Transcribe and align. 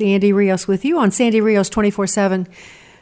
Sandy 0.00 0.32
Rios 0.32 0.66
with 0.66 0.82
you 0.82 0.98
on 0.98 1.10
Sandy 1.10 1.42
Rios 1.42 1.68
24 1.68 2.06
7. 2.06 2.48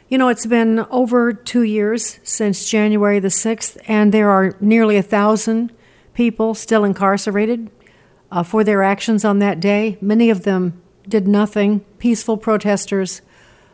You 0.09 0.17
know, 0.17 0.27
it's 0.27 0.45
been 0.45 0.79
over 0.91 1.31
two 1.31 1.61
years 1.61 2.19
since 2.23 2.69
January 2.69 3.21
the 3.21 3.29
6th, 3.29 3.77
and 3.87 4.13
there 4.13 4.29
are 4.29 4.57
nearly 4.59 4.97
a 4.97 5.01
thousand 5.01 5.71
people 6.13 6.53
still 6.53 6.83
incarcerated 6.83 7.71
uh, 8.29 8.43
for 8.43 8.65
their 8.65 8.83
actions 8.83 9.23
on 9.23 9.39
that 9.39 9.61
day. 9.61 9.97
Many 10.01 10.29
of 10.29 10.43
them 10.43 10.81
did 11.07 11.25
nothing, 11.25 11.85
peaceful 11.99 12.35
protesters. 12.35 13.21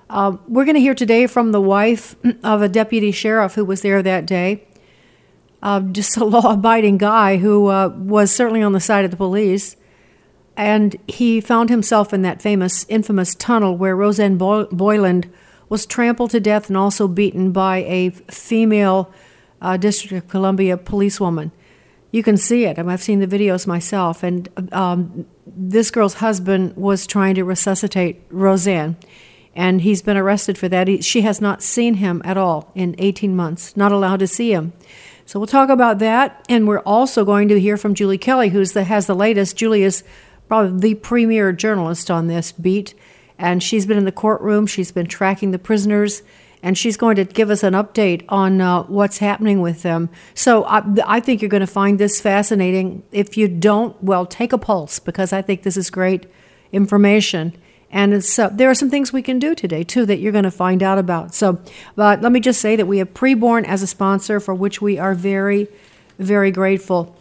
Uh, 0.08 0.38
we're 0.48 0.66
going 0.66 0.76
to 0.76 0.80
hear 0.80 0.94
today 0.94 1.26
from 1.26 1.52
the 1.52 1.60
wife 1.60 2.16
of 2.44 2.62
a 2.62 2.70
deputy 2.70 3.12
sheriff 3.12 3.56
who 3.56 3.66
was 3.66 3.82
there 3.82 4.04
that 4.04 4.28
day. 4.28 4.68
Uh, 5.64 5.80
just 5.80 6.16
a 6.18 6.26
law 6.26 6.54
abiding 6.54 7.00
guy 7.00 7.38
who 7.38 7.66
uh, 7.70 7.88
was 7.88 8.32
certainly 8.32 8.62
on 8.62 8.74
the 8.74 8.80
side 8.80 9.04
of 9.04 9.10
the 9.10 9.18
police. 9.18 9.78
And 10.58 10.96
he 11.08 11.42
found 11.42 11.70
himself 11.70 12.14
in 12.14 12.22
that 12.22 12.42
famous, 12.42 12.86
infamous 12.88 13.36
tunnel 13.36 13.78
where 13.78 13.96
Rosanne 13.96 14.38
Boyland 14.38 15.30
was 15.68 15.86
trampled 15.86 16.32
to 16.32 16.40
death 16.40 16.68
and 16.68 16.78
also 16.78 17.08
beaten 17.08 17.52
by 17.52 17.78
a 17.80 18.10
female 18.10 19.12
uh, 19.62 19.78
District 19.78 20.14
of 20.14 20.30
Columbia 20.30 20.78
policewoman. 20.78 21.52
You 22.12 22.24
can 22.24 22.38
see 22.38 22.66
it. 22.66 22.80
I 22.80 22.84
mean, 22.84 22.92
I've 22.92 23.04
seen 23.04 23.20
the 23.20 23.28
videos 23.28 23.68
myself. 23.68 24.24
And 24.24 24.48
um, 24.72 25.26
this 25.46 25.92
girl's 25.92 26.16
husband 26.16 26.76
was 26.78 27.06
trying 27.06 27.36
to 27.36 27.44
resuscitate 27.44 28.22
Rosanne, 28.30 28.96
and 29.56 29.82
he's 29.82 30.02
been 30.02 30.18
arrested 30.18 30.58
for 30.58 30.70
that. 30.70 30.88
He, 30.88 31.02
she 31.02 31.22
has 31.22 31.42
not 31.42 31.62
seen 31.62 31.96
him 31.96 32.22
at 32.24 32.38
all 32.38 32.72
in 32.76 32.96
18 33.00 33.36
months, 33.36 33.76
not 33.76 33.92
allowed 33.92 34.20
to 34.20 34.28
see 34.28 34.54
him. 34.54 34.74
So 35.26 35.40
we'll 35.40 35.48
talk 35.48 35.70
about 35.70 36.00
that, 36.00 36.46
and 36.48 36.68
we're 36.68 36.80
also 36.80 37.26
going 37.26 37.48
to 37.48 37.60
hear 37.60 37.78
from 37.78 37.96
Julie 37.96 38.20
Kelly, 38.20 38.50
who 38.50 38.60
has 38.60 39.08
the 39.08 39.16
latest. 39.16 39.58
Julie 39.58 39.84
is 39.84 40.04
probably 40.48 40.80
the 40.80 40.96
premier 40.96 41.52
journalist 41.52 42.10
on 42.12 42.28
this 42.28 42.52
beat 42.52 42.94
and 43.38 43.62
she's 43.62 43.86
been 43.86 43.98
in 43.98 44.06
the 44.06 44.12
courtroom. 44.12 44.68
She's 44.68 44.92
been 44.92 45.08
tracking 45.08 45.52
the 45.52 45.60
prisoners, 45.60 46.24
and 46.64 46.78
she's 46.78 46.98
going 46.98 47.16
to 47.18 47.26
give 47.26 47.50
us 47.50 47.64
an 47.64 47.74
update 47.74 48.26
on 48.30 48.62
uh, 48.62 48.84
what's 48.84 49.20
happening 49.20 49.62
with 49.62 49.84
them. 49.84 50.10
So 50.34 50.64
I, 50.64 50.84
I 51.06 51.20
think 51.20 51.42
you're 51.42 51.50
going 51.50 51.62
to 51.62 51.68
find 51.68 52.00
this 52.00 52.22
fascinating. 52.22 53.04
If 53.12 53.38
you 53.38 53.48
don't, 53.48 54.02
well, 54.04 54.26
take 54.26 54.54
a 54.54 54.58
pulse 54.58 55.00
because 55.00 55.34
I 55.34 55.42
think 55.42 55.64
this 55.64 55.78
is 55.78 55.90
great 55.90 56.28
information. 56.72 57.56
And 57.92 58.14
uh, 58.14 58.50
there 58.52 58.70
are 58.70 58.76
some 58.76 58.90
things 58.90 59.14
we 59.14 59.22
can 59.22 59.38
do 59.38 59.54
today, 59.54 59.84
too, 59.84 60.06
that 60.06 60.18
you're 60.18 60.32
going 60.32 60.44
to 60.44 60.52
find 60.52 60.82
out 60.82 60.98
about. 60.98 61.36
So, 61.36 61.60
but 61.96 62.22
let 62.22 62.32
me 62.32 62.40
just 62.40 62.60
say 62.62 62.76
that 62.76 62.88
we 62.88 62.98
have 62.98 63.14
Preborn 63.14 63.66
as 63.66 63.84
a 63.84 63.88
sponsor, 63.88 64.40
for 64.40 64.54
which 64.54 64.82
we 64.82 64.98
are 64.98 65.14
very, 65.14 65.68
very 66.20 66.52
grateful. 66.52 67.16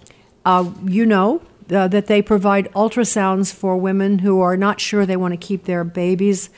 Uh, 0.45 0.71
you 0.85 1.07
know, 1.07 1.43
uh, 1.71 1.89
that 1.89 2.07
they 2.07 2.23
provide 2.23 2.71
ultrasounds 2.73 3.53
for 3.53 3.77
women 3.77 4.21
who 4.21 4.41
are 4.41 4.57
not 4.57 4.81
sure 4.81 5.07
they 5.07 5.17
want 5.17 5.33
to 5.33 5.39
keep 5.39 5.65
their 5.65 5.85
babies. 5.85 6.51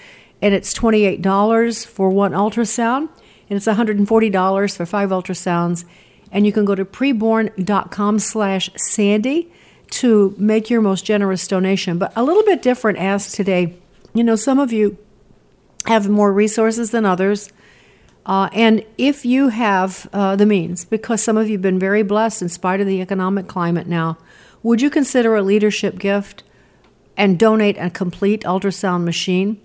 And 0.43 0.55
it's 0.55 0.75
$28 0.75 1.87
for 1.87 2.11
one 2.11 2.33
ultrasound, 2.33 3.09
and 3.49 3.57
it's 3.57 3.67
$140 3.67 4.77
for 4.77 4.87
five 4.87 5.11
ultrasounds. 5.11 5.84
And 6.31 6.45
you 6.45 6.53
can 6.53 6.65
go 6.65 6.75
to 6.75 6.84
preborn.com 6.84 8.19
slash 8.19 8.71
Sandy 8.77 9.53
to 9.89 10.34
make 10.37 10.69
your 10.69 10.81
most 10.81 11.05
generous 11.05 11.47
donation. 11.47 11.99
But 11.99 12.12
a 12.17 12.25
little 12.25 12.43
bit 12.43 12.62
different 12.62 12.99
ask 12.99 13.34
today. 13.34 13.77
You 14.12 14.25
know, 14.25 14.37
some 14.37 14.59
of 14.59 14.73
you 14.73 14.99
have 15.87 16.09
more 16.09 16.33
resources 16.33 16.91
than 16.91 17.05
others. 17.05 17.51
Uh, 18.25 18.49
and 18.53 18.84
if 18.99 19.25
you 19.25 19.51
have 19.51 20.09
uh, 20.12 20.34
the 20.34 20.47
means, 20.47 20.84
because 20.84 21.23
some 21.23 21.37
of 21.37 21.47
you 21.49 21.53
have 21.53 21.62
been 21.62 21.79
very 21.79 22.03
blessed 22.03 22.43
in 22.43 22.49
spite 22.49 22.81
of 22.81 22.87
the 22.87 23.01
economic 23.01 23.47
climate 23.47 23.87
now, 23.87 24.19
would 24.67 24.83
you 24.83 24.91
consider 24.91 25.36
a 25.36 25.42
leadership 25.42 25.97
gift 25.97 26.42
and 27.17 27.39
donate 27.39 27.78
a 27.78 27.89
complete 27.89 28.42
ultrasound 28.42 29.05
machine? 29.05 29.61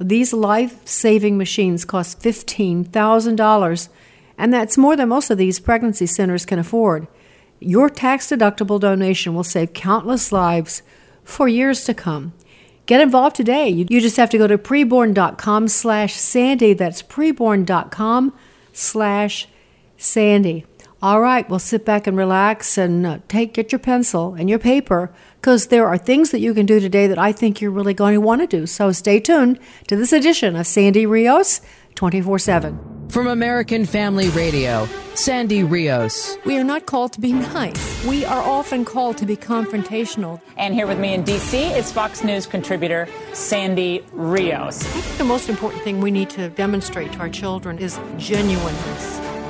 These 0.00 0.32
life 0.32 0.84
saving 0.84 1.38
machines 1.38 1.84
cost 1.84 2.20
$15,000, 2.20 3.88
and 4.36 4.52
that's 4.52 4.76
more 4.76 4.96
than 4.96 5.08
most 5.08 5.30
of 5.30 5.38
these 5.38 5.60
pregnancy 5.60 6.06
centers 6.06 6.44
can 6.44 6.58
afford. 6.58 7.06
Your 7.60 7.88
tax 7.88 8.26
deductible 8.26 8.80
donation 8.80 9.36
will 9.36 9.44
save 9.44 9.72
countless 9.72 10.32
lives 10.32 10.82
for 11.22 11.46
years 11.46 11.84
to 11.84 11.94
come. 11.94 12.32
Get 12.86 13.00
involved 13.00 13.36
today. 13.36 13.68
You 13.68 14.00
just 14.00 14.16
have 14.16 14.30
to 14.30 14.38
go 14.38 14.48
to 14.48 14.58
preborn.com 14.58 15.68
slash 15.68 16.14
Sandy. 16.14 16.72
That's 16.72 17.04
preborn.com 17.04 18.34
slash 18.72 19.46
Sandy. 19.96 20.66
All 21.02 21.22
right, 21.22 21.48
well, 21.48 21.58
sit 21.58 21.86
back 21.86 22.06
and 22.06 22.14
relax 22.14 22.76
and 22.76 23.06
uh, 23.06 23.18
take 23.26 23.54
get 23.54 23.72
your 23.72 23.78
pencil 23.78 24.34
and 24.34 24.50
your 24.50 24.58
paper 24.58 25.10
because 25.36 25.68
there 25.68 25.86
are 25.86 25.96
things 25.96 26.30
that 26.30 26.40
you 26.40 26.52
can 26.52 26.66
do 26.66 26.78
today 26.78 27.06
that 27.06 27.18
I 27.18 27.32
think 27.32 27.62
you're 27.62 27.70
really 27.70 27.94
going 27.94 28.12
to 28.12 28.20
want 28.20 28.42
to 28.42 28.46
do. 28.46 28.66
So 28.66 28.92
stay 28.92 29.18
tuned 29.18 29.58
to 29.88 29.96
this 29.96 30.12
edition 30.12 30.56
of 30.56 30.66
Sandy 30.66 31.06
Rios 31.06 31.62
24 31.94 32.38
7. 32.38 33.06
From 33.08 33.28
American 33.28 33.86
Family 33.86 34.28
Radio, 34.28 34.86
Sandy 35.14 35.64
Rios. 35.64 36.36
We 36.44 36.58
are 36.58 36.64
not 36.64 36.84
called 36.84 37.14
to 37.14 37.20
be 37.20 37.32
nice. 37.32 38.04
We 38.04 38.26
are 38.26 38.42
often 38.42 38.84
called 38.84 39.16
to 39.18 39.26
be 39.26 39.38
confrontational. 39.38 40.38
And 40.58 40.74
here 40.74 40.86
with 40.86 41.00
me 41.00 41.14
in 41.14 41.24
D.C. 41.24 41.58
is 41.58 41.90
Fox 41.90 42.22
News 42.22 42.46
contributor 42.46 43.08
Sandy 43.32 44.04
Rios. 44.12 44.84
I 44.84 45.00
think 45.00 45.16
the 45.16 45.24
most 45.24 45.48
important 45.48 45.82
thing 45.82 46.02
we 46.02 46.10
need 46.10 46.28
to 46.30 46.50
demonstrate 46.50 47.12
to 47.14 47.20
our 47.20 47.30
children 47.30 47.78
is 47.78 47.98
genuineness 48.18 49.19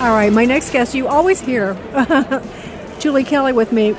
All 0.00 0.14
right, 0.14 0.32
my 0.32 0.44
next 0.44 0.70
guest, 0.70 0.94
you 0.94 1.08
always 1.08 1.40
hear 1.40 1.74
Julie 3.00 3.24
Kelly 3.24 3.52
with 3.52 3.72
me 3.72 3.96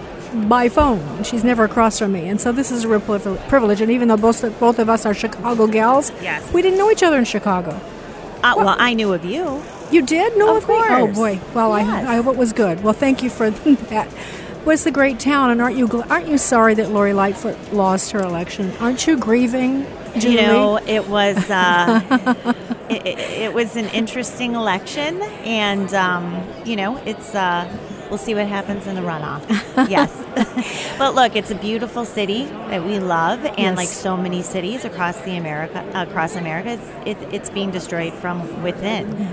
by 0.47 0.69
phone. 0.69 1.23
She's 1.25 1.43
never 1.43 1.65
across 1.65 1.99
from 1.99 2.13
me, 2.13 2.29
and 2.29 2.39
so 2.39 2.53
this 2.53 2.71
is 2.71 2.85
a 2.85 2.87
real 2.87 3.01
privilege. 3.01 3.81
And 3.81 3.91
even 3.91 4.07
though 4.07 4.15
both 4.15 4.41
both 4.61 4.79
of 4.79 4.89
us 4.89 5.05
are 5.05 5.13
Chicago 5.13 5.67
gals, 5.67 6.11
yes, 6.21 6.53
we 6.53 6.61
didn't 6.61 6.77
know 6.77 6.89
each 6.89 7.03
other 7.03 7.17
in 7.17 7.25
Chicago. 7.25 7.71
Uh, 8.41 8.53
well, 8.55 8.75
I 8.79 8.93
knew 8.93 9.11
of 9.11 9.25
you. 9.25 9.61
You 9.91 10.01
did 10.05 10.37
know 10.37 10.55
of, 10.55 10.63
of 10.63 10.69
me? 10.69 10.75
Oh 10.77 11.07
boy. 11.13 11.39
Well, 11.53 11.77
yes. 11.77 12.07
I, 12.07 12.13
I 12.13 12.21
hope 12.21 12.27
it 12.33 12.37
was 12.37 12.53
good. 12.53 12.81
Well, 12.81 12.93
thank 12.93 13.21
you 13.21 13.29
for 13.29 13.49
that. 13.89 14.07
Was 14.65 14.85
the 14.85 14.91
great 14.91 15.19
town, 15.19 15.49
and 15.51 15.61
aren't 15.61 15.75
you 15.75 16.03
aren't 16.09 16.29
you 16.29 16.37
sorry 16.37 16.75
that 16.75 16.91
Lori 16.91 17.11
Lightfoot 17.11 17.57
lost 17.73 18.11
her 18.11 18.19
election? 18.19 18.71
Aren't 18.79 19.05
you 19.05 19.17
grieving? 19.17 19.85
Julie? 20.17 20.35
You 20.35 20.41
know, 20.41 20.77
it 20.77 21.07
was. 21.07 21.37
Uh, 21.49 22.55
it, 22.89 23.05
it, 23.05 23.53
was 23.53 23.75
an 23.75 23.87
interesting 23.89 24.55
election, 24.55 25.21
and 25.21 25.93
um, 25.93 26.43
you 26.65 26.75
know, 26.75 26.97
it's. 27.05 27.35
Uh, 27.35 27.67
we'll 28.09 28.17
see 28.17 28.33
what 28.33 28.47
happens 28.47 28.87
in 28.87 28.95
the 28.95 29.01
runoff. 29.01 29.43
yes, 29.89 30.95
but 30.97 31.15
look, 31.15 31.35
it's 31.35 31.51
a 31.51 31.55
beautiful 31.55 32.05
city 32.05 32.45
that 32.45 32.83
we 32.83 32.99
love, 32.99 33.45
and 33.45 33.57
yes. 33.57 33.77
like 33.77 33.87
so 33.87 34.17
many 34.17 34.41
cities 34.41 34.85
across 34.85 35.19
the 35.21 35.37
America, 35.37 35.85
across 35.93 36.35
America, 36.35 36.79
it's, 37.05 37.21
it, 37.21 37.33
it's 37.33 37.49
being 37.49 37.71
destroyed 37.71 38.13
from 38.13 38.63
within. 38.63 39.27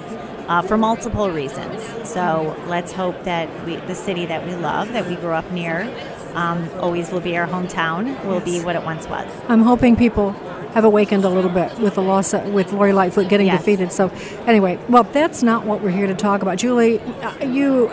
Uh, 0.47 0.63
for 0.63 0.77
multiple 0.77 1.29
reasons. 1.29 1.83
So 2.09 2.57
let's 2.69 2.93
hope 2.93 3.25
that 3.25 3.49
we, 3.67 3.79
the 3.79 3.97
city 3.97 4.27
that 4.27 4.47
we 4.47 4.55
love, 4.55 4.93
that 4.93 5.09
we 5.09 5.17
grew 5.17 5.33
up 5.33 5.51
near, 5.51 5.93
um, 6.35 6.71
always 6.79 7.11
will 7.11 7.19
be 7.19 7.37
our 7.37 7.49
hometown, 7.49 8.25
will 8.25 8.35
yes. 8.35 8.45
be 8.45 8.65
what 8.65 8.77
it 8.77 8.85
once 8.85 9.09
was. 9.09 9.29
I'm 9.49 9.63
hoping 9.63 9.97
people 9.97 10.37
have 10.77 10.85
awakened 10.85 11.25
a 11.25 11.29
little 11.31 11.51
bit 11.51 11.79
with 11.79 11.95
the 11.95 12.03
loss 12.03 12.35
of, 12.35 12.53
with 12.53 12.71
Lori 12.71 12.93
Lightfoot 12.93 13.31
getting 13.31 13.47
yes. 13.47 13.61
defeated. 13.61 13.91
So, 13.93 14.11
anyway, 14.47 14.79
well, 14.91 15.05
that's 15.05 15.43
not 15.43 15.65
what 15.65 15.81
we're 15.81 15.91
here 15.91 16.07
to 16.07 16.15
talk 16.15 16.43
about. 16.43 16.59
Julie, 16.59 17.01
uh, 17.01 17.47
you, 17.47 17.89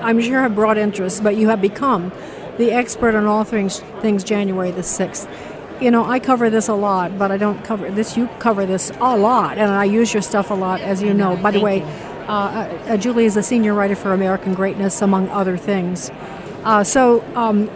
I'm 0.00 0.18
sure, 0.18 0.40
have 0.40 0.54
brought 0.54 0.78
interest, 0.78 1.22
but 1.22 1.36
you 1.36 1.50
have 1.50 1.60
become 1.60 2.10
the 2.56 2.72
expert 2.72 3.14
on 3.14 3.26
all 3.26 3.44
things 3.44 3.80
things 4.00 4.24
January 4.24 4.70
the 4.70 4.82
sixth. 4.82 5.28
You 5.78 5.90
know, 5.90 6.06
I 6.06 6.20
cover 6.20 6.48
this 6.48 6.68
a 6.68 6.74
lot, 6.74 7.18
but 7.18 7.30
I 7.30 7.36
don't 7.36 7.62
cover 7.66 7.90
this. 7.90 8.16
You 8.16 8.30
cover 8.38 8.64
this 8.64 8.90
a 8.98 9.14
lot, 9.14 9.58
and 9.58 9.70
I 9.70 9.84
use 9.84 10.14
your 10.14 10.22
stuff 10.22 10.50
a 10.50 10.54
lot, 10.54 10.80
as 10.80 11.02
you 11.02 11.12
know. 11.12 11.36
By 11.36 11.50
the 11.50 11.60
way, 11.60 11.82
uh, 12.28 12.32
uh, 12.32 12.96
Julie 12.96 13.26
is 13.26 13.36
a 13.36 13.42
senior 13.42 13.74
writer 13.74 13.94
for 13.94 14.14
American 14.14 14.54
Greatness, 14.54 15.02
among 15.02 15.28
other 15.28 15.58
things. 15.58 16.10
Uh, 16.64 16.82
so, 16.82 17.22
um, 17.34 17.68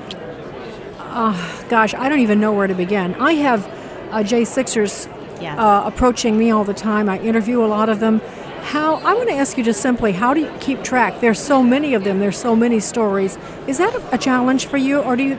uh, 0.99 1.69
gosh, 1.69 1.93
I 1.93 2.09
don't 2.09 2.21
even 2.21 2.41
know 2.41 2.55
where 2.55 2.67
to 2.67 2.75
begin. 2.75 3.15
I 3.17 3.35
have 3.35 3.76
uh, 4.11 4.19
J6ers 4.19 5.09
yes. 5.41 5.59
uh, 5.59 5.83
approaching 5.85 6.39
me 6.39 6.51
all 6.51 6.65
the 6.65 6.75
time. 6.75 7.09
I 7.09 7.19
interview 7.19 7.65
a 7.65 7.67
lot 7.67 7.89
of 7.89 8.01
them. 8.01 8.21
How 8.63 8.97
I 8.97 9.15
want 9.15 9.29
to 9.29 9.35
ask 9.35 9.57
you 9.57 9.65
just 9.65 9.81
simply, 9.81 10.13
how 10.13 10.35
do 10.35 10.41
you 10.41 10.53
keep 10.61 10.83
track? 10.83 11.21
There's 11.21 11.39
so 11.39 11.63
many 11.63 11.95
of 11.95 12.05
them. 12.05 12.19
There's 12.19 12.39
so 12.39 12.57
many 12.57 12.81
stories. 12.81 13.39
Is 13.67 13.79
that 13.79 13.95
a 14.13 14.19
challenge 14.19 14.67
for 14.67 14.77
you, 14.77 14.99
or 14.99 15.17
do 15.17 15.23
you, 15.23 15.39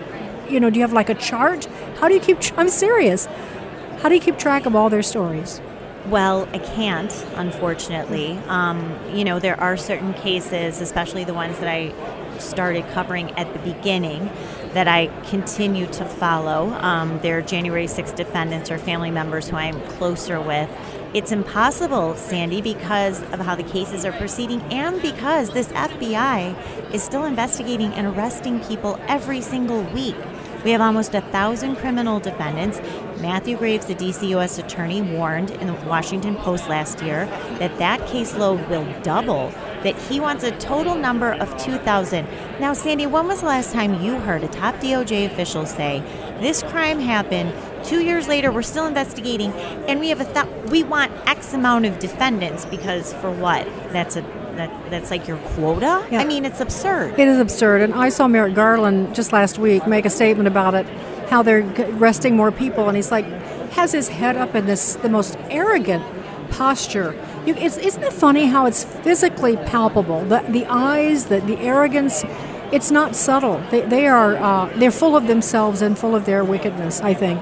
you 0.50 0.60
know, 0.60 0.70
do 0.70 0.80
you 0.80 0.84
have 0.84 0.94
like 0.94 1.10
a 1.10 1.16
chart? 1.16 1.66
How 2.00 2.08
do 2.08 2.14
you 2.14 2.22
keep? 2.22 2.38
I'm 2.58 2.70
serious. 2.70 3.26
How 3.26 4.08
How 4.08 4.10
do 4.10 4.16
you 4.16 4.22
keep 4.22 4.38
track 4.38 4.66
of 4.66 4.76
all 4.76 4.90
their 4.90 5.04
stories? 5.04 5.60
Well, 6.06 6.48
I 6.54 6.60
can't, 6.60 7.12
unfortunately. 7.36 8.40
Um, 8.48 8.98
you 9.14 9.26
know, 9.26 9.40
there 9.40 9.60
are 9.60 9.76
certain 9.76 10.14
cases, 10.14 10.80
especially 10.80 11.26
the 11.26 11.34
ones 11.34 11.60
that 11.60 11.68
I 11.68 11.92
started 12.40 12.88
covering 12.94 13.32
at 13.32 13.52
the 13.52 13.60
beginning, 13.60 14.30
that 14.74 14.88
I 14.88 15.08
continue 15.30 15.88
to 15.88 16.06
follow. 16.06 16.70
Um, 16.82 17.20
they're 17.22 17.42
January 17.42 17.88
6 17.88 18.12
defendants 18.14 18.70
or 18.72 18.78
family 18.78 19.12
members 19.12 19.48
who 19.50 19.56
I'm 19.56 19.80
closer 19.92 20.40
with. 20.40 20.70
It's 21.14 21.32
impossible, 21.32 22.16
Sandy, 22.16 22.62
because 22.62 23.22
of 23.32 23.40
how 23.40 23.56
the 23.56 23.64
cases 23.64 24.06
are 24.06 24.12
proceeding 24.12 24.62
and 24.72 25.02
because 25.02 25.50
this 25.52 25.70
FBI 25.70 26.94
is 26.94 27.02
still 27.02 27.26
investigating 27.26 27.94
and 27.94 28.08
arresting 28.08 28.60
people 28.66 29.00
every 29.08 29.42
single 29.42 29.84
week. 29.84 30.18
We 30.64 30.72
have 30.72 30.82
almost 30.82 31.14
a 31.16 31.22
thousand 31.22 31.78
criminal 31.78 32.20
defendants. 32.20 32.82
Matthew 33.22 33.58
Graves, 33.58 33.86
the 33.86 33.96
DC 33.96 34.28
U.S. 34.30 34.58
attorney, 34.58 35.02
warned 35.02 35.52
in 35.52 35.68
the 35.68 35.74
Washington 35.86 36.36
Post 36.36 36.68
last 36.68 37.02
year 37.02 37.26
that 37.60 37.78
that 37.78 38.02
caseload 38.02 38.68
will 38.68 38.86
double 39.02 39.54
that 39.84 39.96
he 39.96 40.20
wants 40.20 40.44
a 40.44 40.52
total 40.60 40.96
number 40.96 41.34
of 41.34 41.56
2,000. 41.58 42.28
Now, 42.60 42.74
Sandy, 42.74 43.06
when 43.06 43.28
was 43.28 43.42
the 43.42 43.48
last 43.48 43.74
time 43.74 44.02
you 44.02 44.18
heard 44.18 44.44
a 44.44 44.48
top 44.48 44.76
DOJ 44.76 45.26
official 45.26 45.66
say, 45.66 46.02
this 46.42 46.64
crime 46.64 47.00
happened, 47.00 47.54
two 47.84 48.04
years 48.04 48.28
later, 48.28 48.52
we're 48.52 48.62
still 48.62 48.86
investigating, 48.86 49.52
and 49.88 50.00
we 50.00 50.10
have 50.10 50.22
a 50.22 50.26
th- 50.26 50.72
we 50.72 50.84
want 50.84 51.12
X 51.28 51.54
amount 51.54 51.86
of 51.86 52.00
defendants 52.00 52.66
because 52.66 53.14
for 53.16 53.32
what? 53.32 53.66
That's 53.92 54.16
a 54.16 54.22
that, 54.58 54.90
that's 54.90 55.12
like 55.12 55.28
your 55.28 55.38
quota? 55.38 56.06
Yeah. 56.12 56.20
I 56.20 56.26
mean, 56.26 56.44
it's 56.44 56.60
absurd. 56.60 57.20
It 57.20 57.28
is 57.28 57.40
absurd. 57.40 57.82
And 57.82 57.94
I 57.94 58.10
saw 58.10 58.28
Merrick 58.28 58.56
Garland 58.56 59.16
just 59.16 59.32
last 59.32 59.60
week 59.60 59.88
make 59.88 60.06
a 60.06 60.10
statement 60.10 60.48
about 60.48 60.74
it, 60.74 60.86
how 61.30 61.44
they're 61.44 61.64
arresting 61.96 62.36
more 62.36 62.52
people. 62.52 62.88
And 62.88 62.96
he's 62.96 63.12
like, 63.12 63.26
has 63.72 63.92
his 63.92 64.08
head 64.10 64.36
up 64.36 64.56
in 64.56 64.66
this, 64.66 64.96
the 64.96 65.10
most 65.10 65.38
arrogant 65.50 66.04
posture. 66.50 67.12
You, 67.48 67.56
isn't 67.56 68.04
it 68.04 68.12
funny 68.12 68.48
how 68.48 68.66
it's 68.66 68.84
physically 68.84 69.56
palpable? 69.56 70.26
The, 70.26 70.44
the 70.50 70.66
eyes, 70.66 71.28
the, 71.28 71.40
the 71.40 71.58
arrogance, 71.60 72.26
it's 72.74 72.92
not 72.92 73.16
subtle. 73.16 73.64
They, 73.72 73.84
they 73.84 74.06
are, 74.06 74.36
uh, 74.36 74.66
they're 74.76 74.92
full 74.92 75.16
of 75.16 75.28
themselves 75.28 75.82
and 75.82 75.98
full 75.98 76.14
of 76.14 76.26
their 76.26 76.44
wickedness, 76.44 77.00
I 77.00 77.14
think. 77.14 77.42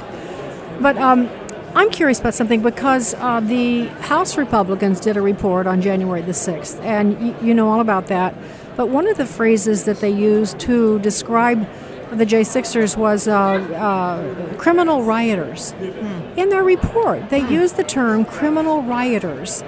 But 0.80 0.96
um, 1.00 1.28
I'm 1.74 1.90
curious 1.90 2.20
about 2.20 2.36
something 2.36 2.62
because 2.62 3.16
uh, 3.16 3.40
the 3.40 3.88
House 3.88 4.38
Republicans 4.38 5.00
did 5.00 5.18
a 5.18 5.24
report 5.24 5.66
on 5.66 5.82
January 5.82 6.22
the 6.22 6.34
6th, 6.34 6.80
and 6.82 7.20
y- 7.20 7.36
you 7.42 7.56
know 7.56 7.70
all 7.70 7.82
about 7.82 8.06
that. 8.06 8.36
But 8.78 8.90
one 8.90 9.08
of 9.08 9.18
the 9.18 9.26
phrases 9.26 9.86
that 9.86 10.02
they 10.02 10.12
used 10.12 10.60
to 10.60 11.00
describe 11.00 11.68
the 12.12 12.28
J6ers 12.28 12.96
was 12.96 13.28
uh, 13.28 13.34
uh, 13.34 14.58
criminal 14.58 15.02
rioters. 15.02 15.74
Mm-hmm. 15.74 16.40
In 16.40 16.50
their 16.50 16.64
report, 16.64 17.32
they 17.32 17.42
mm-hmm. 17.42 17.54
used 17.54 17.78
the 17.78 17.84
term 17.84 18.24
criminal 18.24 18.84
rioters. 18.84 19.64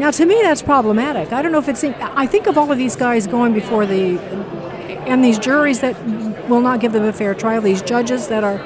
Now, 0.00 0.10
to 0.12 0.24
me, 0.24 0.40
that's 0.40 0.62
problematic. 0.62 1.30
I 1.30 1.42
don't 1.42 1.52
know 1.52 1.58
if 1.58 1.68
it's. 1.68 1.84
I 1.84 2.26
think 2.26 2.46
of 2.46 2.56
all 2.56 2.72
of 2.72 2.78
these 2.78 2.96
guys 2.96 3.26
going 3.26 3.52
before 3.52 3.84
the. 3.84 4.18
and 5.06 5.22
these 5.22 5.38
juries 5.38 5.80
that 5.80 5.94
will 6.48 6.62
not 6.62 6.80
give 6.80 6.94
them 6.94 7.04
a 7.04 7.12
fair 7.12 7.34
trial, 7.34 7.60
these 7.60 7.82
judges 7.82 8.28
that 8.28 8.42
are 8.42 8.56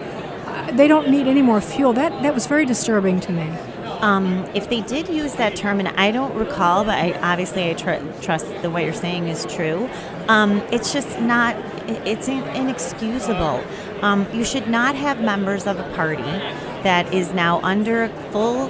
they 0.76 0.86
don't 0.86 1.10
need 1.10 1.26
any 1.26 1.42
more 1.42 1.60
fuel. 1.60 1.92
That 1.92 2.22
that 2.22 2.34
was 2.34 2.46
very 2.46 2.64
disturbing 2.64 3.18
to 3.18 3.32
me. 3.32 3.50
Um, 4.00 4.48
if 4.54 4.70
they 4.70 4.82
did 4.82 5.08
use 5.08 5.34
that 5.34 5.56
term, 5.56 5.80
and 5.80 5.88
I 5.88 6.12
don't 6.12 6.36
recall, 6.36 6.84
but 6.84 6.94
I, 6.94 7.12
obviously 7.32 7.68
I 7.68 7.74
tr- 7.74 8.22
trust 8.22 8.46
the 8.62 8.70
what 8.70 8.84
you're 8.84 8.92
saying 8.92 9.26
is 9.26 9.44
true. 9.46 9.90
Um, 10.28 10.58
it's 10.70 10.92
just 10.92 11.18
not. 11.18 11.56
It's 12.06 12.28
inexcusable. 12.28 13.60
Um, 14.02 14.28
you 14.32 14.44
should 14.44 14.68
not 14.68 14.94
have 14.94 15.20
members 15.20 15.66
of 15.66 15.80
a 15.80 15.94
party 15.96 16.22
that 16.84 17.12
is 17.12 17.32
now 17.32 17.60
under 17.62 18.08
full 18.30 18.68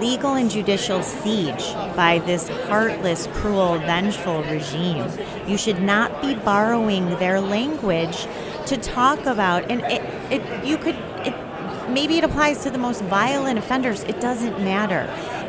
legal 0.00 0.34
and 0.34 0.50
judicial 0.50 1.02
siege 1.02 1.72
by 1.94 2.22
this 2.26 2.48
heartless, 2.68 3.28
cruel, 3.34 3.78
vengeful 3.78 4.42
regime. 4.44 5.10
You 5.46 5.56
should 5.56 5.82
not 5.82 6.22
be 6.22 6.34
borrowing 6.34 7.10
their 7.18 7.40
language 7.40 8.26
to 8.66 8.76
talk 8.76 9.24
about, 9.26 9.70
and 9.70 9.80
it, 9.82 10.02
it 10.30 10.64
you 10.64 10.76
could 10.78 10.96
it, 11.24 11.34
maybe 11.90 12.18
it 12.18 12.24
applies 12.24 12.62
to 12.64 12.70
the 12.70 12.78
most 12.78 13.02
violent 13.02 13.58
offenders. 13.58 14.02
It 14.04 14.20
doesn't 14.20 14.58
matter. 14.60 15.06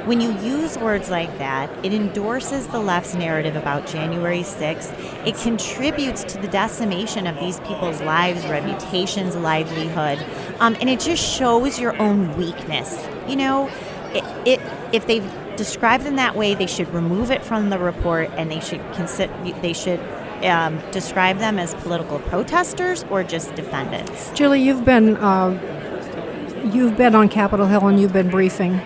When 0.07 0.21
you 0.21 0.31
use 0.39 0.77
words 0.77 1.09
like 1.09 1.37
that, 1.37 1.69
it 1.83 1.93
endorses 1.93 2.65
the 2.67 2.79
left's 2.79 3.13
narrative 3.13 3.57
about 3.57 3.87
January 3.87 4.39
6th. 4.39 4.93
It 5.27 5.35
contributes 5.35 6.23
to 6.23 6.37
the 6.37 6.47
decimation 6.47 7.27
of 7.27 7.37
these 7.41 7.59
people's 7.59 7.99
lives, 8.01 8.45
reputations, 8.45 9.35
livelihood, 9.35 10.25
um, 10.61 10.77
and 10.79 10.89
it 10.89 11.01
just 11.01 11.21
shows 11.21 11.77
your 11.77 12.01
own 12.01 12.37
weakness. 12.37 13.05
You 13.27 13.35
know, 13.35 13.69
it, 14.13 14.23
it, 14.47 14.61
if 14.93 15.07
they've 15.07 15.29
described 15.55 16.03
them 16.03 16.15
that 16.15 16.35
way, 16.35 16.55
they 16.55 16.67
should 16.67 16.93
remove 16.93 17.31
it 17.31 17.43
from 17.43 17.69
the 17.69 17.79
report, 17.79 18.29
and 18.37 18.51
they 18.51 18.59
should 18.59 18.81
consider 18.93 19.33
they 19.61 19.73
should 19.73 19.99
um, 20.43 20.79
describe 20.91 21.39
them 21.39 21.57
as 21.59 21.73
political 21.75 22.19
protesters 22.19 23.03
or 23.09 23.23
just 23.23 23.55
defendants. 23.55 24.31
Julie, 24.31 24.61
you've 24.61 24.85
been 24.85 25.17
uh, 25.17 26.69
you've 26.73 26.97
been 26.97 27.15
on 27.15 27.29
Capitol 27.29 27.65
Hill 27.65 27.87
and 27.87 27.99
you've 27.99 28.13
been 28.13 28.29
briefing 28.29 28.79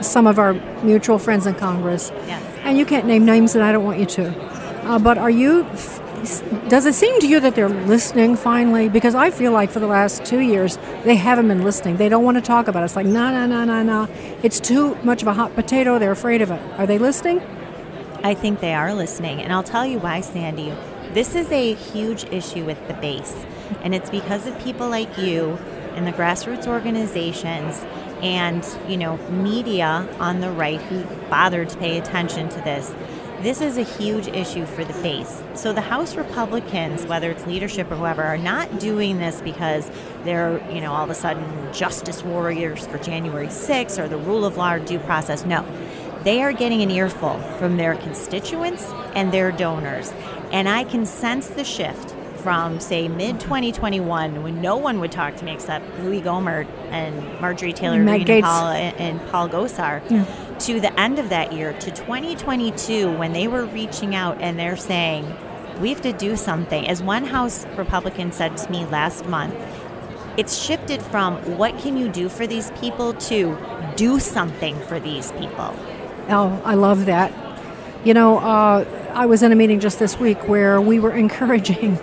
some 0.00 0.26
of 0.26 0.38
our 0.38 0.54
mutual 0.82 1.18
friends 1.18 1.46
in 1.46 1.54
Congress. 1.54 2.12
Yes. 2.26 2.42
And 2.62 2.78
you 2.78 2.86
can't 2.86 3.06
name 3.06 3.24
names, 3.24 3.54
and 3.54 3.64
I 3.64 3.72
don't 3.72 3.84
want 3.84 3.98
you 3.98 4.06
to. 4.06 4.28
Uh, 4.84 4.98
but 4.98 5.18
are 5.18 5.30
you? 5.30 5.66
Does 6.68 6.86
it 6.86 6.94
seem 6.94 7.18
to 7.20 7.26
you 7.26 7.40
that 7.40 7.54
they're 7.54 7.68
listening 7.68 8.36
finally? 8.36 8.88
Because 8.88 9.14
I 9.14 9.30
feel 9.30 9.52
like 9.52 9.70
for 9.70 9.80
the 9.80 9.86
last 9.86 10.24
two 10.24 10.40
years 10.40 10.78
they 11.04 11.16
haven't 11.16 11.48
been 11.48 11.62
listening. 11.62 11.96
They 11.96 12.08
don't 12.08 12.24
want 12.24 12.36
to 12.36 12.42
talk 12.42 12.68
about 12.68 12.82
it. 12.82 12.86
It's 12.86 12.96
like 12.96 13.06
no, 13.06 13.30
no, 13.30 13.46
no, 13.46 13.64
no, 13.64 13.82
no. 13.82 14.08
It's 14.42 14.60
too 14.60 14.94
much 14.96 15.22
of 15.22 15.28
a 15.28 15.32
hot 15.34 15.54
potato. 15.54 15.98
They're 15.98 16.12
afraid 16.12 16.42
of 16.42 16.50
it. 16.50 16.60
Are 16.78 16.86
they 16.86 16.98
listening? 16.98 17.40
I 18.22 18.34
think 18.34 18.60
they 18.60 18.74
are 18.74 18.94
listening, 18.94 19.40
and 19.40 19.52
I'll 19.52 19.62
tell 19.62 19.86
you 19.86 19.98
why, 19.98 20.20
Sandy. 20.20 20.74
This 21.12 21.34
is 21.34 21.50
a 21.52 21.74
huge 21.74 22.24
issue 22.24 22.64
with 22.64 22.86
the 22.88 22.94
base, 22.94 23.34
and 23.82 23.94
it's 23.94 24.10
because 24.10 24.46
of 24.46 24.58
people 24.60 24.88
like 24.88 25.16
you 25.16 25.56
and 25.94 26.06
the 26.06 26.12
grassroots 26.12 26.66
organizations 26.66 27.84
and 28.22 28.66
you 28.88 28.96
know 28.96 29.16
media 29.30 30.08
on 30.18 30.40
the 30.40 30.50
right 30.50 30.80
who 30.82 31.04
bothered 31.30 31.68
to 31.68 31.78
pay 31.78 31.98
attention 31.98 32.48
to 32.48 32.60
this 32.62 32.92
this 33.42 33.60
is 33.60 33.78
a 33.78 33.82
huge 33.82 34.26
issue 34.28 34.66
for 34.66 34.84
the 34.84 34.92
base. 35.02 35.42
So 35.54 35.72
the 35.72 35.80
House 35.80 36.16
Republicans, 36.16 37.06
whether 37.06 37.30
it's 37.30 37.46
leadership 37.46 37.90
or 37.90 37.96
whoever, 37.96 38.22
are 38.22 38.38
not 38.38 38.80
doing 38.80 39.18
this 39.18 39.40
because 39.42 39.90
they're, 40.24 40.60
you 40.72 40.80
know, 40.80 40.92
all 40.92 41.04
of 41.04 41.10
a 41.10 41.14
sudden 41.14 41.72
justice 41.72 42.22
warriors 42.22 42.86
for 42.86 42.98
January 42.98 43.46
6th 43.46 44.02
or 44.02 44.08
the 44.08 44.18
rule 44.18 44.44
of 44.44 44.56
law 44.56 44.74
or 44.74 44.78
due 44.80 44.98
process. 45.00 45.44
No. 45.44 45.64
They 46.24 46.42
are 46.42 46.52
getting 46.52 46.82
an 46.82 46.90
earful 46.90 47.38
from 47.58 47.76
their 47.76 47.94
constituents 47.94 48.84
and 49.14 49.32
their 49.32 49.52
donors. 49.52 50.12
And 50.50 50.68
I 50.68 50.84
can 50.84 51.06
sense 51.06 51.48
the 51.48 51.64
shift 51.64 52.14
from 52.38 52.80
say 52.80 53.08
mid 53.08 53.40
2021 53.40 54.42
when 54.42 54.62
no 54.62 54.76
one 54.76 55.00
would 55.00 55.12
talk 55.12 55.36
to 55.36 55.44
me 55.44 55.52
except 55.52 55.84
Louie 56.00 56.22
Gohmert 56.22 56.66
and 56.90 57.40
Marjorie 57.40 57.72
Taylor 57.72 58.02
Greene 58.02 58.28
and 58.28 58.44
Paul, 58.44 58.68
and 58.70 59.28
Paul 59.28 59.48
Gosar 59.48 60.08
yeah. 60.10 60.24
To 60.60 60.80
the 60.80 60.98
end 60.98 61.18
of 61.18 61.28
that 61.28 61.52
year 61.52 61.72
to 61.74 61.90
2022 61.90 63.16
when 63.16 63.32
they 63.32 63.48
were 63.48 63.64
reaching 63.66 64.14
out 64.14 64.40
and 64.40 64.58
they're 64.58 64.76
saying 64.76 65.24
we 65.80 65.90
have 65.90 66.02
to 66.02 66.12
do 66.12 66.36
something 66.36 66.86
as 66.88 67.02
one 67.02 67.24
house 67.24 67.66
republican 67.76 68.32
said 68.32 68.56
to 68.56 68.70
me 68.70 68.84
last 68.86 69.26
month 69.26 69.54
it's 70.36 70.56
shifted 70.56 71.02
from 71.02 71.36
what 71.56 71.76
can 71.78 71.96
you 71.96 72.08
do 72.08 72.28
for 72.28 72.46
these 72.46 72.70
people 72.72 73.12
to 73.14 73.56
do 73.96 74.18
something 74.18 74.78
for 74.82 74.98
these 75.00 75.32
people 75.32 75.74
oh 76.28 76.60
i 76.64 76.74
love 76.74 77.06
that 77.06 77.32
you 78.04 78.14
know 78.14 78.38
uh, 78.38 78.84
I 79.18 79.26
was 79.26 79.42
in 79.42 79.50
a 79.50 79.56
meeting 79.56 79.80
just 79.80 79.98
this 79.98 80.16
week 80.16 80.46
where 80.46 80.80
we 80.80 81.00
were 81.00 81.12
encouraging 81.24 81.96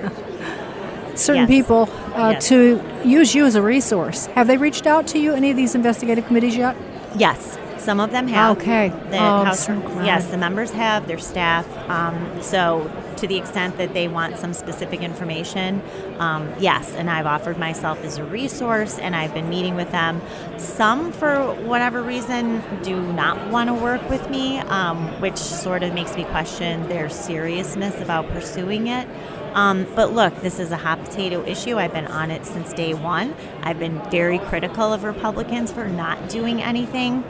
certain 1.15 1.43
yes. 1.43 1.47
people 1.47 1.89
uh, 2.13 2.31
yes. 2.31 2.49
to 2.49 2.81
use 3.05 3.33
you 3.33 3.45
as 3.45 3.55
a 3.55 3.61
resource. 3.61 4.25
Have 4.27 4.47
they 4.47 4.57
reached 4.57 4.85
out 4.85 5.07
to 5.07 5.19
you, 5.19 5.33
any 5.33 5.49
of 5.49 5.55
these 5.55 5.75
investigative 5.75 6.25
committees 6.27 6.57
yet? 6.57 6.75
Yes, 7.17 7.57
some 7.85 7.99
of 7.99 8.11
them 8.11 8.27
have. 8.27 8.57
Okay. 8.57 8.89
The 8.89 9.17
oh, 9.17 9.43
House, 9.45 9.67
so 9.67 9.73
yes, 10.03 10.27
the 10.27 10.37
members 10.37 10.71
have, 10.71 11.07
their 11.07 11.19
staff. 11.19 11.65
Um, 11.87 12.41
so, 12.41 12.91
to 13.17 13.27
the 13.27 13.37
extent 13.37 13.77
that 13.77 13.93
they 13.93 14.07
want 14.07 14.37
some 14.37 14.53
specific 14.53 15.01
information, 15.01 15.81
um, 16.17 16.51
yes, 16.59 16.93
and 16.95 17.09
I've 17.09 17.27
offered 17.27 17.57
myself 17.57 18.03
as 18.03 18.17
a 18.17 18.25
resource 18.25 18.97
and 18.99 19.15
I've 19.15 19.33
been 19.33 19.47
meeting 19.47 19.75
with 19.75 19.91
them. 19.91 20.21
Some, 20.57 21.13
for 21.13 21.53
whatever 21.63 22.01
reason, 22.01 22.61
do 22.83 23.01
not 23.13 23.51
want 23.51 23.69
to 23.69 23.73
work 23.73 24.09
with 24.09 24.29
me, 24.29 24.57
um, 24.57 25.21
which 25.21 25.37
sort 25.37 25.83
of 25.83 25.93
makes 25.93 26.15
me 26.15 26.25
question 26.25 26.89
their 26.89 27.09
seriousness 27.09 28.01
about 28.01 28.27
pursuing 28.29 28.87
it. 28.87 29.07
Um, 29.53 29.87
but 29.95 30.11
look, 30.11 30.35
this 30.41 30.59
is 30.59 30.71
a 30.71 30.77
hot 30.77 31.01
potato 31.05 31.41
issue. 31.45 31.77
I've 31.77 31.93
been 31.93 32.07
on 32.07 32.29
it 32.29 32.45
since 32.45 32.73
day 32.73 32.93
one. 32.93 33.33
I've 33.61 33.79
been 33.79 34.01
very 34.11 34.37
critical 34.37 34.91
of 34.91 35.05
Republicans 35.05 35.71
for 35.71 35.87
not 35.87 36.27
doing 36.27 36.61
anything. 36.61 37.23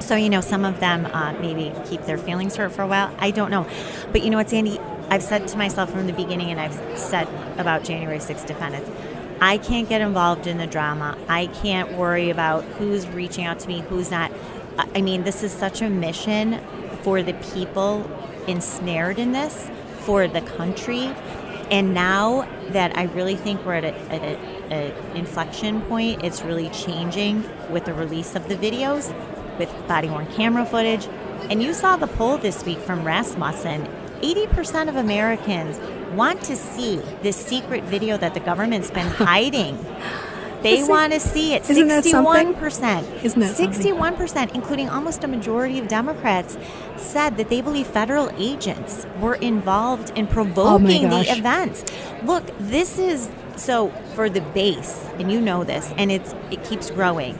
So, 0.00 0.16
you 0.16 0.30
know, 0.30 0.40
some 0.40 0.64
of 0.64 0.80
them 0.80 1.06
uh, 1.06 1.32
maybe 1.34 1.72
keep 1.86 2.02
their 2.02 2.18
feelings 2.18 2.56
hurt 2.56 2.72
for 2.72 2.82
a 2.82 2.86
while. 2.86 3.14
I 3.18 3.30
don't 3.30 3.50
know. 3.50 3.68
But 4.12 4.22
you 4.22 4.30
know 4.30 4.38
what, 4.38 4.50
Sandy? 4.50 4.78
I've 5.10 5.22
said 5.22 5.48
to 5.48 5.56
myself 5.56 5.90
from 5.90 6.06
the 6.06 6.12
beginning, 6.12 6.50
and 6.50 6.60
I've 6.60 6.98
said 6.98 7.28
about 7.58 7.82
January 7.84 8.18
6th 8.18 8.46
defendants 8.46 8.90
I 9.40 9.58
can't 9.58 9.88
get 9.88 10.00
involved 10.00 10.48
in 10.48 10.58
the 10.58 10.66
drama. 10.66 11.16
I 11.28 11.46
can't 11.46 11.92
worry 11.92 12.30
about 12.30 12.64
who's 12.64 13.06
reaching 13.06 13.44
out 13.44 13.60
to 13.60 13.68
me, 13.68 13.82
who's 13.82 14.10
not. 14.10 14.32
I 14.94 15.00
mean, 15.00 15.22
this 15.22 15.44
is 15.44 15.52
such 15.52 15.80
a 15.80 15.88
mission 15.88 16.60
for 17.02 17.22
the 17.22 17.34
people 17.34 18.08
ensnared 18.48 19.18
in 19.18 19.32
this, 19.32 19.70
for 20.00 20.26
the 20.26 20.40
country. 20.40 21.14
And 21.70 21.94
now 21.94 22.48
that 22.70 22.96
I 22.96 23.04
really 23.04 23.36
think 23.36 23.64
we're 23.64 23.74
at 23.74 23.84
an 23.84 25.16
inflection 25.16 25.82
point, 25.82 26.24
it's 26.24 26.42
really 26.42 26.68
changing 26.70 27.44
with 27.70 27.84
the 27.84 27.94
release 27.94 28.34
of 28.34 28.48
the 28.48 28.56
videos, 28.56 29.14
with 29.58 29.70
body 29.88 30.08
worn 30.08 30.26
camera 30.32 30.64
footage. 30.64 31.06
And 31.50 31.62
you 31.62 31.72
saw 31.72 31.96
the 31.96 32.06
poll 32.06 32.38
this 32.38 32.64
week 32.64 32.78
from 32.78 33.04
Rasmussen 33.04 33.88
80% 34.22 34.88
of 34.88 34.96
Americans 34.96 35.78
want 36.14 36.42
to 36.42 36.56
see 36.56 36.96
this 37.22 37.36
secret 37.36 37.84
video 37.84 38.16
that 38.16 38.34
the 38.34 38.40
government's 38.40 38.90
been 38.90 39.06
hiding. 39.06 39.78
They 40.62 40.82
want 40.82 41.12
to 41.12 41.20
see 41.20 41.54
it. 41.54 41.64
something? 41.64 42.54
61%. 42.54 43.22
Isn't 43.24 43.40
that 43.40 43.56
something? 43.56 43.94
61%, 43.94 44.54
including 44.54 44.88
almost 44.88 45.22
a 45.22 45.28
majority 45.28 45.78
of 45.78 45.86
Democrats, 45.86 46.58
said 46.96 47.36
that 47.36 47.48
they 47.48 47.60
believe 47.60 47.86
federal 47.86 48.30
agents 48.36 49.06
were 49.20 49.36
involved 49.36 50.10
in 50.18 50.26
oh 50.26 50.30
provoking 50.32 51.02
the 51.10 51.16
Oh 51.18 51.24
gosh. 51.24 51.38
events. 51.38 51.84
Look, 52.24 52.44
this 52.58 52.98
is 52.98 53.30
so 53.56 53.90
for 54.14 54.28
the 54.28 54.40
base, 54.40 55.04
and 55.18 55.30
you 55.30 55.40
know 55.40 55.62
this, 55.62 55.92
and 55.96 56.10
it's 56.10 56.34
it 56.50 56.64
keeps 56.64 56.90
growing. 56.90 57.38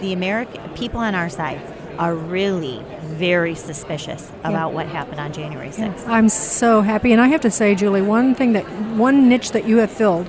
The 0.00 0.12
American 0.12 0.68
people 0.74 1.00
on 1.00 1.14
our 1.14 1.28
side 1.28 1.60
are 1.98 2.14
really 2.14 2.82
very 3.02 3.54
suspicious 3.54 4.30
about 4.44 4.74
what 4.74 4.86
happened 4.86 5.20
on 5.20 5.32
January 5.32 5.70
6th. 5.70 6.06
I'm 6.06 6.28
so 6.28 6.82
happy, 6.82 7.12
and 7.12 7.20
I 7.20 7.28
have 7.28 7.40
to 7.42 7.50
say, 7.50 7.74
Julie, 7.74 8.02
one 8.02 8.34
thing 8.34 8.52
that 8.52 8.64
one 8.96 9.28
niche 9.28 9.52
that 9.52 9.66
you 9.66 9.78
have 9.78 9.90
filled 9.90 10.28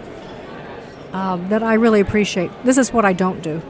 um, 1.13 1.49
that 1.49 1.63
I 1.63 1.73
really 1.73 1.99
appreciate. 1.99 2.51
This 2.63 2.77
is 2.77 2.93
what 2.93 3.05
I 3.05 3.13
don't 3.13 3.41
do. 3.41 3.61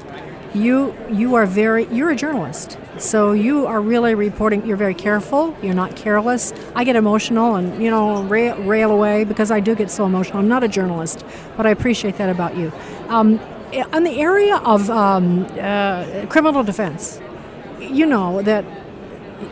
You 0.53 0.95
you 1.11 1.35
are 1.35 1.45
very 1.45 1.85
you're 1.87 2.09
a 2.09 2.15
journalist, 2.15 2.79
so 2.97 3.33
you 3.33 3.67
are 3.67 3.81
really 3.81 4.15
reporting. 4.15 4.65
You're 4.65 4.77
very 4.77 4.95
careful. 4.95 5.55
You're 5.61 5.75
not 5.75 5.95
careless. 5.95 6.53
I 6.73 6.83
get 6.83 6.95
emotional 6.95 7.55
and 7.55 7.83
you 7.83 7.91
know 7.91 8.23
rail, 8.23 8.55
rail 8.63 8.91
away 8.91 9.23
because 9.23 9.51
I 9.51 9.59
do 9.59 9.75
get 9.75 9.91
so 9.91 10.05
emotional. 10.05 10.39
I'm 10.39 10.47
not 10.47 10.63
a 10.63 10.67
journalist, 10.67 11.23
but 11.57 11.65
I 11.65 11.69
appreciate 11.71 12.17
that 12.17 12.29
about 12.29 12.55
you. 12.55 12.71
Um, 13.09 13.39
on 13.93 14.03
the 14.03 14.19
area 14.19 14.57
of 14.57 14.89
um, 14.89 15.45
uh, 15.59 16.25
criminal 16.29 16.63
defense, 16.63 17.19
you 17.79 18.05
know 18.05 18.41
that 18.41 18.65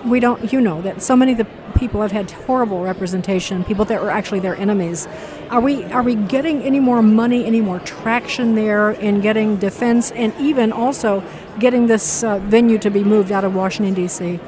we 0.05 0.19
don't 0.19 0.51
you 0.51 0.59
know 0.59 0.81
that 0.81 1.01
so 1.01 1.15
many 1.15 1.33
of 1.33 1.37
the 1.37 1.47
people 1.77 2.01
have 2.01 2.11
had 2.11 2.31
horrible 2.31 2.81
representation 2.81 3.63
people 3.65 3.85
that 3.85 4.01
were 4.01 4.09
actually 4.09 4.39
their 4.39 4.55
enemies 4.55 5.07
are 5.51 5.59
we 5.59 5.83
are 5.85 6.01
we 6.01 6.15
getting 6.15 6.63
any 6.63 6.79
more 6.79 7.03
money 7.03 7.45
any 7.45 7.61
more 7.61 7.79
traction 7.81 8.55
there 8.55 8.91
in 8.91 9.21
getting 9.21 9.57
defense 9.57 10.09
and 10.11 10.33
even 10.39 10.71
also 10.71 11.21
getting 11.59 11.85
this 11.85 12.23
uh, 12.23 12.39
venue 12.39 12.79
to 12.79 12.89
be 12.89 13.03
moved 13.03 13.31
out 13.31 13.43
of 13.43 13.53
washington 13.53 13.93
d.c 13.93 14.39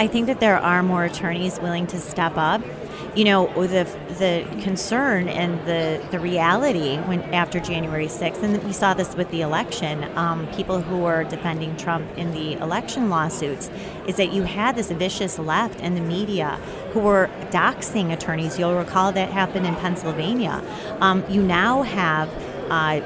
I 0.00 0.06
think 0.06 0.28
that 0.28 0.38
there 0.38 0.56
are 0.56 0.84
more 0.84 1.04
attorneys 1.04 1.58
willing 1.58 1.88
to 1.88 1.98
step 1.98 2.34
up. 2.36 2.62
You 3.14 3.24
know, 3.24 3.46
the 3.66 3.84
the 4.18 4.46
concern 4.62 5.28
and 5.28 5.58
the 5.66 6.04
the 6.10 6.18
reality 6.18 6.96
when 6.98 7.22
after 7.34 7.60
January 7.60 8.06
6th, 8.06 8.42
and 8.42 8.62
we 8.64 8.72
saw 8.72 8.94
this 8.94 9.14
with 9.14 9.30
the 9.30 9.42
election, 9.42 10.04
um, 10.16 10.46
people 10.52 10.80
who 10.80 10.98
were 10.98 11.24
defending 11.24 11.76
Trump 11.76 12.06
in 12.16 12.32
the 12.32 12.54
election 12.54 13.10
lawsuits, 13.10 13.70
is 14.06 14.16
that 14.16 14.32
you 14.32 14.42
had 14.42 14.76
this 14.76 14.90
vicious 14.90 15.38
left 15.38 15.80
and 15.80 15.96
the 15.96 16.00
media 16.00 16.58
who 16.92 17.00
were 17.00 17.28
doxing 17.50 18.12
attorneys. 18.12 18.58
You'll 18.58 18.76
recall 18.76 19.12
that 19.12 19.30
happened 19.30 19.66
in 19.66 19.74
Pennsylvania. 19.76 20.62
Um, 21.00 21.24
you 21.28 21.42
now 21.42 21.82
have 21.82 22.28
uh, 22.70 23.00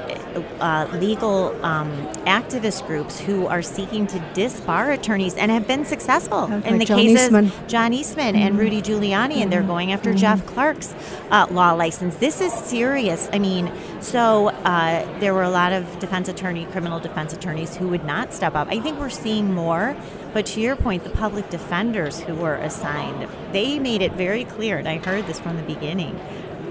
uh, 0.59 0.87
legal 0.99 1.55
um, 1.63 1.91
activist 2.25 2.85
groups 2.87 3.19
who 3.19 3.47
are 3.47 3.61
seeking 3.61 4.07
to 4.07 4.19
disbar 4.33 4.93
attorneys 4.93 5.35
and 5.35 5.51
have 5.51 5.67
been 5.67 5.85
successful 5.85 6.47
Like 6.47 6.65
in 6.65 6.77
the 6.79 6.85
John 6.85 6.97
cases 6.97 7.25
Eastman. 7.25 7.45
Mm-hmm. 7.47 7.67
John 7.67 7.93
Eastman 7.93 8.35
and 8.35 8.57
Rudy 8.57 8.81
Giuliani, 8.81 9.37
and 9.37 9.51
they're 9.51 9.63
going 9.63 9.91
after 9.91 10.13
Jeff 10.13 10.45
Clark's 10.45 10.93
uh, 11.31 11.47
law 11.51 11.73
license. 11.73 12.15
This 12.17 12.41
is 12.41 12.53
serious. 12.53 13.29
I 13.33 13.39
mean, 13.39 13.71
so 14.01 14.49
uh, 14.49 15.19
there 15.19 15.33
were 15.33 15.43
a 15.43 15.49
lot 15.49 15.73
of 15.73 15.99
defense 15.99 16.27
attorney, 16.27 16.65
criminal 16.65 16.99
defense 16.99 17.33
attorneys 17.33 17.75
who 17.75 17.87
would 17.89 18.05
not 18.05 18.33
step 18.33 18.55
up. 18.55 18.67
I 18.69 18.79
think 18.79 18.99
we're 18.99 19.09
seeing 19.09 19.53
more. 19.53 19.95
But 20.33 20.47
to 20.47 20.61
your 20.61 20.75
point, 20.75 21.03
the 21.03 21.11
public 21.11 21.51
defenders 21.51 22.19
who 22.19 22.33
were 22.33 22.55
assigned, 22.55 23.29
they 23.51 23.77
made 23.77 24.01
it 24.01 24.13
very 24.13 24.45
clear, 24.45 24.79
and 24.79 24.87
I 24.87 24.97
heard 24.97 25.27
this 25.27 25.39
from 25.39 25.57
the 25.57 25.61
beginning, 25.61 26.19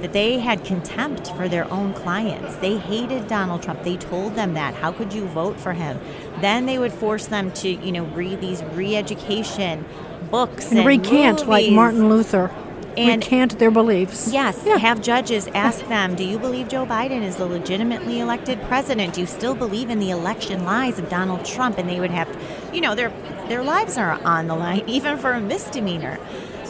that 0.03 0.13
they 0.13 0.39
had 0.39 0.65
contempt 0.65 1.29
for 1.37 1.49
their 1.49 1.71
own 1.73 1.95
clients. 1.95 2.57
They 2.57 2.77
hated 2.77 3.29
Donald 3.29 3.63
Trump. 3.63 3.83
They 3.85 3.97
told 3.97 4.35
them 4.35 4.55
that. 4.55 4.75
How 4.75 4.93
could 4.93 5.13
you 5.13 5.25
vote 5.27 5.59
for 5.59 5.73
him? 5.73 5.99
Then 6.41 6.67
they 6.67 6.79
would 6.79 6.93
force 6.93 7.27
them 7.27 7.51
to, 7.53 7.69
you 7.71 7.93
know, 7.93 8.05
read 8.05 8.41
these 8.41 8.63
re-education 8.75 9.85
books 10.31 10.71
and, 10.71 10.79
and 10.81 10.87
recant 10.89 11.47
like 11.47 11.71
martin 11.71 12.09
luther 12.09 12.51
And- 12.97 13.23
recant 13.23 13.59
their 13.59 13.71
beliefs 13.71 14.33
Yes, 14.33 14.63
Yeah. 14.65 14.79
have 14.79 15.03
judges 15.03 15.47
ask 15.55 15.87
them, 15.89 16.15
do 16.15 16.25
you 16.25 16.39
believe 16.39 16.69
Joe 16.69 16.87
Biden 16.87 17.23
is 17.23 17.37
the 17.37 17.45
legitimately 17.47 18.19
elected 18.21 18.61
president? 18.63 19.15
Do 19.15 19.21
you 19.21 19.27
still 19.27 19.55
believe 19.55 19.91
in 19.91 19.99
the 19.99 20.11
election 20.11 20.65
lies 20.65 20.99
of 20.99 21.09
Donald 21.11 21.45
Trump? 21.45 21.77
And 21.79 21.89
they 21.89 22.01
would 22.01 22.11
have, 22.11 22.29
you 22.73 22.81
know, 22.81 22.95
their 22.95 23.13
their 23.49 23.63
lives 23.63 23.99
are 23.99 24.19
on 24.25 24.47
the 24.47 24.55
line, 24.55 24.83
even 24.87 25.19
for 25.19 25.33
a 25.33 25.41
misdemeanor. 25.41 26.19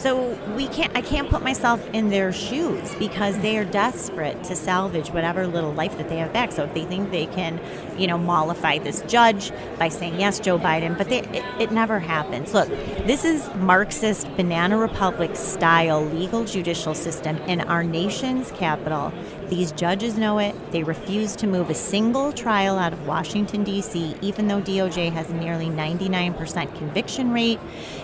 So 0.03 0.37
we 0.57 0.67
can't 0.67 0.93
I 0.97 1.01
can't 1.01 1.29
put 1.29 1.43
myself 1.43 1.81
in 1.93 2.09
their 2.09 2.33
shoes 2.33 2.93
because 2.95 3.39
they 3.39 3.57
are 3.57 3.63
desperate 3.63 4.43
to 4.43 4.53
salvage 4.53 5.11
whatever 5.11 5.47
little 5.47 5.71
life 5.71 5.97
that 5.97 6.09
they 6.09 6.17
have 6.17 6.33
back. 6.33 6.51
So 6.51 6.65
if 6.65 6.73
they 6.73 6.83
think 6.83 7.09
they 7.09 7.25
can, 7.27 7.57
you 7.97 8.07
know, 8.07 8.17
mollify 8.17 8.79
this 8.79 9.01
judge 9.03 9.53
by 9.79 9.87
saying 9.87 10.19
yes, 10.19 10.41
Joe 10.41 10.59
Biden, 10.59 10.97
but 10.97 11.07
they, 11.07 11.19
it, 11.19 11.45
it 11.57 11.71
never 11.71 11.99
happens. 11.99 12.53
Look, 12.53 12.67
this 13.07 13.23
is 13.23 13.49
Marxist 13.55 14.27
banana 14.35 14.77
republic 14.77 15.37
style 15.37 16.03
legal 16.03 16.43
judicial 16.43 16.95
system 16.95 17.37
in 17.43 17.61
our 17.61 17.85
nation's 17.85 18.51
capital. 18.51 19.13
These 19.49 19.71
judges 19.73 20.17
know 20.17 20.39
it. 20.39 20.55
They 20.71 20.83
refuse 20.83 21.35
to 21.37 21.47
move 21.47 21.69
a 21.69 21.75
single 21.75 22.31
trial 22.31 22.77
out 22.77 22.93
of 22.93 23.05
Washington, 23.05 23.63
D.C., 23.63 24.15
even 24.21 24.47
though 24.47 24.61
DOJ 24.61 25.11
has 25.11 25.29
a 25.29 25.33
nearly 25.33 25.67
99% 25.67 26.75
conviction 26.75 27.31
rate. 27.31 27.59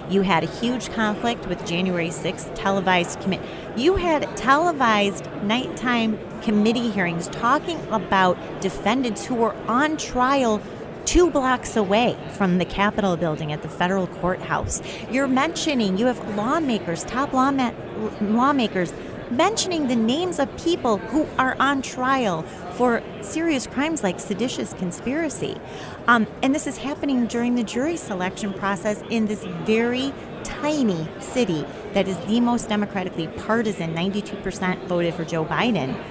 You 0.10 0.22
had 0.22 0.44
a 0.44 0.48
huge 0.48 0.92
conflict 0.92 1.48
with 1.48 1.66
January 1.66 2.10
6th 2.10 2.54
televised 2.56 3.22
commit. 3.22 3.42
You 3.76 3.96
had 3.96 4.36
televised 4.38 5.26
nighttime 5.44 6.20
committee 6.42 6.90
hearings 6.92 7.28
talking 7.30 7.80
about 7.92 8.38
defendants 8.62 9.26
who 9.26 9.36
were 9.36 9.56
on 9.68 9.98
trial 9.98 10.62
two 11.06 11.32
blocks 11.32 11.76
away 11.76 12.16
from 12.34 12.60
the 12.60 12.66
Capitol 12.66 13.18
building 13.18 13.52
at 13.52 13.64
the 13.64 13.68
federal 13.68 14.06
courthouse. 14.06 14.80
You're 15.10 15.28
mentioning, 15.28 15.98
you 15.98 16.06
have 16.06 16.36
lawmakers, 16.36 17.04
top 17.04 17.32
lawma- 17.32 17.74
lawmakers, 18.22 18.94
mentioning 19.32 19.88
the 19.88 19.96
names 19.96 20.40
of 20.40 20.56
people 20.58 20.98
who 20.98 21.28
are 21.38 21.56
on 21.60 21.82
trial 21.82 22.44
for 22.74 23.04
serious 23.22 23.68
crimes 23.68 24.04
like 24.04 24.20
seditious 24.20 24.74
conspiracy. 24.74 25.60
Um, 26.08 26.28
and 26.42 26.54
this 26.56 26.68
is 26.68 26.78
happening 26.78 27.28
during 27.28 27.56
the 27.56 27.64
jury 27.64 27.98
selection 27.98 28.54
process 28.54 29.04
in 29.10 29.28
this 29.28 29.44
very 29.66 30.14
tiny 30.44 31.08
city 31.20 31.66
that 31.94 32.08
is 32.08 32.18
the 32.26 32.40
most 32.40 32.70
democratically 32.70 33.28
partisan 33.28 33.94
92% 33.94 34.86
voted 34.86 35.14
for 35.14 35.26
Joe 35.26 35.46
Biden. 35.46 36.02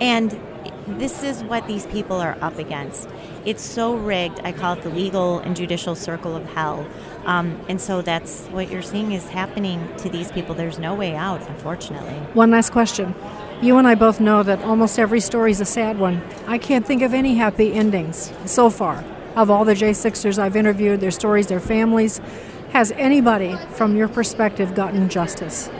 And 0.00 0.38
this 0.86 1.22
is 1.22 1.42
what 1.44 1.66
these 1.66 1.86
people 1.86 2.16
are 2.20 2.36
up 2.40 2.58
against. 2.58 3.08
It's 3.44 3.62
so 3.62 3.94
rigged. 3.94 4.40
I 4.44 4.52
call 4.52 4.74
it 4.74 4.82
the 4.82 4.90
legal 4.90 5.38
and 5.40 5.56
judicial 5.56 5.94
circle 5.94 6.36
of 6.36 6.44
hell. 6.46 6.86
Um, 7.24 7.60
and 7.68 7.80
so 7.80 8.02
that's 8.02 8.46
what 8.46 8.70
you're 8.70 8.82
seeing 8.82 9.12
is 9.12 9.28
happening 9.28 9.88
to 9.98 10.08
these 10.08 10.32
people. 10.32 10.54
There's 10.54 10.78
no 10.78 10.94
way 10.94 11.14
out, 11.14 11.48
unfortunately. 11.48 12.14
One 12.34 12.50
last 12.50 12.70
question. 12.72 13.14
You 13.60 13.78
and 13.78 13.86
I 13.86 13.94
both 13.94 14.20
know 14.20 14.42
that 14.42 14.60
almost 14.62 14.98
every 14.98 15.20
story 15.20 15.52
is 15.52 15.60
a 15.60 15.64
sad 15.64 15.98
one. 15.98 16.20
I 16.46 16.58
can't 16.58 16.84
think 16.84 17.02
of 17.02 17.14
any 17.14 17.36
happy 17.36 17.72
endings 17.72 18.32
so 18.44 18.70
far 18.70 19.04
of 19.36 19.50
all 19.50 19.64
the 19.64 19.74
J6ers 19.74 20.38
I've 20.38 20.56
interviewed, 20.56 21.00
their 21.00 21.10
stories, 21.10 21.46
their 21.46 21.60
families. 21.60 22.20
Has 22.72 22.90
anybody, 22.92 23.56
from 23.74 23.96
your 23.96 24.08
perspective, 24.08 24.74
gotten 24.74 25.08
justice? 25.08 25.70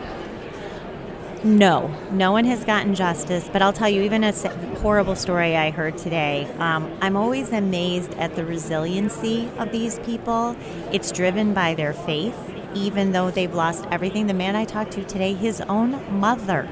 No, 1.44 1.92
no 2.12 2.30
one 2.30 2.44
has 2.44 2.64
gotten 2.64 2.94
justice. 2.94 3.50
But 3.52 3.62
I'll 3.62 3.72
tell 3.72 3.88
you, 3.88 4.02
even 4.02 4.22
a 4.22 4.32
horrible 4.78 5.16
story 5.16 5.56
I 5.56 5.70
heard 5.70 5.98
today, 5.98 6.48
um, 6.58 6.96
I'm 7.00 7.16
always 7.16 7.50
amazed 7.50 8.14
at 8.14 8.36
the 8.36 8.44
resiliency 8.44 9.50
of 9.58 9.72
these 9.72 9.98
people. 10.00 10.56
It's 10.92 11.10
driven 11.10 11.52
by 11.52 11.74
their 11.74 11.94
faith, 11.94 12.36
even 12.74 13.10
though 13.10 13.32
they've 13.32 13.52
lost 13.52 13.86
everything. 13.90 14.28
The 14.28 14.34
man 14.34 14.54
I 14.54 14.64
talked 14.64 14.92
to 14.92 15.04
today, 15.04 15.32
his 15.32 15.60
own 15.62 16.20
mother 16.20 16.68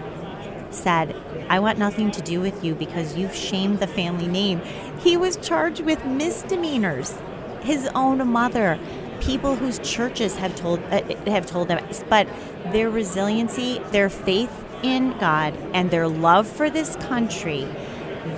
said, 0.70 1.16
I 1.48 1.58
want 1.58 1.78
nothing 1.78 2.12
to 2.12 2.22
do 2.22 2.40
with 2.40 2.62
you 2.62 2.76
because 2.76 3.16
you've 3.16 3.34
shamed 3.34 3.80
the 3.80 3.88
family 3.88 4.28
name. 4.28 4.60
He 5.00 5.16
was 5.16 5.36
charged 5.36 5.80
with 5.80 6.04
misdemeanors. 6.06 7.20
His 7.62 7.88
own 7.88 8.24
mother, 8.28 8.78
people 9.20 9.56
whose 9.56 9.78
churches 9.80 10.36
have 10.36 10.54
told 10.56 10.80
uh, 10.90 11.02
have 11.26 11.46
told 11.46 11.68
them, 11.68 11.84
but 12.08 12.26
their 12.72 12.90
resiliency, 12.90 13.80
their 13.90 14.08
faith 14.08 14.52
in 14.82 15.16
God, 15.18 15.54
and 15.74 15.90
their 15.90 16.08
love 16.08 16.46
for 16.46 16.70
this 16.70 16.96
country, 16.96 17.66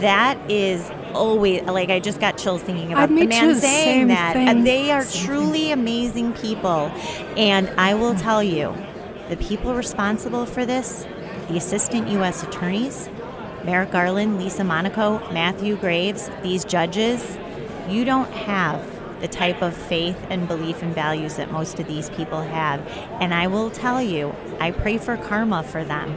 that 0.00 0.38
is 0.50 0.90
always 1.14 1.62
like 1.62 1.90
I 1.90 2.00
just 2.00 2.20
got 2.20 2.38
chills 2.38 2.62
thinking 2.62 2.92
about 2.92 3.04
Uh, 3.10 3.14
the 3.14 3.26
man 3.26 3.48
the 3.48 3.54
saying 3.60 4.08
that. 4.08 4.32
thing. 4.34 4.48
And 4.48 4.66
they 4.66 4.90
are 4.90 5.02
Same 5.04 5.26
truly 5.26 5.72
amazing 5.72 6.32
people. 6.32 6.90
And 7.36 7.68
I 7.78 7.94
will 7.94 8.14
tell 8.14 8.42
you, 8.42 8.74
the 9.28 9.36
people 9.36 9.74
responsible 9.74 10.46
for 10.46 10.64
this, 10.66 11.06
the 11.48 11.56
assistant 11.56 12.08
U.S. 12.08 12.42
attorneys, 12.42 13.08
Merrick 13.64 13.92
Garland, 13.92 14.38
Lisa 14.38 14.64
Monaco, 14.64 15.18
Matthew 15.32 15.76
Graves, 15.76 16.30
these 16.42 16.64
judges, 16.64 17.38
you 17.88 18.04
don't 18.04 18.30
have 18.32 18.80
the 19.22 19.28
type 19.28 19.62
of 19.62 19.74
faith 19.74 20.18
and 20.28 20.46
belief 20.46 20.82
and 20.82 20.94
values 20.94 21.36
that 21.36 21.50
most 21.50 21.78
of 21.78 21.86
these 21.86 22.10
people 22.10 22.42
have. 22.42 22.86
And 23.20 23.32
I 23.32 23.46
will 23.46 23.70
tell 23.70 24.02
you, 24.02 24.34
I 24.60 24.72
pray 24.72 24.98
for 24.98 25.16
karma 25.16 25.62
for 25.62 25.84
them. 25.84 26.14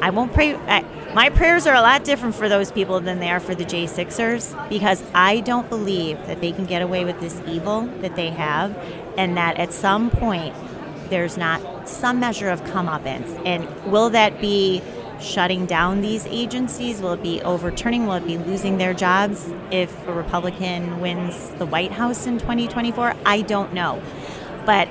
I 0.00 0.10
won't 0.10 0.32
pray. 0.32 0.54
I, 0.54 0.84
my 1.14 1.30
prayers 1.30 1.66
are 1.66 1.74
a 1.74 1.80
lot 1.80 2.04
different 2.04 2.34
for 2.34 2.48
those 2.48 2.70
people 2.70 3.00
than 3.00 3.20
they 3.20 3.30
are 3.30 3.40
for 3.40 3.54
the 3.54 3.64
J6ers 3.64 4.68
because 4.68 5.02
I 5.14 5.40
don't 5.40 5.68
believe 5.68 6.18
that 6.26 6.40
they 6.40 6.52
can 6.52 6.66
get 6.66 6.82
away 6.82 7.04
with 7.04 7.20
this 7.20 7.40
evil 7.46 7.82
that 8.00 8.16
they 8.16 8.30
have, 8.30 8.76
and 9.16 9.36
that 9.36 9.56
at 9.58 9.72
some 9.72 10.10
point 10.10 10.54
there's 11.08 11.36
not 11.36 11.88
some 11.88 12.20
measure 12.20 12.50
of 12.50 12.62
comeuppance. 12.64 13.40
And 13.46 13.66
will 13.90 14.10
that 14.10 14.40
be 14.40 14.82
shutting 15.22 15.66
down 15.66 16.00
these 16.00 16.26
agencies? 16.26 17.00
Will 17.00 17.12
it 17.12 17.22
be 17.22 17.40
overturning? 17.42 18.06
Will 18.06 18.14
it 18.14 18.26
be 18.26 18.38
losing 18.38 18.78
their 18.78 18.94
jobs 18.94 19.52
if 19.70 20.06
a 20.06 20.12
Republican 20.12 21.00
wins 21.00 21.50
the 21.52 21.66
White 21.66 21.92
House 21.92 22.26
in 22.26 22.38
2024? 22.38 23.14
I 23.24 23.42
don't 23.42 23.72
know. 23.72 24.02
But 24.66 24.88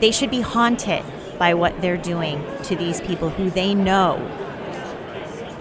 they 0.00 0.10
should 0.10 0.30
be 0.30 0.40
haunted 0.40 1.02
by 1.38 1.54
what 1.54 1.80
they're 1.80 1.96
doing 1.96 2.44
to 2.64 2.76
these 2.76 3.00
people 3.00 3.30
who 3.30 3.50
they 3.50 3.74
know 3.74 4.16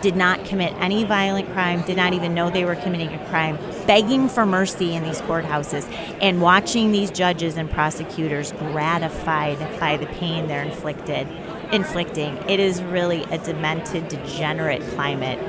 did 0.05 0.15
not 0.15 0.45
commit 0.45 0.71
any 0.75 1.03
violent 1.03 1.51
crime, 1.51 1.81
did 1.81 1.97
not 1.97 2.13
even 2.13 2.35
know 2.35 2.51
they 2.51 2.63
were 2.63 2.75
committing 2.75 3.11
a 3.11 3.27
crime, 3.27 3.57
begging 3.87 4.29
for 4.29 4.45
mercy 4.45 4.93
in 4.93 5.03
these 5.03 5.19
courthouses, 5.21 5.83
and 6.21 6.43
watching 6.43 6.91
these 6.91 7.09
judges 7.09 7.57
and 7.57 7.71
prosecutors 7.71 8.51
gratified 8.51 9.57
by 9.79 9.97
the 9.97 10.05
pain 10.05 10.47
they're 10.47 10.61
inflicted, 10.61 11.27
inflicting. 11.71 12.37
It 12.49 12.59
is 12.59 12.81
really 12.83 13.23
a 13.25 13.37
demented, 13.37 14.07
degenerate 14.07 14.81
climate. 14.93 15.39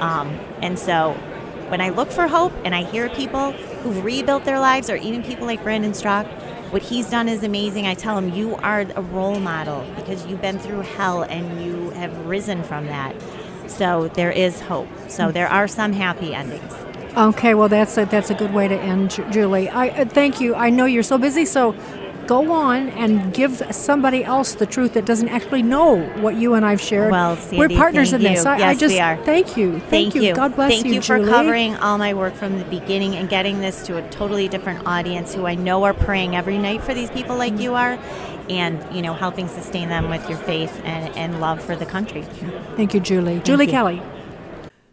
Um, 0.00 0.28
and 0.62 0.78
so 0.78 1.12
when 1.68 1.80
I 1.80 1.88
look 1.88 2.10
for 2.10 2.26
hope 2.26 2.52
and 2.64 2.74
I 2.74 2.84
hear 2.84 3.08
people 3.10 3.52
who've 3.52 4.04
rebuilt 4.04 4.44
their 4.44 4.60
lives, 4.60 4.90
or 4.90 4.96
even 4.96 5.22
people 5.22 5.46
like 5.46 5.62
Brandon 5.62 5.92
Straka, 5.92 6.28
what 6.72 6.82
he's 6.82 7.10
done 7.10 7.28
is 7.28 7.42
amazing. 7.42 7.86
I 7.86 7.94
tell 7.94 8.16
him, 8.16 8.32
you 8.32 8.56
are 8.56 8.80
a 8.80 9.02
role 9.02 9.38
model 9.38 9.86
because 9.94 10.26
you've 10.26 10.40
been 10.40 10.58
through 10.58 10.80
hell 10.80 11.22
and 11.22 11.62
you 11.62 11.90
have 11.90 12.26
risen 12.26 12.62
from 12.62 12.86
that. 12.86 13.14
So 13.66 14.08
there 14.08 14.30
is 14.30 14.60
hope. 14.60 14.88
So 15.08 15.32
there 15.32 15.48
are 15.48 15.68
some 15.68 15.92
happy 15.92 16.34
endings. 16.34 16.72
Okay, 17.14 17.52
well 17.52 17.68
that's 17.68 17.98
a, 17.98 18.06
that's 18.06 18.30
a 18.30 18.34
good 18.34 18.54
way 18.54 18.68
to 18.68 18.74
end, 18.74 19.10
Julie. 19.30 19.68
I 19.68 19.88
uh, 19.88 20.04
thank 20.06 20.40
you. 20.40 20.54
I 20.54 20.70
know 20.70 20.86
you're 20.86 21.02
so 21.02 21.18
busy, 21.18 21.44
so 21.44 21.74
go 22.26 22.52
on 22.52 22.88
and 22.90 23.32
give 23.34 23.62
somebody 23.70 24.24
else 24.24 24.54
the 24.54 24.66
truth 24.66 24.94
that 24.94 25.04
doesn't 25.04 25.28
actually 25.28 25.62
know 25.62 26.02
what 26.20 26.36
you 26.36 26.54
and 26.54 26.64
I've 26.64 26.80
shared. 26.80 27.10
Well, 27.10 27.38
we're 27.52 27.68
partners 27.68 28.10
thank 28.10 28.24
in 28.24 28.32
this. 28.32 28.44
you. 28.44 28.50
I, 28.50 28.70
I 28.70 28.74
just 28.74 28.94
we 28.94 29.00
are. 29.00 29.16
thank 29.24 29.56
you, 29.56 29.80
thank, 29.80 30.14
you. 30.14 30.34
God 30.34 30.54
bless 30.54 30.70
Thank 30.72 30.86
you, 30.86 31.00
Thank 31.00 31.08
you, 31.08 31.26
for 31.26 31.30
covering 31.30 31.76
all 31.76 31.98
my 31.98 32.14
work 32.14 32.34
from 32.34 32.58
the 32.58 32.64
beginning 32.64 33.16
and 33.16 33.28
getting 33.28 33.60
this 33.60 33.82
to 33.86 33.96
a 33.96 34.08
totally 34.10 34.48
different 34.48 34.86
audience 34.86 35.34
who 35.34 35.46
I 35.46 35.54
know 35.54 35.84
are 35.84 35.94
praying 35.94 36.36
every 36.36 36.58
night 36.58 36.82
for 36.82 36.94
these 36.94 37.10
people 37.10 37.36
like 37.36 37.58
you 37.58 37.74
are, 37.74 37.98
and 38.48 38.84
you 38.94 39.02
know 39.02 39.14
helping 39.14 39.48
sustain 39.48 39.88
them 39.88 40.08
with 40.08 40.28
your 40.28 40.38
faith 40.38 40.80
and, 40.84 41.14
and 41.16 41.40
love 41.40 41.62
for 41.62 41.76
the 41.76 41.86
country. 41.86 42.22
Thank 42.76 42.94
you, 42.94 43.00
Julie. 43.00 43.40
Julie 43.40 43.66
you. 43.66 43.70
Kelly. 43.70 44.02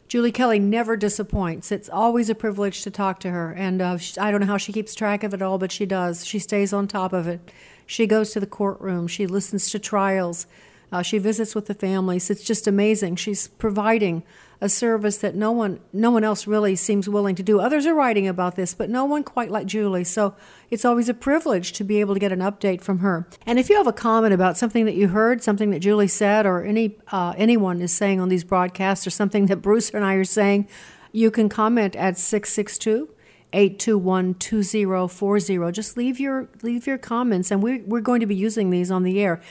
Julie 0.10 0.32
Kelly 0.32 0.58
never 0.58 0.98
disappoints. 0.98 1.72
It's 1.72 1.88
always 1.88 2.32
a 2.32 2.36
privilege 2.36 2.82
to 2.82 2.90
talk 2.90 3.20
to 3.20 3.30
her, 3.30 3.52
and 3.54 3.80
uh, 3.80 4.00
sh 4.00 4.18
I 4.18 4.32
don't 4.32 4.42
know 4.42 4.48
how 4.48 4.58
she 4.58 4.74
keeps 4.74 4.96
track 4.96 5.24
of 5.24 5.36
it 5.36 5.42
all, 5.44 5.60
but 5.60 5.72
she 5.72 5.86
does. 5.86 6.26
She 6.26 6.40
stays 6.40 6.74
on 6.74 6.88
top 6.88 7.14
of 7.14 7.28
it. 7.28 7.52
She 7.86 8.08
goes 8.08 8.32
to 8.32 8.40
the 8.40 8.48
courtroom. 8.48 9.06
She 9.06 9.28
listens 9.28 9.70
to 9.70 9.78
trials. 9.78 10.48
Uh, 10.92 11.04
she 11.04 11.20
visits 11.20 11.54
with 11.54 11.68
the 11.68 11.76
families. 11.76 12.32
It's 12.32 12.44
just 12.44 12.66
amazing. 12.66 13.18
She's 13.18 13.50
providing 13.50 14.24
a 14.62 14.68
service 14.68 15.18
that 15.18 15.36
no 15.36 15.52
one, 15.52 15.80
no 15.94 16.12
one 16.12 16.24
else 16.24 16.46
really 16.46 16.76
seems 16.76 17.08
willing 17.08 17.36
to 17.36 17.44
do. 17.44 17.62
Others 17.62 17.86
are 17.86 17.94
writing 17.94 18.28
about 18.28 18.58
this, 18.58 18.74
but 18.74 18.90
no 18.90 19.06
one 19.06 19.24
quite 19.24 19.50
like 19.50 19.66
Julie. 19.66 20.04
So 20.04 20.36
it's 20.70 20.84
always 20.84 21.08
a 21.08 21.14
privilege 21.14 21.72
to 21.74 21.86
be 21.86 22.02
able 22.02 22.14
to 22.14 22.20
get 22.20 22.34
an 22.34 22.40
update 22.40 22.82
from 22.82 23.00
her. 23.00 23.26
And 23.46 23.58
if 23.58 23.70
you 23.70 23.78
have 23.78 23.88
a 23.88 23.94
comment 23.94 24.34
about 24.34 24.58
something 24.58 24.84
that 24.86 24.96
you 24.96 25.08
heard, 25.10 25.42
something 25.42 25.70
that 25.72 25.80
Julie 25.80 26.10
said, 26.10 26.46
or 26.46 26.66
any 26.66 26.98
uh, 27.12 27.34
anyone 27.38 27.82
is 27.82 27.94
saying 27.94 28.20
on 28.20 28.28
these 28.28 28.44
broadcasts, 28.44 29.08
or 29.08 29.12
something 29.12 29.46
that 29.46 29.58
Bruce 29.58 29.92
and 29.92 30.04
I 30.04 30.16
are 30.16 30.26
saying, 30.26 30.68
you 31.14 31.32
can 31.32 31.48
comment 31.48 31.96
at 31.96 32.18
six 32.18 32.52
six 32.52 32.78
two. 32.78 33.08
821-2040 33.52 35.74
just 35.74 35.98
leave 35.98 36.20
your 36.20 36.48
leave 36.62 36.86
your 36.86 37.00
comments 37.00 37.50
and 37.50 37.64
we, 37.64 37.80
we're 37.80 38.00
going 38.00 38.20
to 38.20 38.28
be 38.28 38.36
using 38.36 38.70
these 38.70 38.92
on 38.92 39.02
the 39.02 39.20
air 39.20 39.42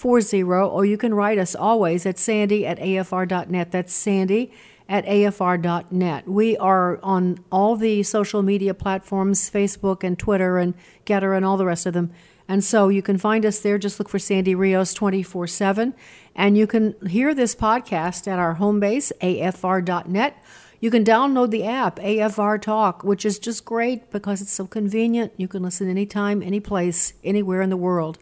662-821-2040 0.00 0.72
or 0.72 0.84
you 0.84 0.96
can 0.96 1.14
write 1.14 1.38
us 1.38 1.54
always 1.54 2.06
at 2.06 2.18
sandy 2.18 2.66
at 2.66 2.78
afr.net 2.78 3.70
that's 3.70 3.92
sandy 3.92 4.52
at 4.88 5.04
afr.net 5.06 6.28
we 6.28 6.56
are 6.56 6.98
on 7.02 7.38
all 7.50 7.76
the 7.76 8.02
social 8.02 8.42
media 8.42 8.74
platforms 8.74 9.50
facebook 9.50 10.02
and 10.02 10.18
twitter 10.18 10.58
and 10.58 10.74
GETTR 11.06 11.36
and 11.36 11.44
all 11.44 11.56
the 11.56 11.66
rest 11.66 11.86
of 11.86 11.94
them 11.94 12.12
and 12.50 12.64
so 12.64 12.88
you 12.88 13.00
can 13.00 13.16
find 13.16 13.46
us 13.46 13.60
there. 13.60 13.78
Just 13.78 14.00
look 14.00 14.08
for 14.08 14.18
Sandy 14.18 14.56
Rios 14.56 14.92
24 14.92 15.46
7. 15.46 15.94
And 16.34 16.58
you 16.58 16.66
can 16.66 16.96
hear 17.06 17.32
this 17.32 17.54
podcast 17.54 18.26
at 18.26 18.40
our 18.40 18.54
home 18.54 18.80
base, 18.80 19.12
afr.net. 19.20 20.44
You 20.80 20.90
can 20.90 21.04
download 21.04 21.50
the 21.50 21.62
app, 21.62 22.00
AFR 22.00 22.60
Talk, 22.60 23.04
which 23.04 23.24
is 23.24 23.38
just 23.38 23.64
great 23.64 24.10
because 24.10 24.42
it's 24.42 24.50
so 24.50 24.66
convenient. 24.66 25.32
You 25.36 25.46
can 25.46 25.62
listen 25.62 25.88
anytime, 25.88 26.42
any 26.42 26.58
place, 26.58 27.12
anywhere 27.22 27.62
in 27.62 27.70
the 27.70 27.76
world. 27.76 28.18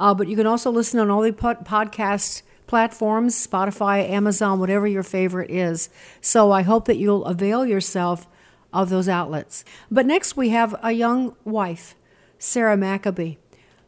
Uh, 0.00 0.14
but 0.14 0.26
you 0.26 0.34
can 0.34 0.46
also 0.46 0.72
listen 0.72 0.98
on 0.98 1.10
all 1.10 1.22
the 1.22 1.30
pod- 1.30 1.64
podcast 1.64 2.42
platforms 2.66 3.46
Spotify, 3.46 4.08
Amazon, 4.08 4.58
whatever 4.58 4.88
your 4.88 5.04
favorite 5.04 5.50
is. 5.52 5.88
So 6.20 6.50
I 6.50 6.62
hope 6.62 6.86
that 6.86 6.96
you'll 6.96 7.24
avail 7.24 7.64
yourself 7.64 8.26
of 8.72 8.90
those 8.90 9.08
outlets. 9.08 9.64
But 9.90 10.06
next, 10.06 10.36
we 10.36 10.48
have 10.48 10.74
a 10.82 10.90
young 10.90 11.36
wife, 11.44 11.94
Sarah 12.38 12.76
McAbee 12.76 13.36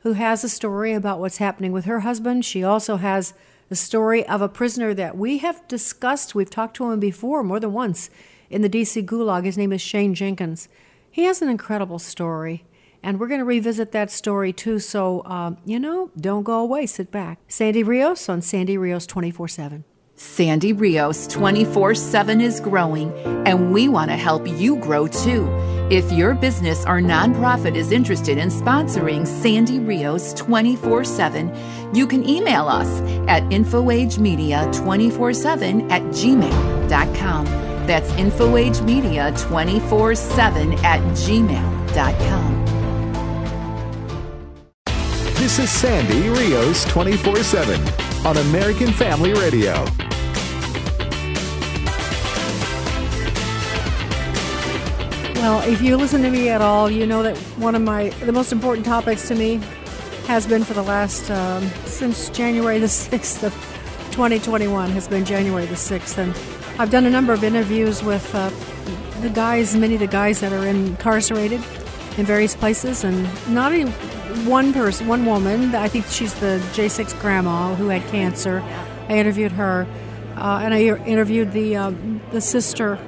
who 0.03 0.15
has 0.15 0.43
a 0.43 0.49
story 0.49 0.93
about 0.93 1.21
what's 1.21 1.37
happening 1.37 1.73
with 1.73 1.85
her 1.85 2.01
husband. 2.01 2.45
She 2.45 2.65
also 2.65 2.97
has 2.97 3.35
the 3.69 3.77
story 3.77 4.27
of 4.27 4.43
a 4.43 4.49
prisoner 4.49 4.95
that 4.95 5.17
we 5.17 5.39
have 5.39 5.67
discussed. 5.69 6.35
We've 6.35 6.51
talked 6.51 6.77
to 6.77 6.91
him 6.91 6.99
before, 6.99 7.45
more 7.45 7.61
than 7.61 7.73
once, 7.73 8.11
in 8.51 8.63
the 8.63 8.69
DC 8.69 9.07
Gulag. 9.07 9.45
His 9.45 9.57
name 9.57 9.73
is 9.73 9.81
Shane 9.81 10.15
Jenkins. 10.15 10.69
He 11.11 11.25
has 11.25 11.41
an 11.41 11.49
incredible 11.49 12.01
story, 12.01 12.65
and 13.03 13.19
we're 13.19 13.29
going 13.29 13.41
to 13.41 13.45
revisit 13.45 13.93
that 13.93 14.11
story 14.11 14.53
too. 14.53 14.79
So, 14.79 15.25
um, 15.25 15.57
you 15.65 15.79
know, 15.79 16.11
don't 16.17 16.43
go 16.45 16.61
away. 16.61 16.87
Sit 16.87 17.11
back. 17.11 17.39
Sandy 17.49 17.83
Rios 17.83 18.29
on 18.29 18.43
Sandy 18.43 18.77
Rios 18.79 19.07
24 19.07 19.49
7. 19.49 19.85
Sandy 20.15 20.73
Rios 20.73 21.27
24 21.27 21.97
7 21.97 22.41
is 22.41 22.61
growing, 22.61 23.13
and 23.47 23.73
we 23.73 23.89
want 23.89 24.09
to 24.11 24.17
help 24.17 24.47
you 24.47 24.77
grow 24.77 25.09
too. 25.09 25.49
If 25.91 26.13
your 26.13 26.35
business 26.35 26.85
or 26.87 27.01
nonprofit 27.01 27.75
is 27.75 27.91
interested 27.91 28.39
in 28.39 28.49
sponsoring 28.49 29.27
Sandy 29.27 29.81
Rios 29.81 30.33
24 30.35 31.05
7, 31.05 31.95
you 31.95 32.07
can 32.07 32.29
email 32.29 32.69
us 32.69 33.01
at 33.29 33.43
infoagemedia247 33.45 35.91
at 35.91 36.03
gmail.com. 36.03 37.45
That's 37.87 38.11
infoagemedia247 38.13 40.85
at 40.85 41.01
gmail.com. 41.01 42.72
This 45.53 45.71
is 45.71 45.81
Sandy 45.81 46.31
Rios 46.31 46.83
24 46.87 47.43
7 47.43 48.27
on 48.27 48.39
American 48.39 48.91
Family 48.91 49.35
Radio. 49.35 49.85
Well, 55.35 55.61
if 55.69 55.83
you 55.83 55.99
listen 55.99 56.23
to 56.23 56.31
me 56.31 56.49
at 56.49 56.63
all, 56.63 56.91
you 56.91 57.07
know 57.07 57.23
that 57.23 57.37
one 57.59 57.75
of 57.75 57.83
my 57.83 58.09
the 58.25 58.33
most 58.33 58.51
important 58.51 58.87
topics 58.87 59.29
to 59.29 59.35
me 59.35 59.61
has 60.27 60.47
been 60.47 60.65
for 60.65 60.73
the 60.73 60.83
last 60.83 61.31
um, 61.31 61.69
since 61.85 62.31
January 62.31 62.79
the 62.79 62.89
sixth 62.89 63.45
of 63.45 63.53
2021 64.13 64.89
has 64.93 65.07
been 65.07 65.23
January 65.23 65.67
the 65.67 65.77
sixth, 65.77 66.17
and 66.17 66.35
I've 66.79 66.91
done 66.91 67.05
a 67.05 67.11
number 67.11 67.35
of 67.35 67.45
interviews 67.45 68.03
with 68.03 68.35
uh, 68.35 68.49
the 69.21 69.29
guys, 69.29 69.77
many 69.77 69.93
of 69.93 70.01
the 70.01 70.07
guys 70.07 70.41
that 70.41 70.55
are 70.55 70.67
incarcerated 70.67 71.61
in 72.17 72.25
various 72.25 72.57
places, 72.57 73.05
and 73.05 73.29
not 73.55 73.75
even 73.75 73.93
one 74.47 74.73
person, 74.73 75.07
one 75.07 75.27
woman. 75.27 75.75
I 75.75 75.89
think 75.89 76.07
she's 76.07 76.35
the 76.35 76.61
J6 76.73 77.21
grandma 77.21 77.75
who 77.75 77.89
had 77.89 78.07
cancer. 78.09 78.63
I 79.09 79.19
interviewed 79.19 79.53
her, 79.53 79.87
uh, 80.37 80.61
and 80.63 80.75
I 80.75 80.83
interviewed 80.83 81.53
the 81.53 81.77
uh, 81.77 81.93
the 82.31 82.41
sister, 82.41 82.99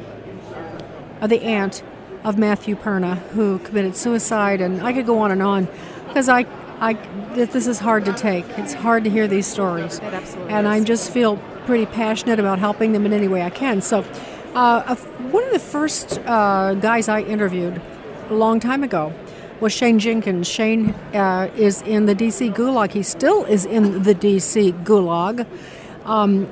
uh, 1.20 1.26
the 1.26 1.42
aunt 1.42 1.82
of 2.24 2.38
Matthew 2.38 2.76
Perna, 2.76 3.18
who 3.30 3.58
committed 3.60 3.96
suicide, 3.96 4.60
and 4.60 4.82
I 4.82 4.92
could 4.92 5.06
go 5.06 5.18
on 5.18 5.30
and 5.30 5.42
on 5.42 5.68
because 6.08 6.28
I, 6.28 6.46
I, 6.80 6.94
this 7.34 7.66
is 7.66 7.78
hard 7.78 8.04
to 8.06 8.12
take. 8.12 8.44
It's 8.58 8.72
hard 8.72 9.04
to 9.04 9.10
hear 9.10 9.26
these 9.26 9.46
stories, 9.46 10.00
and. 10.48 10.68
I 10.68 10.82
just 10.82 11.10
feel 11.12 11.36
pretty 11.66 11.86
passionate 11.86 12.38
about 12.38 12.58
helping 12.58 12.92
them 12.92 13.06
in 13.06 13.12
any 13.12 13.28
way 13.28 13.42
I 13.42 13.50
can. 13.50 13.80
So, 13.80 14.04
uh, 14.54 14.94
one 14.96 15.44
of 15.44 15.52
the 15.52 15.58
first 15.58 16.18
uh, 16.26 16.74
guys 16.74 17.08
I 17.08 17.22
interviewed 17.22 17.80
a 18.28 18.34
long 18.34 18.60
time 18.60 18.82
ago 18.82 19.12
was 19.60 19.72
Shane 19.72 19.98
Jenkins. 19.98 20.48
Shane 20.48 20.90
uh, 21.14 21.50
is 21.56 21.82
in 21.82 22.06
the 22.06 22.14
DC 22.14 22.54
Gulag. 22.54 22.92
He 22.92 23.02
still 23.02 23.44
is 23.44 23.64
in 23.64 24.02
the 24.02 24.14
DC 24.14 24.84
Gulag. 24.84 25.46
Um, 26.04 26.48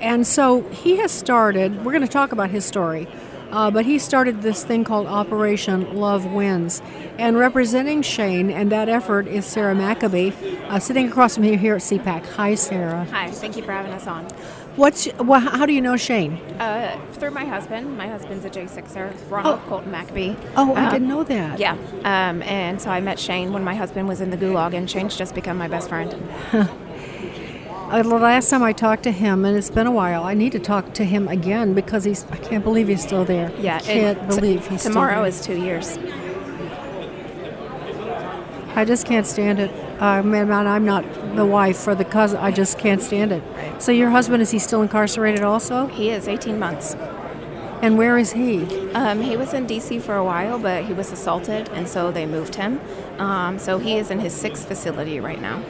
and 0.00 0.26
so 0.26 0.62
he 0.68 0.96
has 0.96 1.10
started, 1.10 1.84
we're 1.84 1.92
going 1.92 2.02
to 2.02 2.08
talk 2.08 2.32
about 2.32 2.50
his 2.50 2.64
story, 2.64 3.08
uh, 3.50 3.70
but 3.70 3.84
he 3.84 3.98
started 3.98 4.42
this 4.42 4.64
thing 4.64 4.84
called 4.84 5.06
Operation 5.06 5.96
Love 5.96 6.26
Wins. 6.26 6.82
And 7.18 7.36
representing 7.36 8.02
Shane 8.02 8.50
and 8.50 8.70
that 8.72 8.88
effort 8.88 9.26
is 9.26 9.46
Sarah 9.46 9.74
McAbee, 9.74 10.34
uh, 10.68 10.78
sitting 10.78 11.08
across 11.08 11.34
from 11.34 11.44
me 11.44 11.56
here 11.56 11.76
at 11.76 11.82
CPAC. 11.82 12.26
Hi, 12.34 12.54
Sarah. 12.54 13.04
Hi, 13.10 13.30
thank 13.30 13.56
you 13.56 13.62
for 13.62 13.72
having 13.72 13.92
us 13.92 14.06
on. 14.06 14.28
What's 14.76 15.08
well, 15.18 15.40
how 15.40 15.64
do 15.64 15.72
you 15.72 15.80
know 15.80 15.96
Shane? 15.96 16.34
Uh, 16.60 17.00
through 17.14 17.30
my 17.30 17.46
husband. 17.46 17.96
My 17.96 18.08
husband's 18.08 18.44
a 18.44 18.50
J6er, 18.50 19.30
Ronald 19.30 19.60
Oh. 19.64 19.68
Colton 19.68 19.90
McAbee. 19.92 20.36
Oh, 20.54 20.74
I 20.74 20.84
Um, 20.86 20.92
didn't 20.92 21.08
know 21.08 21.24
that. 21.24 21.58
Yeah, 21.58 21.76
um, 22.04 22.42
and 22.42 22.80
so 22.80 22.90
I 22.90 23.00
met 23.00 23.18
Shane 23.18 23.54
when 23.54 23.64
my 23.64 23.74
husband 23.74 24.06
was 24.06 24.20
in 24.20 24.28
the 24.30 24.36
gulag, 24.36 24.74
and 24.74 24.90
Shane's 24.90 25.16
just 25.16 25.34
become 25.34 25.56
my 25.56 25.68
best 25.68 25.88
friend. 25.88 26.14
Uh, 27.88 28.02
the 28.02 28.08
last 28.18 28.50
time 28.50 28.64
I 28.64 28.72
talked 28.72 29.04
to 29.04 29.12
him, 29.12 29.44
and 29.44 29.56
it's 29.56 29.70
been 29.70 29.86
a 29.86 29.92
while, 29.92 30.24
I 30.24 30.34
need 30.34 30.50
to 30.52 30.58
talk 30.58 30.92
to 30.94 31.04
him 31.04 31.28
again 31.28 31.72
because 31.72 32.02
he's. 32.02 32.26
I 32.32 32.36
can't 32.36 32.64
believe 32.64 32.88
he's 32.88 33.00
still 33.00 33.24
there. 33.24 33.52
Yeah, 33.60 33.76
I 33.76 33.78
can't 33.78 34.18
and 34.18 34.28
t- 34.32 34.40
believe 34.40 34.66
he's 34.66 34.82
tomorrow 34.82 35.22
is 35.22 35.40
two 35.40 35.56
years. 35.56 35.96
I 38.74 38.84
just 38.84 39.06
can't 39.06 39.24
stand 39.24 39.60
it. 39.60 39.70
Uh, 40.00 40.22
I'm 40.22 40.84
not 40.84 41.04
the 41.36 41.46
wife 41.46 41.86
or 41.86 41.94
the 41.94 42.04
cousin. 42.04 42.38
I 42.38 42.50
just 42.50 42.78
can't 42.78 43.02
stand 43.02 43.32
it. 43.32 43.42
So 43.80 43.92
your 43.92 44.10
husband 44.10 44.42
is 44.42 44.50
he 44.50 44.58
still 44.58 44.82
incarcerated 44.82 45.42
also? 45.42 45.86
He 45.86 46.10
is 46.10 46.28
18 46.28 46.58
months. 46.58 46.94
And 47.82 47.98
where 47.98 48.16
is 48.18 48.32
he? 48.32 48.64
Um, 48.92 49.20
he 49.20 49.36
was 49.36 49.52
in 49.52 49.66
D.C. 49.66 49.98
for 49.98 50.16
a 50.16 50.24
while, 50.24 50.58
but 50.58 50.84
he 50.84 50.94
was 50.94 51.12
assaulted, 51.12 51.68
and 51.70 51.86
so 51.86 52.10
they 52.10 52.24
moved 52.24 52.54
him. 52.54 52.80
Um, 53.18 53.58
so 53.58 53.78
he 53.78 53.96
is 53.96 54.10
in 54.10 54.20
his 54.20 54.34
sixth 54.34 54.66
facility 54.66 55.20
right 55.20 55.40
now. 55.40 55.60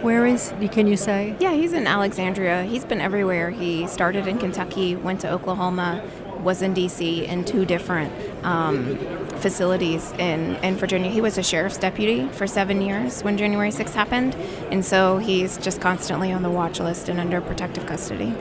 Where 0.00 0.26
is? 0.26 0.52
Can 0.72 0.86
you 0.86 0.96
say? 0.96 1.34
Yeah, 1.40 1.52
he's 1.52 1.72
in 1.72 1.86
Alexandria. 1.86 2.64
He's 2.64 2.84
been 2.84 3.00
everywhere. 3.00 3.50
He 3.50 3.86
started 3.86 4.26
in 4.26 4.38
Kentucky, 4.38 4.96
went 4.96 5.20
to 5.22 5.30
Oklahoma, 5.30 6.02
was 6.44 6.62
in 6.62 6.74
D.C. 6.74 7.24
in 7.24 7.44
two 7.44 7.64
different 7.64 8.12
um, 8.44 8.96
facilities 9.38 10.12
in, 10.12 10.56
in 10.56 10.76
Virginia. 10.76 11.10
He 11.10 11.20
was 11.20 11.38
a 11.38 11.42
sheriff's 11.42 11.78
deputy 11.78 12.28
for 12.28 12.46
seven 12.46 12.82
years 12.82 13.22
when 13.22 13.36
January 13.36 13.70
6th 13.70 13.94
happened, 13.94 14.34
and 14.70 14.84
so 14.84 15.18
he's 15.18 15.58
just 15.58 15.80
constantly 15.80 16.32
on 16.32 16.42
the 16.42 16.50
watch 16.50 16.78
list 16.80 17.08
and 17.08 17.18
under 17.18 17.40
protective 17.40 17.86
custody. 17.86 18.34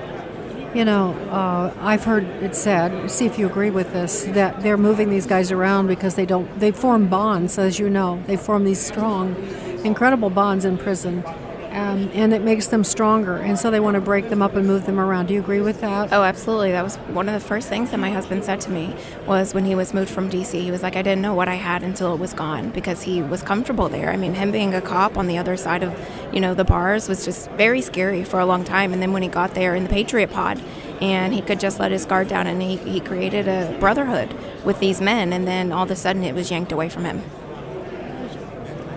You 0.74 0.86
know, 0.86 1.14
uh, 1.30 1.72
I've 1.82 2.04
heard 2.04 2.24
it 2.42 2.56
said. 2.56 3.12
See 3.12 3.28
if 3.28 3.38
you 3.38 3.46
agree 3.46 3.70
with 3.70 3.94
this. 3.94 4.24
That 4.24 4.62
they're 4.62 4.78
moving 4.78 5.12
these 5.12 5.28
guys 5.28 5.52
around 5.52 5.86
because 5.86 6.16
they 6.16 6.26
don't. 6.26 6.60
They 6.60 6.72
form 6.72 7.08
bonds, 7.10 7.60
as 7.60 7.78
you 7.78 7.92
know. 7.92 8.24
They 8.26 8.38
form 8.38 8.64
these 8.64 8.80
strong, 8.80 9.36
incredible 9.84 10.32
bonds 10.32 10.66
in 10.66 10.80
prison, 10.80 11.24
um, 11.74 12.12
and 12.14 12.34
it 12.34 12.44
makes 12.44 12.68
them 12.68 12.84
stronger. 12.84 13.38
And 13.38 13.58
so 13.58 13.72
they 13.72 13.80
want 13.80 13.96
to 13.96 14.02
break 14.02 14.30
them 14.30 14.42
up 14.42 14.56
and 14.56 14.68
move 14.68 14.86
them 14.86 15.00
around. 15.00 15.28
Do 15.28 15.34
you 15.34 15.40
agree 15.40 15.60
with 15.60 15.82
that? 15.82 16.14
Oh, 16.14 16.24
absolutely. 16.24 16.72
That 16.72 16.84
was 16.84 16.98
one 16.98 17.28
of 17.28 17.34
the 17.34 17.46
first 17.46 17.68
things 17.68 17.90
that 17.92 18.00
my 18.00 18.12
husband 18.12 18.44
said 18.44 18.62
to 18.62 18.72
me 18.72 18.96
was 19.26 19.54
when 19.54 19.66
he 19.66 19.74
was 19.74 19.94
moved 19.94 20.10
from 20.10 20.30
DC. 20.30 20.62
He 20.62 20.70
was 20.70 20.84
like, 20.84 20.96
I 20.96 21.02
didn't 21.02 21.22
know 21.22 21.34
what 21.34 21.48
I 21.48 21.56
had 21.56 21.82
until 21.82 22.14
it 22.14 22.20
was 22.20 22.34
gone 22.34 22.70
because 22.70 23.02
he 23.02 23.22
was 23.24 23.42
comfortable 23.42 23.90
there. 23.90 24.12
I 24.12 24.18
mean, 24.18 24.36
him 24.36 24.52
being 24.52 24.74
a 24.74 24.82
cop 24.82 25.18
on 25.18 25.28
the 25.28 25.38
other 25.38 25.58
side 25.58 25.82
of, 25.82 25.94
you 26.32 26.40
know, 26.40 26.54
the 26.54 26.64
bars 26.64 27.10
was 27.10 27.26
just 27.26 27.50
very 27.52 27.82
scary 27.82 28.24
for 28.24 28.40
a 28.40 28.46
long 28.46 28.64
time. 28.64 28.94
And 28.94 29.02
then 29.02 29.12
when 29.12 29.24
he 29.24 29.30
got 29.30 29.56
there 29.56 29.74
in 29.74 29.84
the 29.84 29.90
Patriot 29.90 30.28
Pod 30.28 30.62
and 31.02 31.34
he 31.34 31.42
could 31.42 31.60
just 31.60 31.80
let 31.80 31.92
his 31.92 32.06
guard 32.06 32.28
down 32.28 32.46
and 32.46 32.62
he, 32.62 32.78
he 32.78 33.00
created 33.00 33.48
a 33.48 33.76
brotherhood 33.80 34.32
with 34.64 34.80
these 34.80 35.02
men 35.02 35.34
and 35.34 35.48
then 35.48 35.72
all 35.72 35.84
of 35.84 35.92
a 35.92 35.96
sudden 35.96 36.24
it 36.24 36.36
was 36.36 36.52
yanked 36.52 36.72
away 36.72 36.88
from 36.88 37.06
him. 37.06 37.24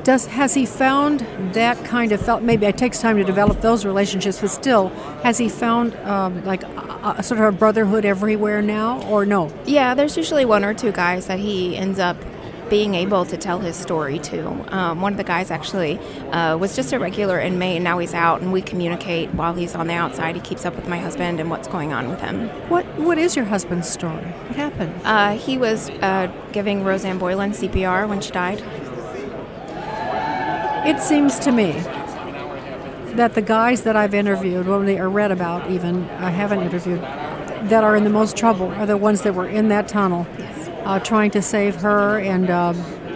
Does 0.07 0.27
has 0.27 0.55
he 0.55 0.67
found 0.67 1.27
that 1.53 1.85
kind 1.85 2.13
of 2.13 2.21
felt? 2.21 2.41
Maybe 2.41 2.65
it 2.65 2.79
takes 2.79 3.01
time 3.01 3.17
to 3.17 3.25
develop 3.25 3.61
those 3.61 3.85
relationships, 3.85 4.41
but 4.41 4.51
still, 4.51 4.91
has 5.25 5.37
he 5.37 5.49
found 5.49 5.97
um, 6.05 6.45
like 6.45 6.63
a, 6.63 7.17
a 7.19 7.23
sort 7.25 7.41
of 7.41 7.53
a 7.53 7.59
brotherhood 7.59 8.05
everywhere 8.05 8.63
now, 8.63 9.03
or 9.09 9.27
no? 9.27 9.53
Yeah, 9.65 9.95
there's 9.95 10.17
usually 10.17 10.45
one 10.45 10.65
or 10.65 10.75
two 10.75 10.93
guys 10.93 11.27
that 11.27 11.41
he 11.41 11.77
ends 11.77 11.99
up 11.99 12.17
being 12.71 12.95
able 12.95 13.25
to 13.25 13.37
tell 13.37 13.59
his 13.59 13.75
story 13.75 14.21
to. 14.21 14.49
Um, 14.73 15.01
one 15.01 15.13
of 15.13 15.17
the 15.17 15.25
guys 15.25 15.51
actually 15.51 15.99
uh, 16.31 16.57
was 16.57 16.77
just 16.77 16.93
a 16.93 17.01
regular 17.01 17.41
inmate, 17.41 17.75
and 17.75 17.85
now 17.85 17.99
he's 17.99 18.15
out, 18.15 18.41
and 18.41 18.53
we 18.53 18.63
communicate 18.63 19.35
while 19.35 19.55
he's 19.55 19.75
on 19.75 19.89
the 19.89 19.95
outside. 19.95 20.37
He 20.37 20.41
keeps 20.41 20.65
up 20.65 20.77
with 20.77 20.87
my 20.87 20.99
husband 20.99 21.41
and 21.41 21.51
what's 21.51 21.67
going 21.67 21.93
on 21.93 22.09
with 22.09 22.21
him. 22.21 22.49
What 22.69 22.85
What 22.97 23.19
is 23.19 23.35
your 23.35 23.45
husband's 23.45 23.89
story? 23.89 24.23
What 24.23 24.55
happened? 24.57 24.95
Uh, 25.05 25.37
he 25.37 25.59
was 25.59 25.91
uh, 25.91 26.31
giving 26.53 26.85
Rosanne 26.85 27.19
Boyland 27.19 27.55
CPR 27.55 28.09
when 28.09 28.21
she 28.21 28.31
died. 28.31 28.63
It 30.87 31.01
seems 31.01 31.39
to 31.41 31.53
me 31.53 31.73
that 33.17 33.35
the 33.35 33.43
guys 33.43 33.83
that 33.83 33.97
I've 33.97 34.15
interviewed, 34.15 34.69
or 34.69 35.09
read 35.09 35.33
about 35.33 35.71
even, 35.71 36.09
I 36.11 36.31
haven't 36.31 36.61
interviewed, 36.61 37.01
that 37.01 37.83
are 37.83 37.97
in 37.97 38.05
the 38.05 38.11
most 38.11 38.37
trouble 38.37 38.69
are 38.73 38.87
the 38.87 38.97
ones 38.97 39.23
that 39.23 39.35
were 39.35 39.49
in 39.49 39.69
that 39.69 39.89
tunnel, 39.89 40.27
uh, 40.85 41.01
trying 41.01 41.31
to 41.33 41.43
save 41.43 41.77
her 41.77 42.21
and 42.21 42.51
um, 42.51 42.75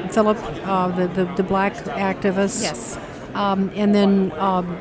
Philip, 0.08 0.38
uh, 0.66 0.88
the, 0.88 1.06
the 1.08 1.24
the 1.36 1.42
black 1.42 1.74
activist. 1.74 2.62
Yes. 2.62 2.98
Um, 3.34 3.70
and 3.76 3.94
then 3.94 4.32
um, 4.32 4.76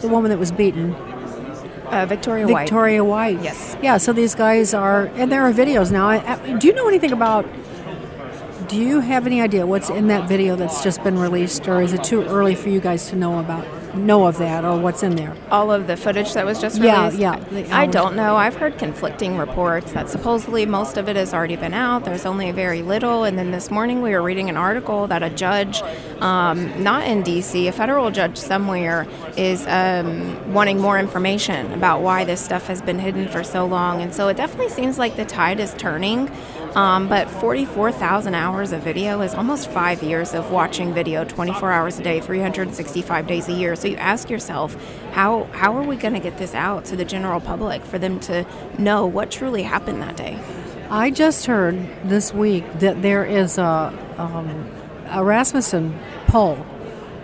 the 0.00 0.08
woman 0.08 0.30
that 0.30 0.38
was 0.38 0.50
beaten. 0.50 0.94
Uh, 0.94 2.06
Victoria 2.06 2.46
White. 2.46 2.62
Victoria 2.62 3.04
White. 3.04 3.40
Yes. 3.42 3.76
Yeah. 3.82 3.96
So 3.96 4.12
these 4.12 4.34
guys 4.34 4.74
are, 4.74 5.06
and 5.14 5.30
there 5.30 5.42
are 5.42 5.52
videos 5.52 5.90
now. 5.90 6.08
I, 6.08 6.16
I, 6.34 6.56
do 6.58 6.66
you 6.66 6.74
know 6.74 6.88
anything 6.88 7.12
about? 7.12 7.46
Do 8.68 8.76
you 8.76 9.00
have 9.00 9.26
any 9.26 9.40
idea 9.40 9.66
what's 9.66 9.90
in 9.90 10.08
that 10.08 10.28
video 10.28 10.54
that's 10.54 10.82
just 10.82 11.02
been 11.02 11.18
released, 11.18 11.66
or 11.66 11.80
is 11.80 11.92
it 11.92 12.04
too 12.04 12.22
early 12.24 12.54
for 12.54 12.68
you 12.68 12.80
guys 12.80 13.08
to 13.08 13.16
know 13.16 13.38
about 13.38 13.66
know 13.96 14.26
of 14.26 14.38
that, 14.38 14.64
or 14.64 14.78
what's 14.78 15.02
in 15.02 15.16
there? 15.16 15.36
all 15.50 15.72
of 15.72 15.86
the 15.86 15.96
footage 15.96 16.32
that 16.34 16.44
was 16.44 16.60
just 16.60 16.80
released? 16.80 17.18
yeah, 17.18 17.38
the 17.50 17.70
I 17.72 17.86
don't 17.86 18.14
know. 18.14 18.36
I've 18.36 18.54
heard 18.54 18.78
conflicting 18.78 19.36
reports 19.36 19.92
that 19.92 20.08
supposedly 20.08 20.64
most 20.66 20.96
of 20.96 21.08
it 21.08 21.16
has 21.16 21.34
already 21.34 21.56
been 21.56 21.74
out. 21.74 22.04
There's 22.04 22.24
only 22.26 22.50
very 22.52 22.82
little. 22.82 23.24
And 23.24 23.38
then 23.38 23.50
this 23.50 23.70
morning 23.70 24.02
we 24.02 24.12
were 24.12 24.22
reading 24.22 24.48
an 24.48 24.56
article 24.56 25.06
that 25.08 25.22
a 25.22 25.30
judge, 25.30 25.82
um, 26.20 26.82
not 26.82 27.06
in 27.06 27.22
D.C., 27.22 27.66
a 27.66 27.72
federal 27.72 28.10
judge 28.10 28.36
somewhere, 28.36 29.06
is 29.36 29.66
um, 29.66 30.52
wanting 30.52 30.78
more 30.80 30.98
information 30.98 31.72
about 31.72 32.02
why 32.02 32.24
this 32.24 32.40
stuff 32.40 32.66
has 32.68 32.80
been 32.80 32.98
hidden 32.98 33.28
for 33.28 33.42
so 33.42 33.66
long. 33.66 34.02
And 34.02 34.14
so 34.14 34.28
it 34.28 34.36
definitely 34.36 34.70
seems 34.70 34.98
like 34.98 35.16
the 35.16 35.24
tide 35.24 35.60
is 35.60 35.74
turning. 35.74 36.30
Um, 36.74 37.08
but 37.08 37.28
44,000 37.28 38.34
hours 38.34 38.70
of 38.70 38.82
video 38.82 39.20
is 39.22 39.34
almost 39.34 39.68
five 39.70 40.04
years 40.04 40.34
of 40.34 40.52
watching 40.52 40.94
video 40.94 41.24
24 41.24 41.72
hours 41.72 41.98
a 41.98 42.02
day, 42.02 42.20
365 42.20 43.26
days 43.26 43.48
a 43.48 43.52
year. 43.52 43.74
So 43.74 43.88
you 43.88 43.96
ask 43.96 44.30
yourself, 44.30 44.76
how, 45.12 45.44
how 45.52 45.76
are 45.76 45.82
we 45.82 45.96
going 45.96 46.14
to 46.14 46.20
get 46.20 46.38
this 46.38 46.54
out 46.54 46.84
to 46.86 46.96
the 46.96 47.04
general 47.04 47.40
public 47.40 47.84
for 47.84 47.98
them 47.98 48.20
to 48.20 48.46
know 48.78 49.04
what 49.04 49.32
truly 49.32 49.64
happened 49.64 50.00
that 50.02 50.16
day? 50.16 50.38
I 50.90 51.10
just 51.10 51.46
heard 51.46 51.76
this 52.04 52.32
week 52.32 52.64
that 52.78 53.02
there 53.02 53.24
is 53.24 53.58
a, 53.58 53.92
um, 54.16 54.70
a 55.08 55.24
Rasmussen 55.24 55.98
poll 56.28 56.64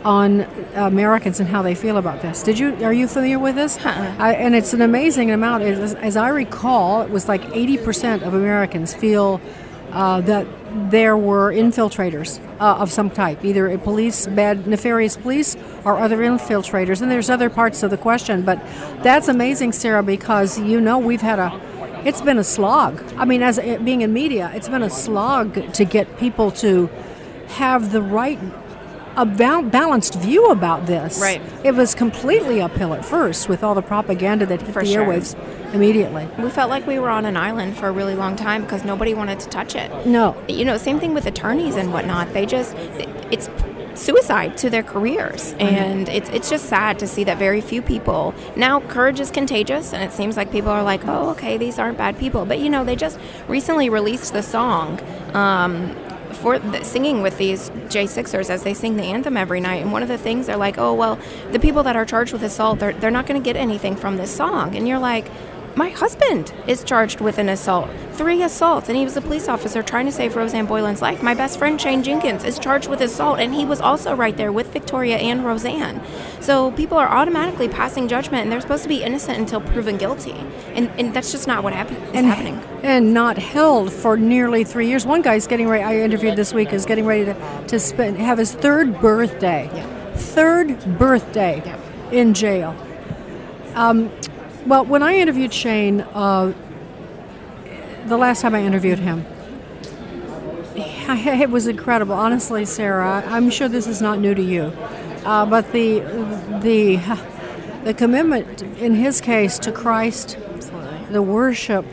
on 0.07 0.43
Americans 0.77 1.41
and 1.41 1.49
how 1.49 1.63
they 1.63 1.75
feel 1.75 1.97
about 1.97 2.23
this. 2.23 2.45
Did 2.45 2.61
you 2.61 2.73
are 2.85 2.93
you 2.93 3.09
familiar 3.09 3.41
with 3.41 3.57
this? 3.57 3.77
I, 3.85 4.35
and 4.35 4.55
it's 4.55 4.73
an 4.73 4.81
amazing 4.81 5.33
amount. 5.33 5.65
As, 5.65 5.95
as 5.95 6.17
I 6.17 6.29
recall, 6.29 7.03
it 7.03 7.11
was 7.11 7.27
like 7.27 7.43
80% 7.43 8.23
of 8.23 8.33
Americans 8.33 8.95
feel 8.95 9.41
uh, 9.91 10.21
that 10.21 10.47
there 10.91 11.17
were 11.17 11.53
infiltrators 11.53 12.39
uh, 12.61 12.77
of 12.77 12.93
some 12.93 13.11
type, 13.11 13.45
either 13.45 13.67
a 13.67 13.79
police, 13.79 14.29
bad, 14.29 14.69
nefarious 14.69 15.17
police, 15.17 15.57
or 15.85 15.99
other 15.99 16.19
infiltrators. 16.19 17.03
And 17.03 17.11
there's 17.11 17.29
other 17.29 17.51
parts 17.51 17.83
of 17.83 17.91
the 17.91 17.97
question, 17.97 18.43
but 18.43 18.65
that's 19.03 19.27
amazing, 19.27 19.73
Sarah, 19.73 20.05
because 20.05 20.57
you 20.57 20.81
know 20.81 20.99
we've 21.01 21.23
had 21.23 21.41
a 21.41 21.61
it's 22.05 22.21
been 22.21 22.39
a 22.39 22.45
slog. 22.45 23.03
I 23.17 23.25
mean, 23.25 23.43
as 23.43 23.59
being 23.59 24.03
in 24.03 24.13
media, 24.13 24.53
it's 24.55 24.69
been 24.69 24.85
a 24.85 24.91
slog 24.91 25.73
to 25.73 25.85
get 25.85 26.17
people 26.19 26.53
to 26.53 26.89
have 27.49 27.91
the 27.91 28.01
right, 28.01 28.39
a 29.17 29.25
bal- 29.25 29.63
balanced 29.63 30.15
view 30.17 30.51
about 30.51 30.87
this. 30.87 31.19
Right. 31.21 31.41
It 31.65 31.75
was 31.75 31.95
completely 31.95 32.61
uphill 32.61 32.95
at 32.95 33.05
first 33.05 33.49
with 33.49 33.65
all 33.65 33.75
the 33.75 33.83
propaganda 33.83 34.47
that 34.47 34.63
hit 34.63 34.73
For 34.73 34.83
the 34.83 34.93
sure. 34.93 35.05
airwaves 35.07 35.75
immediately. 35.75 36.29
We 36.39 36.51
felt 36.51 36.71
like 36.71 36.87
we 36.87 36.99
were 36.99 37.11
on 37.11 37.25
an 37.25 37.37
island 37.37 37.77
for 37.77 37.89
a 37.89 37.93
really 37.93 38.15
long 38.15 38.37
time 38.37 38.63
because 38.63 38.85
nobody 38.85 39.15
wanted 39.15 39.41
to 39.41 39.49
touch 39.49 39.75
it. 39.75 40.07
No. 40.07 40.37
You 40.49 40.65
know, 40.65 40.77
same 40.77 41.01
thing 41.01 41.15
with 41.15 41.27
attorneys 41.27 41.77
and 41.77 41.93
whatnot. 41.93 42.33
They 42.33 42.47
just, 42.47 42.75
it's 43.31 43.49
suicide 43.95 44.59
to 44.59 44.69
their 44.69 44.83
careers. 44.83 45.55
And 45.59 46.09
it's, 46.09 46.29
it's 46.29 46.51
just 46.51 46.67
sad 46.67 46.99
to 46.99 47.07
see 47.07 47.25
that 47.25 47.39
very 47.39 47.61
few 47.61 47.81
people. 47.81 48.35
Now, 48.55 48.81
courage 48.81 49.21
is 49.21 49.31
contagious, 49.31 49.95
and 49.95 50.03
it 50.03 50.13
seems 50.13 50.37
like 50.37 50.53
people 50.53 50.71
are 50.71 50.83
like, 50.83 51.07
oh, 51.07 51.31
okay, 51.31 51.57
these 51.57 51.79
aren't 51.79 51.97
bad 51.97 52.19
people. 52.19 52.45
But, 52.45 52.59
you 52.59 52.69
know, 52.69 52.85
they 52.85 52.97
just 52.97 53.19
recently 53.49 53.89
released 53.89 54.35
the 54.35 54.43
song. 54.43 55.01
Um, 55.35 55.97
for 56.37 56.59
the, 56.59 56.85
singing 56.85 57.23
with 57.23 57.39
these 57.39 57.71
J6ers 57.71 58.51
as 58.51 58.63
they 58.63 58.75
sing 58.75 58.97
the 58.97 59.05
anthem 59.05 59.37
every 59.37 59.61
night. 59.61 59.83
And 59.83 59.93
one 59.93 60.03
of 60.03 60.09
the 60.09 60.19
things 60.19 60.47
they're 60.47 60.57
like, 60.57 60.79
oh, 60.79 60.95
well, 60.95 61.19
the 61.53 61.59
people 61.59 61.83
that 61.85 61.97
are 61.97 62.05
charged 62.05 62.33
with 62.33 62.43
assault, 62.43 62.79
they're, 62.79 62.93
they're 62.93 63.11
not 63.11 63.27
going 63.27 63.41
to 63.41 63.45
get 63.45 63.57
anything 63.57 63.97
from 63.97 64.17
this 64.17 64.35
song. 64.35 64.77
And 64.77 64.87
you're 64.87 64.99
like, 64.99 65.31
my 65.77 65.91
husband 65.91 66.55
is 66.67 66.83
charged 66.83 67.21
with 67.21 67.37
an 67.37 67.51
assault, 67.51 67.91
three 68.13 68.43
assaults, 68.43 68.89
and 68.89 68.97
he 68.97 69.05
was 69.05 69.15
a 69.15 69.21
police 69.21 69.47
officer 69.47 69.83
trying 69.83 70.07
to 70.07 70.13
save 70.13 70.35
Rosanne 70.35 70.65
Boyland's 70.65 71.03
life. 71.03 71.23
My 71.23 71.35
best 71.35 71.59
friend 71.59 71.79
Shane 71.79 72.03
Jenkins 72.03 72.45
is 72.45 72.59
charged 72.59 72.89
with 72.89 73.03
assault, 73.03 73.39
and 73.39 73.55
he 73.55 73.67
was 73.67 73.83
also 73.83 74.17
right 74.17 74.35
there 74.39 74.51
with 74.51 74.73
Victoria 74.73 75.19
and 75.19 75.45
Rosanne. 75.45 76.01
So 76.41 76.71
people 76.73 76.97
are 76.97 77.09
automatically 77.09 77.69
passing 77.69 78.09
judgment, 78.09 78.45
and 78.45 78.51
they're 78.53 78.63
supposed 78.63 78.85
to 78.85 78.89
be 78.89 79.03
innocent 79.03 79.39
until 79.39 79.61
proven 79.61 79.99
guilty, 79.99 80.33
and, 80.75 80.91
and 80.99 81.13
that's 81.13 81.31
just 81.31 81.47
not 81.47 81.63
what 81.63 81.75
happen- 81.75 81.97
is 81.97 82.15
and, 82.15 82.27
happening. 82.27 82.55
And 82.83 83.13
not 83.13 83.37
held 83.37 83.93
for 83.93 84.17
nearly 84.17 84.65
three 84.65 84.89
years. 84.89 85.05
One 85.05 85.21
guy's 85.21 85.47
getting 85.47 85.69
ready. 85.69 85.85
I 85.85 85.99
interviewed 85.99 86.37
this 86.37 86.55
week 86.55 86.73
is 86.73 86.87
getting 86.87 87.05
ready 87.05 87.27
to 87.27 87.37
to 87.69 87.79
spend 87.79 88.17
have 88.17 88.39
his 88.39 88.55
third 88.55 88.99
birthday. 89.01 89.69
Third 90.15 90.99
birthday 90.99 91.63
in 92.13 92.33
jail. 92.33 92.75
Um, 93.75 94.11
well, 94.67 94.85
when 94.85 95.03
I 95.03 95.15
interviewed 95.17 95.55
Shane, 95.55 96.01
uh, 96.01 96.53
the 98.07 98.17
last 98.17 98.43
time 98.43 98.55
I 98.55 98.65
interviewed 98.65 98.99
him, 98.99 99.25
it 100.75 101.51
was 101.51 101.69
incredible. 101.69 102.15
Honestly, 102.15 102.65
Sarah, 102.65 103.23
I'm 103.27 103.49
sure 103.49 103.69
this 103.69 103.87
is 103.87 104.03
not 104.03 104.19
new 104.19 104.35
to 104.35 104.43
you, 104.43 104.73
uh, 105.25 105.47
but 105.47 105.71
the 105.73 106.01
the 106.63 106.97
the 107.85 107.95
commitment 107.95 108.63
in 108.81 108.95
his 108.97 109.21
case 109.21 109.59
to 109.61 109.71
Christ, 109.71 110.37
the 111.11 111.23
worship, 111.23 111.85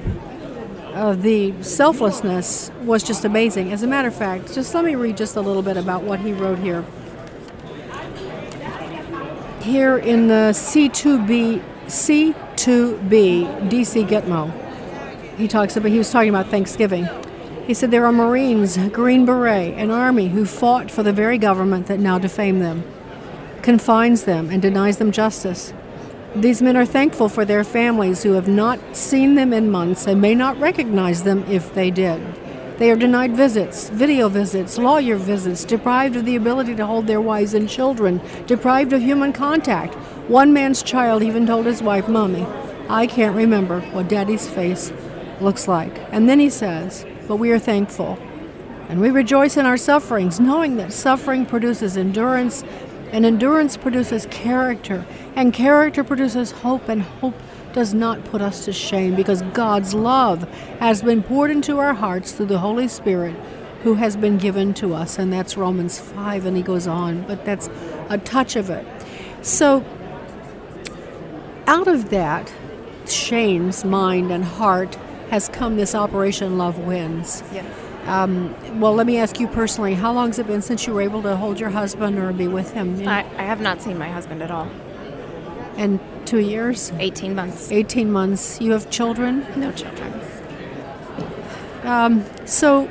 uh, 0.93 1.13
the 1.13 1.53
selflessness 1.61 2.71
was 2.81 3.03
just 3.03 3.23
amazing. 3.23 3.71
As 3.71 3.83
a 3.83 3.87
matter 3.87 4.07
of 4.07 4.15
fact, 4.15 4.51
just 4.55 4.73
let 4.73 4.83
me 4.83 4.95
read 4.95 5.15
just 5.15 5.35
a 5.35 5.41
little 5.41 5.61
bit 5.61 5.77
about 5.77 6.01
what 6.01 6.19
he 6.19 6.33
wrote 6.33 6.57
here. 6.57 6.83
Here 9.61 9.97
in 9.97 10.27
the 10.27 10.51
C2B 10.53 11.63
C2B 11.87 13.69
DC 13.69 14.07
Gitmo, 14.07 14.51
he 15.37 15.47
talks 15.47 15.75
about 15.75 15.91
he 15.91 15.97
was 15.97 16.11
talking 16.11 16.29
about 16.29 16.47
Thanksgiving. 16.47 17.07
He 17.67 17.73
said 17.73 17.91
there 17.91 18.05
are 18.05 18.11
Marines, 18.11 18.77
Green 18.89 19.25
Beret, 19.25 19.73
and 19.75 19.91
Army 19.91 20.29
who 20.29 20.45
fought 20.45 20.91
for 20.91 21.03
the 21.03 21.13
very 21.13 21.37
government 21.37 21.87
that 21.87 21.99
now 21.99 22.19
defamed 22.19 22.61
them, 22.61 22.83
confines 23.61 24.23
them, 24.23 24.49
and 24.49 24.61
denies 24.61 24.97
them 24.97 25.11
justice. 25.11 25.73
These 26.35 26.61
men 26.61 26.75
are 26.75 26.85
thankful 26.85 27.29
for 27.29 27.45
their 27.45 27.63
families 27.63 28.23
who 28.23 28.33
have 28.33 28.47
not 28.47 28.79
seen 28.95 29.35
them 29.35 29.53
in 29.53 29.69
months 29.69 30.07
and 30.07 30.19
may 30.19 30.35
not 30.35 30.59
recognize 30.59 31.23
them 31.23 31.43
if 31.47 31.73
they 31.73 31.91
did. 31.91 32.21
They 32.77 32.89
are 32.89 32.95
denied 32.95 33.35
visits, 33.35 33.89
video 33.89 34.29
visits, 34.29 34.79
lawyer 34.79 35.15
visits, 35.15 35.63
deprived 35.63 36.15
of 36.15 36.25
the 36.25 36.35
ability 36.35 36.75
to 36.75 36.85
hold 36.85 37.05
their 37.05 37.21
wives 37.21 37.53
and 37.53 37.69
children, 37.69 38.19
deprived 38.47 38.93
of 38.93 39.01
human 39.01 39.31
contact. 39.31 39.93
One 40.27 40.53
man's 40.53 40.81
child 40.81 41.21
even 41.21 41.45
told 41.45 41.67
his 41.67 41.83
wife, 41.83 42.07
Mommy, 42.07 42.47
I 42.89 43.05
can't 43.05 43.35
remember 43.35 43.81
what 43.91 44.07
daddy's 44.07 44.49
face 44.49 44.91
looks 45.39 45.67
like. 45.67 45.93
And 46.11 46.27
then 46.27 46.39
he 46.39 46.49
says, 46.49 47.05
But 47.27 47.35
we 47.35 47.51
are 47.51 47.59
thankful. 47.59 48.17
And 48.89 48.99
we 48.99 49.11
rejoice 49.11 49.55
in 49.55 49.67
our 49.67 49.77
sufferings, 49.77 50.39
knowing 50.39 50.77
that 50.77 50.93
suffering 50.93 51.45
produces 51.45 51.95
endurance, 51.95 52.63
and 53.11 53.23
endurance 53.25 53.77
produces 53.77 54.25
character, 54.31 55.05
and 55.35 55.53
character 55.53 56.03
produces 56.03 56.51
hope, 56.51 56.89
and 56.89 57.03
hope 57.03 57.35
does 57.73 57.93
not 57.93 58.23
put 58.25 58.41
us 58.41 58.65
to 58.65 58.73
shame 58.73 59.15
because 59.15 59.41
God's 59.53 59.93
love 59.93 60.43
has 60.79 61.01
been 61.01 61.23
poured 61.23 61.51
into 61.51 61.79
our 61.79 61.93
hearts 61.93 62.31
through 62.31 62.45
the 62.47 62.59
Holy 62.59 62.87
Spirit 62.87 63.35
who 63.83 63.95
has 63.95 64.15
been 64.15 64.37
given 64.37 64.73
to 64.75 64.93
us. 64.93 65.19
And 65.19 65.31
that's 65.31 65.57
Romans 65.57 65.99
5, 65.99 66.45
and 66.45 66.55
he 66.55 66.63
goes 66.63 66.87
on, 66.87 67.23
but 67.23 67.43
that's 67.45 67.69
a 68.09 68.17
touch 68.17 68.55
of 68.55 68.69
it. 68.69 68.85
So, 69.41 69.83
out 71.67 71.87
of 71.87 72.09
that, 72.09 72.53
Shane's 73.07 73.83
mind 73.83 74.31
and 74.31 74.43
heart 74.43 74.95
has 75.29 75.49
come 75.49 75.75
this 75.75 75.93
Operation 75.93 76.57
Love 76.57 76.79
Wins. 76.79 77.43
Yeah. 77.51 77.65
Um, 78.05 78.55
well, 78.79 78.93
let 78.93 79.07
me 79.07 79.17
ask 79.17 79.39
you 79.39 79.47
personally, 79.47 79.93
how 79.93 80.13
long 80.13 80.27
has 80.27 80.39
it 80.39 80.47
been 80.47 80.61
since 80.61 80.85
you 80.85 80.93
were 80.93 81.01
able 81.01 81.21
to 81.23 81.35
hold 81.35 81.59
your 81.59 81.69
husband 81.69 82.19
or 82.19 82.31
be 82.33 82.47
with 82.47 82.73
him? 82.73 83.07
I, 83.07 83.19
I 83.37 83.43
have 83.43 83.61
not 83.61 83.81
seen 83.81 83.97
my 83.97 84.09
husband 84.09 84.43
at 84.43 84.51
all. 84.51 84.69
And 85.77 85.99
two 86.25 86.39
years? 86.39 86.91
18 86.99 87.35
months. 87.35 87.71
18 87.71 88.11
months. 88.11 88.59
You 88.61 88.71
have 88.71 88.89
children? 88.89 89.45
No 89.55 89.71
children. 89.71 90.13
Um, 91.83 92.25
so, 92.45 92.89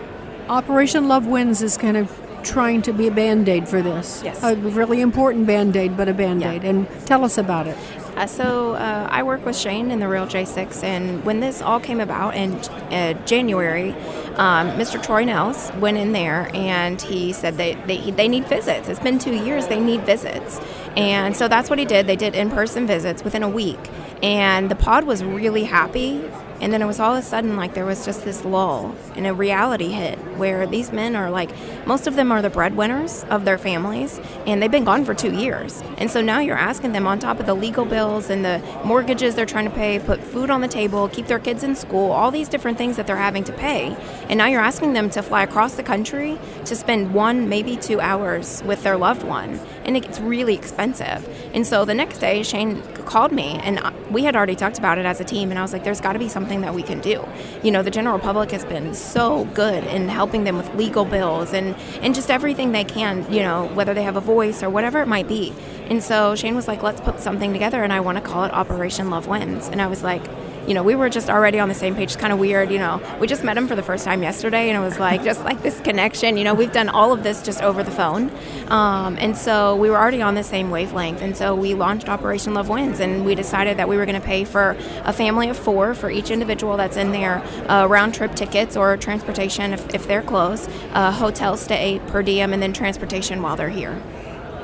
Operation 0.49 1.09
Love 1.09 1.27
Wins 1.27 1.63
is 1.63 1.77
kind 1.79 1.97
of 1.97 2.11
trying 2.43 2.83
to 2.83 2.93
be 2.93 3.07
a 3.07 3.11
band 3.11 3.49
aid 3.49 3.69
for 3.69 3.83
this. 3.83 4.23
Yes. 4.25 4.43
A 4.43 4.57
really 4.57 5.01
important 5.01 5.47
band 5.47 5.77
aid, 5.77 5.97
but 5.97 6.09
a 6.09 6.15
band 6.15 6.43
aid. 6.43 6.65
And 6.65 6.89
tell 7.07 7.25
us 7.25 7.39
about 7.39 7.67
it. 7.67 7.77
Uh, 8.17 8.27
so 8.27 8.75
uh, 8.75 9.09
I 9.11 9.23
work 9.23 9.45
with 9.47 9.57
Shane 9.57 9.91
in 9.91 9.99
the 9.99 10.09
Real 10.09 10.27
J6, 10.27 10.85
and 10.85 11.25
when 11.25 11.41
this 11.41 11.63
all 11.63 11.81
came 11.81 12.01
about 12.01 12.35
in 12.35 12.55
uh, 12.55 13.15
January, 13.25 13.93
um, 14.37 14.71
Mr. 14.73 15.03
Troy 15.03 15.25
Nehls 15.25 15.77
went 15.79 15.99
in 15.99 16.13
there 16.13 16.51
and 16.55 17.01
he 17.01 17.33
said 17.33 17.57
they, 17.57 17.75
they, 17.87 18.11
they 18.11 18.29
need 18.29 18.47
visits. 18.47 18.89
It's 18.89 19.01
been 19.01 19.19
two 19.19 19.35
years, 19.35 19.67
they 19.67 19.81
need 19.81 20.03
visits. 20.03 20.61
And 20.97 21.37
so 21.37 21.49
that's 21.49 21.71
what 21.71 21.79
he 21.79 21.85
did. 21.85 22.07
They 22.07 22.17
did 22.17 22.35
in 22.35 22.51
person 22.51 22.87
visits 22.87 23.25
within 23.25 23.43
a 23.43 23.49
week. 23.49 23.79
And 24.23 24.71
the 24.71 24.75
pod 24.75 25.05
was 25.05 25.23
really 25.25 25.65
happy. 25.65 26.23
And 26.63 26.73
then 26.73 26.81
it 26.81 26.87
was 26.87 27.01
all 27.01 27.13
of 27.13 27.19
a 27.19 27.27
sudden 27.27 27.57
like 27.57 27.75
there 27.75 27.85
was 27.85 28.05
just 28.05 28.25
this 28.25 28.45
lull 28.45 28.95
and 29.17 29.27
a 29.27 29.35
reality 29.35 29.89
hit 29.89 30.17
where 30.39 30.65
these 30.67 30.93
men 30.93 31.17
are 31.17 31.29
like, 31.29 31.51
most 31.87 32.07
of 32.07 32.15
them 32.15 32.31
are 32.31 32.41
the 32.41 32.51
breadwinners 32.51 33.25
of 33.25 33.45
their 33.45 33.59
families 33.59 34.21
and 34.47 34.63
they've 34.63 34.71
been 34.71 34.85
gone 34.85 35.05
for 35.05 35.13
two 35.13 35.35
years. 35.35 35.83
And 35.99 36.09
so 36.09 36.21
now 36.21 36.39
you're 36.39 36.57
asking 36.57 36.93
them 36.93 37.07
on 37.07 37.19
top 37.19 37.41
of 37.41 37.47
the 37.47 37.55
legal 37.55 37.85
bills 37.85 38.31
and 38.31 38.45
the 38.45 38.63
mortgages 38.85 39.35
they're 39.35 39.45
trying 39.45 39.69
to 39.69 39.75
pay, 39.75 39.99
put 39.99 40.21
food 40.21 40.51
on 40.51 40.61
the 40.61 40.69
table, 40.69 41.09
keep 41.09 41.27
their 41.27 41.41
kids 41.41 41.65
in 41.65 41.75
school, 41.75 42.13
all 42.13 42.31
these 42.31 42.49
different 42.49 42.79
things 42.79 42.97
that 42.97 43.09
they're 43.09 43.17
having 43.17 43.43
to 43.45 43.53
pay. 43.53 43.97
And 44.29 44.39
now 44.39 44.47
you're 44.47 44.61
asking 44.61 44.93
them 44.93 45.11
to 45.11 45.23
fly 45.23 45.43
across 45.43 45.75
the 45.75 45.83
country 45.83 46.39
to 46.65 46.77
spend 46.77 47.13
one, 47.13 47.49
maybe 47.49 47.77
two 47.77 48.01
hours 48.01 48.63
with 48.65 48.85
their 48.85 48.97
loved 48.97 49.25
one. 49.25 49.59
And 49.85 49.97
it's 49.97 50.21
really 50.21 50.55
expensive. 50.55 51.29
And 51.55 51.67
so 51.67 51.85
the 51.85 51.95
next 51.95 52.19
day, 52.19 52.43
Shane 52.43 52.83
called 53.05 53.33
me 53.33 53.61
and 53.63 53.81
we 54.11 54.25
had 54.25 54.37
already 54.37 54.55
talked 54.55 54.79
about 54.79 54.99
it 54.99 55.07
as 55.07 55.21
a 55.21 55.25
team. 55.25 55.51
And 55.51 55.59
I 55.59 55.63
was 55.63 55.73
like, 55.73 55.85
there's 55.85 56.01
got 56.01 56.13
to 56.13 56.19
be 56.19 56.29
something 56.29 56.61
that 56.61 56.75
we 56.75 56.83
can 56.83 57.01
do. 57.01 57.27
You 57.63 57.71
know, 57.71 57.83
the 57.83 57.91
general 57.91 58.19
public 58.19 58.51
has 58.53 58.65
been 58.65 58.95
so 58.95 59.45
good 59.47 59.85
in 59.85 60.09
helping 60.09 60.45
them 60.45 60.57
with 60.57 60.75
legal 60.75 61.05
bills 61.05 61.53
and, 61.53 61.75
and 62.01 62.15
just 62.15 62.31
everything 62.31 62.73
they 62.73 62.85
can, 62.85 63.31
you 63.33 63.41
know, 63.41 63.67
whether 63.75 63.95
they 63.95 64.03
have 64.03 64.17
a 64.17 64.21
voice 64.21 64.63
or 64.63 64.71
whatever 64.71 65.01
it 65.01 65.09
might 65.09 65.29
be. 65.29 65.53
And 65.89 66.03
so 66.03 66.35
Shane 66.35 66.55
was 66.55 66.69
like, 66.69 66.83
let's 66.83 67.01
put 67.01 67.21
something 67.21 67.53
together. 67.53 67.83
And 67.83 67.93
I 67.93 68.01
want 68.01 68.19
to 68.19 68.25
call 68.25 68.45
it 68.45 68.53
Operation 68.53 69.11
Love 69.11 69.27
Wins. 69.27 69.69
And 69.69 69.83
I 69.83 69.87
was 69.89 70.03
like, 70.03 70.23
you 70.67 70.75
know, 70.75 70.83
we 70.83 70.95
were 70.95 71.09
just 71.09 71.29
already 71.29 71.59
on 71.59 71.69
the 71.69 71.75
same 71.75 71.95
page. 71.95 72.13
It's 72.13 72.17
kind 72.17 72.33
of 72.33 72.39
weird, 72.39 72.71
you 72.71 72.79
know. 72.79 73.01
We 73.21 73.27
just 73.27 73.43
met 73.43 73.57
him 73.57 73.67
for 73.67 73.75
the 73.75 73.83
first 73.83 74.05
time 74.05 74.23
yesterday, 74.23 74.69
and 74.69 74.77
it 74.77 74.81
was 74.81 74.99
like 74.99 75.25
just 75.25 75.43
like 75.45 75.63
this 75.63 75.81
connection. 75.81 76.37
You 76.37 76.45
know, 76.45 76.55
we've 76.55 76.73
done 76.73 76.89
all 76.89 77.13
of 77.13 77.23
this 77.23 77.43
just 77.43 77.63
over 77.63 77.83
the 77.83 77.91
phone, 77.91 78.31
um, 78.69 79.17
and 79.19 79.37
so 79.37 79.77
we 79.77 79.91
were 79.91 79.97
already 79.97 80.23
on 80.23 80.35
the 80.35 80.45
same 80.45 80.71
wavelength. 80.71 81.21
And 81.21 81.37
so 81.37 81.55
we 81.55 81.75
launched 81.75 82.09
Operation 82.09 82.55
Love 82.55 82.69
Wins, 82.69 83.01
and 83.01 83.25
we 83.25 83.35
decided 83.35 83.77
that 83.79 83.89
we 83.89 83.97
were 83.97 84.07
going 84.07 84.21
to 84.21 84.27
pay 84.27 84.45
for 84.45 84.77
a 85.05 85.13
family 85.13 85.49
of 85.49 85.59
four 85.59 85.95
for 85.95 86.11
each 86.11 86.31
individual 86.31 86.77
that's 86.77 86.97
in 86.97 87.13
there, 87.13 87.43
uh, 87.69 87.87
round 87.87 88.15
trip 88.15 88.35
tickets 88.35 88.77
or 88.77 88.97
transportation 88.97 89.73
if, 89.73 89.95
if 89.95 90.07
they're 90.07 90.23
close, 90.23 90.69
uh, 90.93 91.11
hotel 91.11 91.57
stay 91.57 92.01
per 92.09 92.23
diem, 92.23 92.53
and 92.53 92.63
then 92.63 92.73
transportation 92.73 93.43
while 93.43 93.57
they're 93.57 93.69
here. 93.69 94.01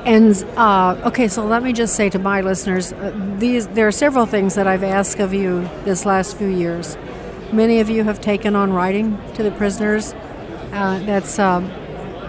And 0.05 0.33
uh, 0.55 1.01
okay, 1.07 1.27
so 1.27 1.45
let 1.45 1.61
me 1.61 1.73
just 1.73 1.95
say 1.95 2.09
to 2.09 2.19
my 2.19 2.41
listeners, 2.41 2.93
uh, 2.93 3.13
these 3.37 3.67
there 3.67 3.87
are 3.87 3.91
several 3.91 4.25
things 4.25 4.55
that 4.55 4.67
I've 4.67 4.83
asked 4.83 5.19
of 5.19 5.33
you 5.33 5.69
this 5.83 6.05
last 6.05 6.37
few 6.37 6.47
years. 6.47 6.97
Many 7.51 7.79
of 7.79 7.89
you 7.89 8.03
have 8.03 8.21
taken 8.21 8.55
on 8.55 8.71
writing 8.71 9.17
to 9.33 9.43
the 9.43 9.51
prisoners. 9.51 10.13
Uh, 10.71 10.99
that's 10.99 11.39
um, 11.39 11.65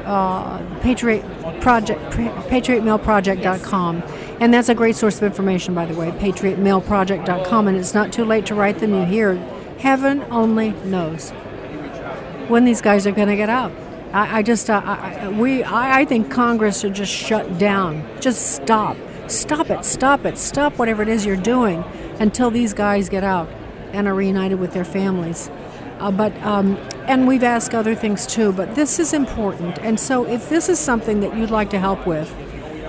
uh, 0.05 0.59
Patriot 0.81 1.23
Project, 1.61 2.01
PatriotMailProject.com, 2.11 4.03
and 4.41 4.53
that's 4.53 4.69
a 4.69 4.75
great 4.75 4.97
source 4.97 5.19
of 5.19 5.25
information, 5.25 5.75
by 5.75 5.87
the 5.87 5.95
way. 5.95 6.11
PatriotMailProject.com, 6.13 7.69
and 7.69 7.77
it's 7.77 7.95
not 7.95 8.13
too 8.13 8.25
late 8.25 8.47
to 8.47 8.55
write 8.55 8.79
them. 8.79 8.95
You 8.95 9.05
hear, 9.05 9.35
heaven 9.79 10.25
only 10.31 10.71
knows 10.85 11.31
when 12.49 12.65
these 12.65 12.81
guys 12.81 13.07
are 13.07 13.13
going 13.13 13.29
to 13.29 13.37
get 13.37 13.51
out. 13.51 13.73
I, 14.13 14.39
I 14.39 14.43
just, 14.43 14.69
uh, 14.69 14.83
I, 14.85 15.29
we, 15.29 15.63
I, 15.63 16.01
I 16.01 16.05
think 16.05 16.31
Congress 16.31 16.81
should 16.81 16.95
just 16.95 17.13
shut 17.13 17.59
down. 17.59 18.05
Just 18.21 18.55
stop. 18.57 18.97
Stop 19.29 19.71
it. 19.71 19.85
Stop 19.85 20.25
it. 20.25 20.37
Stop 20.37 20.79
whatever 20.79 21.03
it 21.03 21.09
is 21.09 21.25
you're 21.25 21.37
doing 21.37 21.85
until 22.19 22.51
these 22.51 22.75
guys 22.75 23.09
get 23.09 23.23
out 23.25 23.49
and 23.93 24.09
are 24.09 24.15
reunited 24.15 24.59
with 24.59 24.73
their 24.73 24.85
families. 24.85 25.51
Uh, 26.01 26.11
but 26.11 26.35
um, 26.43 26.77
and 27.07 27.29
we've 27.29 27.45
asked 27.45 27.75
other 27.75 27.95
things 27.95 28.27
too. 28.27 28.53
But 28.53 28.75
this 28.75 28.99
is 28.99 29.13
important. 29.13 29.79
And 29.81 30.01
so, 30.01 30.27
if 30.27 30.49
this 30.49 30.69
is 30.69 30.79
something 30.79 31.21
that 31.21 31.37
you'd 31.37 31.51
like 31.51 31.69
to 31.71 31.79
help 31.79 32.07
with, 32.07 32.35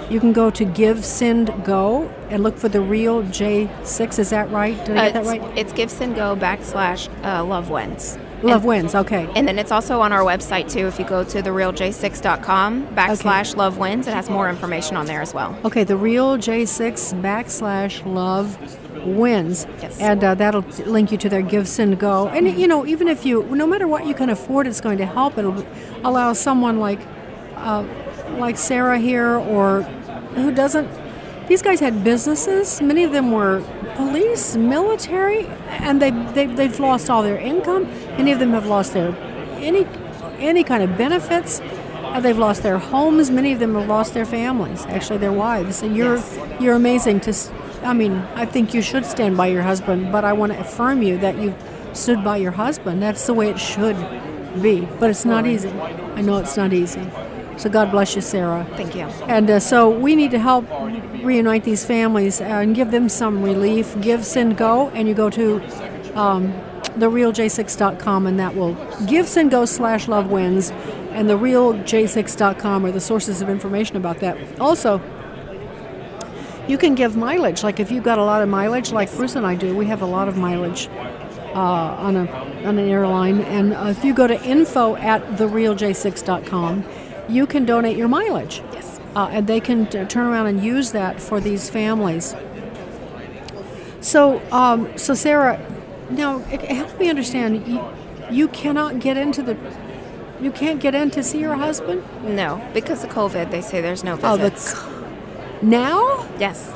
you 0.10 0.20
can 0.20 0.32
go 0.34 0.50
to 0.52 0.64
Give 0.66 1.04
Send 1.04 1.52
Go 1.66 2.04
and 2.30 2.42
look 2.42 2.58
for 2.58 2.70
the 2.70 2.80
real 2.82 3.22
J6. 3.24 4.18
Is 4.20 4.30
that 4.30 4.50
right? 4.50 4.78
Did 4.86 4.98
I 4.98 5.00
Uh, 5.00 5.04
get 5.12 5.14
that 5.14 5.20
it's, 5.20 5.28
right? 5.30 5.58
It's 5.58 5.74
Give 5.74 5.92
Send 5.92 6.16
Go 6.16 6.36
backslash 6.36 7.10
uh, 7.24 7.44
Love 7.44 7.70
Wins. 7.70 8.18
Love 8.44 8.66
wins. 8.66 8.96
Okay. 8.96 9.30
And 9.36 9.48
then 9.48 9.60
it's 9.60 9.72
also 9.72 10.02
on 10.02 10.12
our 10.12 10.22
website 10.22 10.72
too. 10.72 10.88
If 10.88 11.00
you 11.00 11.06
go 11.06 11.24
to 11.24 11.42
therealj6.com 11.42 12.88
backslash 12.96 13.56
love 13.56 13.78
wins, 13.78 14.08
it 14.08 14.14
has 14.14 14.30
more 14.30 14.50
information 14.50 14.98
on 14.98 15.06
there 15.06 15.22
as 15.22 15.34
well. 15.34 15.58
Okay, 15.64 15.84
the 15.84 15.98
real 15.98 16.38
J6 16.38 17.22
backslash 17.22 18.06
love 18.06 18.58
wins. 19.06 19.66
Yes. 19.82 20.00
And 20.00 20.24
uh, 20.24 20.36
that'll 20.36 20.62
link 20.86 21.12
you 21.12 21.18
to 21.20 21.30
their 21.30 21.42
Give 21.42 21.68
Send 21.68 22.00
Go. 22.00 22.28
And, 22.28 22.48
you 22.58 22.68
know, 22.68 22.86
even 22.86 23.08
if 23.08 23.26
you, 23.26 23.44
no 23.44 23.68
matter 23.68 23.88
what 23.88 24.06
you 24.06 24.14
can 24.14 24.30
afford, 24.30 24.68
it's 24.68 24.82
going 24.82 24.98
to 25.00 25.06
help. 25.06 25.38
It'll 25.38 25.66
allow 26.04 26.34
someone 26.34 26.80
like, 26.80 27.00
uh, 27.56 27.86
like 28.38 28.58
Sarah 28.58 29.00
here 29.00 29.36
or 29.36 29.84
who 30.36 30.52
doesn't, 30.52 30.88
these 31.52 31.62
guys 31.62 31.82
had 31.82 32.02
businesses. 32.02 32.82
Many 32.82 33.04
of 33.04 33.12
them 33.12 33.30
were 33.34 33.62
police, 33.98 34.56
military, 34.56 35.46
and 35.68 36.02
they, 36.02 36.12
they, 36.32 36.46
they've 36.46 36.80
lost 36.80 37.10
all 37.10 37.24
their 37.24 37.38
income. 37.38 37.84
Many 38.16 38.32
of 38.32 38.40
them 38.40 38.52
have 38.52 38.68
lost 38.68 38.94
their 38.94 39.14
any, 39.58 39.86
any 40.40 40.64
kind 40.64 40.82
of 40.82 40.98
benefits. 40.98 41.60
Uh, 41.60 42.22
they've 42.22 42.38
lost 42.38 42.64
their 42.64 42.78
homes. 42.78 43.30
Many 43.30 43.52
of 43.52 43.60
them 43.60 43.76
have 43.76 43.90
lost 43.90 44.14
their 44.14 44.24
families, 44.24 44.86
actually 44.86 45.18
their 45.18 45.34
wives. 45.34 45.82
And 45.82 45.94
you're 45.94 46.24
you're 46.62 46.76
amazing 46.76 47.20
to. 47.22 47.34
I 47.84 47.92
mean, 47.92 48.14
I 48.36 48.46
think 48.46 48.74
you 48.74 48.82
should 48.82 49.06
stand 49.06 49.36
by 49.36 49.48
your 49.48 49.64
husband, 49.64 50.10
but 50.10 50.24
I 50.24 50.32
want 50.32 50.54
to 50.54 50.60
affirm 50.60 51.02
you 51.02 51.18
that 51.18 51.38
you've 51.38 51.62
stood 51.92 52.24
by 52.24 52.38
your 52.38 52.52
husband. 52.52 53.02
That's 53.02 53.28
the 53.28 53.34
way 53.34 53.50
it 53.50 53.60
should 53.60 53.98
be. 54.62 54.88
But 55.02 55.10
it's 55.10 55.26
not 55.26 55.46
easy. 55.46 55.70
I 56.16 56.22
know 56.22 56.38
it's 56.38 56.56
not 56.56 56.72
easy. 56.72 57.02
So 57.62 57.70
God 57.70 57.92
bless 57.92 58.16
you, 58.16 58.22
Sarah. 58.22 58.66
Thank 58.76 58.96
you. 58.96 59.04
And 59.28 59.48
uh, 59.48 59.60
so 59.60 59.88
we 59.88 60.16
need 60.16 60.32
to 60.32 60.40
help 60.40 60.68
reunite 61.24 61.64
these 61.64 61.86
families 61.86 62.42
and 62.42 62.74
give 62.76 62.90
them 62.90 63.08
some 63.08 63.44
relief. 63.44 63.96
Give, 64.02 64.26
send, 64.26 64.58
go, 64.58 64.90
and 64.90 65.08
you 65.08 65.14
go 65.14 65.30
to 65.30 65.58
um, 66.20 66.54
therealj6.com, 66.98 68.26
and 68.26 68.40
that 68.40 68.56
will 68.56 68.74
give, 69.06 69.28
send, 69.28 69.52
go 69.52 69.66
slash 69.66 70.08
love 70.08 70.32
wins, 70.32 70.72
and 71.12 71.30
therealj6.com 71.30 72.84
are 72.84 72.92
the 72.92 73.00
sources 73.00 73.44
of 73.44 73.50
information 73.50 73.96
about 73.96 74.22
that. 74.22 74.60
Also, 74.60 75.00
you 76.68 76.80
can 76.80 76.96
give 76.96 77.16
mileage. 77.16 77.62
Like 77.62 77.80
if 77.80 77.92
you've 77.92 78.04
got 78.04 78.18
a 78.18 78.24
lot 78.24 78.42
of 78.42 78.50
mileage, 78.50 78.92
like 78.92 79.16
Bruce 79.16 79.36
and 79.36 79.46
I 79.46 79.54
do, 79.54 79.76
we 79.76 79.86
have 79.86 80.02
a 80.02 80.08
lot 80.08 80.28
of 80.28 80.36
mileage 80.36 80.88
uh, 81.54 81.60
on 81.60 82.16
a 82.16 82.32
on 82.66 82.80
an 82.80 82.90
airline. 82.90 83.42
And 83.42 83.76
uh, 83.76 83.94
if 83.96 84.04
you 84.04 84.16
go 84.16 84.26
to 84.26 84.44
info 84.44 84.96
at 84.96 85.22
therealj6.com, 85.38 86.86
you 87.30 87.46
can 87.46 87.66
donate 87.66 87.98
your 87.98 88.08
mileage. 88.08 88.62
Yes. 88.74 89.00
Uh, 89.16 89.28
and 89.32 89.48
they 89.48 89.60
can 89.60 89.88
t- 89.88 90.04
turn 90.06 90.26
around 90.28 90.48
and 90.48 90.64
use 90.64 90.92
that 90.94 91.22
for 91.22 91.40
these 91.40 91.70
families. 91.70 92.34
So, 94.00 94.42
um, 94.52 94.98
so 94.98 95.14
Sarah, 95.14 95.60
now 96.10 96.40
it- 96.52 96.62
help 96.62 97.00
me 97.00 97.10
understand. 97.10 97.68
You, 97.68 97.84
you 98.32 98.48
cannot 98.48 99.00
get 99.00 99.18
into 99.18 99.44
the, 99.44 99.58
you 100.42 100.52
can't 100.52 100.80
get 100.80 100.96
in 100.96 101.12
to 101.12 101.24
see 101.24 101.40
your 101.40 101.56
husband. 101.56 102.04
No, 102.24 102.62
because 102.74 103.04
of 103.04 103.10
COVID, 103.12 103.52
they 103.52 103.62
say 103.62 103.82
there's 103.82 104.04
no 104.04 104.18
Oh, 104.24 104.38
the 104.38 104.50
visits. 104.50 104.76
Now, 105.62 106.26
yes. 106.40 106.74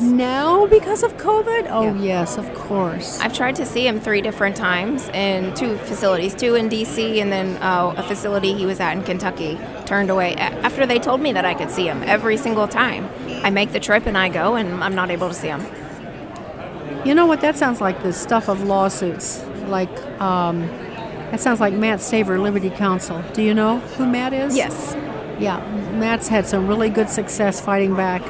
Now 0.00 0.66
because 0.66 1.02
of 1.02 1.16
COVID. 1.16 1.66
Oh 1.70 1.94
yes, 1.94 2.38
of 2.38 2.52
course. 2.54 3.20
I've 3.20 3.34
tried 3.34 3.56
to 3.56 3.66
see 3.66 3.86
him 3.86 4.00
three 4.00 4.22
different 4.22 4.56
times 4.56 5.08
in 5.10 5.54
two 5.54 5.76
facilities, 5.78 6.34
two 6.34 6.54
in 6.54 6.68
D.C. 6.68 7.20
and 7.20 7.30
then 7.30 7.56
uh, 7.62 7.94
a 7.96 8.02
facility 8.02 8.54
he 8.54 8.66
was 8.66 8.80
at 8.80 8.96
in 8.96 9.02
Kentucky. 9.02 9.58
Turned 9.84 10.10
away 10.10 10.34
after 10.36 10.86
they 10.86 10.98
told 10.98 11.20
me 11.20 11.32
that 11.32 11.44
I 11.44 11.54
could 11.54 11.70
see 11.70 11.86
him 11.86 12.02
every 12.04 12.36
single 12.36 12.66
time. 12.66 13.08
I 13.44 13.50
make 13.50 13.72
the 13.72 13.80
trip 13.80 14.06
and 14.06 14.16
I 14.16 14.28
go, 14.28 14.54
and 14.54 14.82
I'm 14.82 14.94
not 14.94 15.10
able 15.10 15.28
to 15.28 15.34
see 15.34 15.48
him. 15.48 15.66
You 17.04 17.14
know 17.14 17.26
what? 17.26 17.40
That 17.40 17.56
sounds 17.56 17.80
like 17.80 18.02
the 18.02 18.12
stuff 18.12 18.48
of 18.48 18.62
lawsuits. 18.62 19.42
Like, 19.66 19.90
um, 20.20 20.66
that 21.30 21.40
sounds 21.40 21.60
like 21.60 21.74
Matt 21.74 22.00
Staver, 22.00 22.40
Liberty 22.40 22.70
Counsel. 22.70 23.22
Do 23.34 23.42
you 23.42 23.54
know 23.54 23.78
who 23.78 24.06
Matt 24.06 24.32
is? 24.32 24.56
Yes. 24.56 24.94
Yeah, 25.38 25.58
Matt's 25.92 26.28
had 26.28 26.46
some 26.46 26.66
really 26.66 26.90
good 26.90 27.08
success 27.08 27.60
fighting 27.60 27.94
back 27.94 28.22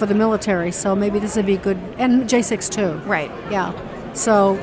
for 0.00 0.06
the 0.06 0.14
military, 0.14 0.72
so 0.72 0.96
maybe 0.96 1.20
this 1.20 1.36
would 1.36 1.46
be 1.46 1.58
good. 1.58 1.76
And 1.98 2.24
J6 2.24 2.70
too. 2.70 2.94
Right. 3.06 3.30
Yeah. 3.50 3.72
So, 4.14 4.58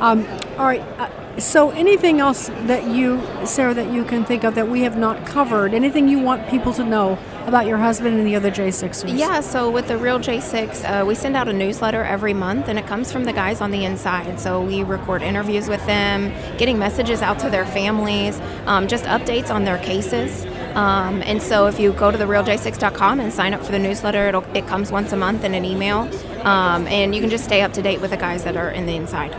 um, 0.00 0.26
all 0.58 0.64
right. 0.66 0.80
Uh, 0.98 1.38
so, 1.38 1.70
anything 1.70 2.20
else 2.20 2.48
that 2.66 2.84
you, 2.88 3.22
Sarah, 3.44 3.72
that 3.74 3.90
you 3.90 4.04
can 4.04 4.24
think 4.24 4.44
of 4.44 4.54
that 4.54 4.68
we 4.68 4.82
have 4.82 4.98
not 4.98 5.26
covered? 5.26 5.72
Anything 5.72 6.08
you 6.08 6.18
want 6.18 6.48
people 6.48 6.74
to 6.74 6.84
know 6.84 7.18
about 7.46 7.66
your 7.66 7.78
husband 7.78 8.18
and 8.18 8.26
the 8.26 8.36
other 8.36 8.50
J6ers? 8.50 9.18
Yeah, 9.18 9.40
so 9.40 9.70
with 9.70 9.88
the 9.88 9.96
Real 9.96 10.18
J6, 10.18 10.84
uh, 10.84 11.06
we 11.06 11.14
send 11.14 11.34
out 11.34 11.48
a 11.48 11.52
newsletter 11.52 12.04
every 12.04 12.34
month, 12.34 12.68
and 12.68 12.78
it 12.78 12.86
comes 12.86 13.10
from 13.10 13.24
the 13.24 13.32
guys 13.32 13.62
on 13.62 13.70
the 13.70 13.84
inside. 13.84 14.40
So 14.40 14.62
we 14.62 14.82
record 14.82 15.22
interviews 15.22 15.68
with 15.68 15.84
them, 15.86 16.32
getting 16.58 16.78
messages 16.78 17.22
out 17.22 17.38
to 17.40 17.48
their 17.48 17.66
families, 17.66 18.38
um, 18.66 18.86
just 18.86 19.04
updates 19.04 19.50
on 19.50 19.64
their 19.64 19.78
cases. 19.78 20.44
Um, 20.74 21.22
and 21.22 21.42
so 21.42 21.66
if 21.66 21.78
you 21.78 21.92
go 21.92 22.10
to 22.10 22.16
therealj6.com 22.16 23.20
and 23.20 23.32
sign 23.32 23.52
up 23.52 23.64
for 23.64 23.72
the 23.72 23.78
newsletter, 23.78 24.28
it'll, 24.28 24.44
it 24.56 24.66
comes 24.66 24.90
once 24.90 25.12
a 25.12 25.16
month 25.16 25.44
in 25.44 25.54
an 25.54 25.64
email, 25.64 26.08
um, 26.46 26.86
and 26.86 27.14
you 27.14 27.20
can 27.20 27.28
just 27.28 27.44
stay 27.44 27.60
up 27.60 27.72
to 27.74 27.82
date 27.82 28.00
with 28.00 28.10
the 28.10 28.16
guys 28.16 28.44
that 28.44 28.56
are 28.56 28.70
in 28.70 28.86
the 28.86 28.96
inside. 28.96 29.36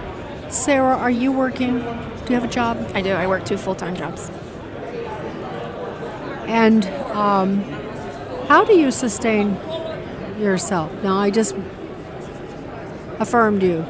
Sarah, 0.53 0.95
are 0.95 1.09
you 1.09 1.31
working? 1.31 1.79
Do 1.79 2.25
you 2.29 2.35
have 2.35 2.43
a 2.43 2.47
job? 2.47 2.91
I 2.93 3.01
do. 3.01 3.11
I 3.11 3.25
work 3.25 3.45
two 3.45 3.57
full 3.57 3.73
time 3.73 3.95
jobs. 3.95 4.29
And 6.45 6.85
um, 7.13 7.61
how 8.47 8.63
do 8.63 8.77
you 8.77 8.91
sustain 8.91 9.55
yourself? 10.39 10.91
Now, 11.03 11.17
I 11.17 11.31
just 11.31 11.55
affirmed 13.19 13.63
you 13.63 13.83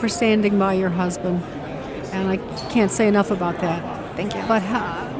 for 0.00 0.08
standing 0.08 0.58
by 0.58 0.74
your 0.74 0.88
husband, 0.88 1.44
and 2.12 2.28
I 2.28 2.38
can't 2.70 2.90
say 2.90 3.06
enough 3.06 3.30
about 3.30 3.60
that. 3.60 4.16
Thank 4.16 4.34
you. 4.34 4.42
But 4.48 4.62
how, 4.62 5.11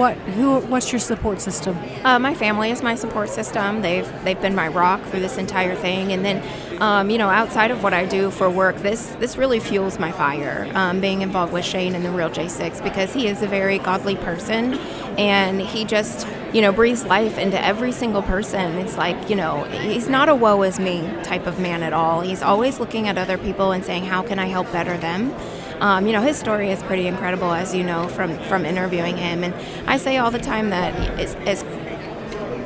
what? 0.00 0.16
Who? 0.16 0.60
What's 0.60 0.90
your 0.92 0.98
support 0.98 1.42
system? 1.42 1.78
Uh, 2.04 2.18
my 2.18 2.34
family 2.34 2.70
is 2.70 2.82
my 2.82 2.94
support 2.94 3.28
system. 3.28 3.82
They've 3.82 4.10
they've 4.24 4.40
been 4.40 4.54
my 4.54 4.68
rock 4.68 5.02
through 5.04 5.20
this 5.20 5.36
entire 5.36 5.76
thing. 5.76 6.12
And 6.12 6.24
then, 6.24 6.42
um, 6.80 7.10
you 7.10 7.18
know, 7.18 7.28
outside 7.28 7.70
of 7.70 7.82
what 7.82 7.92
I 7.92 8.06
do 8.06 8.30
for 8.30 8.48
work, 8.48 8.76
this 8.78 9.08
this 9.20 9.36
really 9.36 9.60
fuels 9.60 9.98
my 9.98 10.10
fire. 10.10 10.70
Um, 10.74 11.02
being 11.02 11.20
involved 11.20 11.52
with 11.52 11.66
Shane 11.66 11.94
and 11.94 12.02
the 12.02 12.10
Real 12.10 12.30
J6 12.30 12.82
because 12.82 13.12
he 13.12 13.28
is 13.28 13.42
a 13.42 13.46
very 13.46 13.78
godly 13.78 14.16
person, 14.16 14.74
and 15.18 15.60
he 15.60 15.84
just 15.84 16.26
you 16.54 16.62
know 16.62 16.72
breathes 16.72 17.04
life 17.04 17.36
into 17.36 17.62
every 17.62 17.92
single 17.92 18.22
person. 18.22 18.78
It's 18.78 18.96
like 18.96 19.28
you 19.28 19.36
know 19.36 19.64
he's 19.64 20.08
not 20.08 20.30
a 20.30 20.34
woe 20.34 20.62
is 20.62 20.80
me 20.80 21.02
type 21.24 21.46
of 21.46 21.60
man 21.60 21.82
at 21.82 21.92
all. 21.92 22.22
He's 22.22 22.40
always 22.40 22.80
looking 22.80 23.06
at 23.06 23.18
other 23.18 23.36
people 23.36 23.72
and 23.72 23.84
saying, 23.84 24.04
how 24.04 24.22
can 24.22 24.38
I 24.38 24.46
help 24.46 24.72
better 24.72 24.96
them. 24.96 25.34
Um, 25.80 26.06
you 26.06 26.12
know, 26.12 26.20
his 26.20 26.36
story 26.36 26.70
is 26.70 26.82
pretty 26.82 27.06
incredible, 27.06 27.52
as 27.52 27.74
you 27.74 27.82
know 27.82 28.08
from 28.08 28.38
from 28.44 28.64
interviewing 28.64 29.16
him. 29.16 29.44
And 29.44 29.54
I 29.88 29.96
say 29.96 30.18
all 30.18 30.30
the 30.30 30.38
time 30.38 30.70
that 30.70 30.94
as, 31.18 31.34
as 31.46 31.62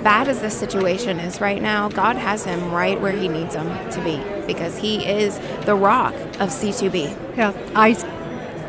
bad 0.05 0.29
as 0.29 0.41
this 0.41 0.57
situation 0.57 1.19
is 1.19 1.41
right 1.41 1.63
now, 1.63 1.89
God 1.89 2.17
has 2.17 2.45
him 2.45 2.71
right 2.71 3.01
where 3.01 3.13
He 3.13 3.27
needs 3.27 3.55
him 3.55 3.67
to 3.91 4.05
be 4.05 4.23
because 4.47 4.77
He 4.77 5.05
is 5.07 5.39
the 5.65 5.75
rock 5.75 6.15
of 6.39 6.51
C2B. 6.51 7.37
Yeah, 7.37 7.53
I 7.75 7.95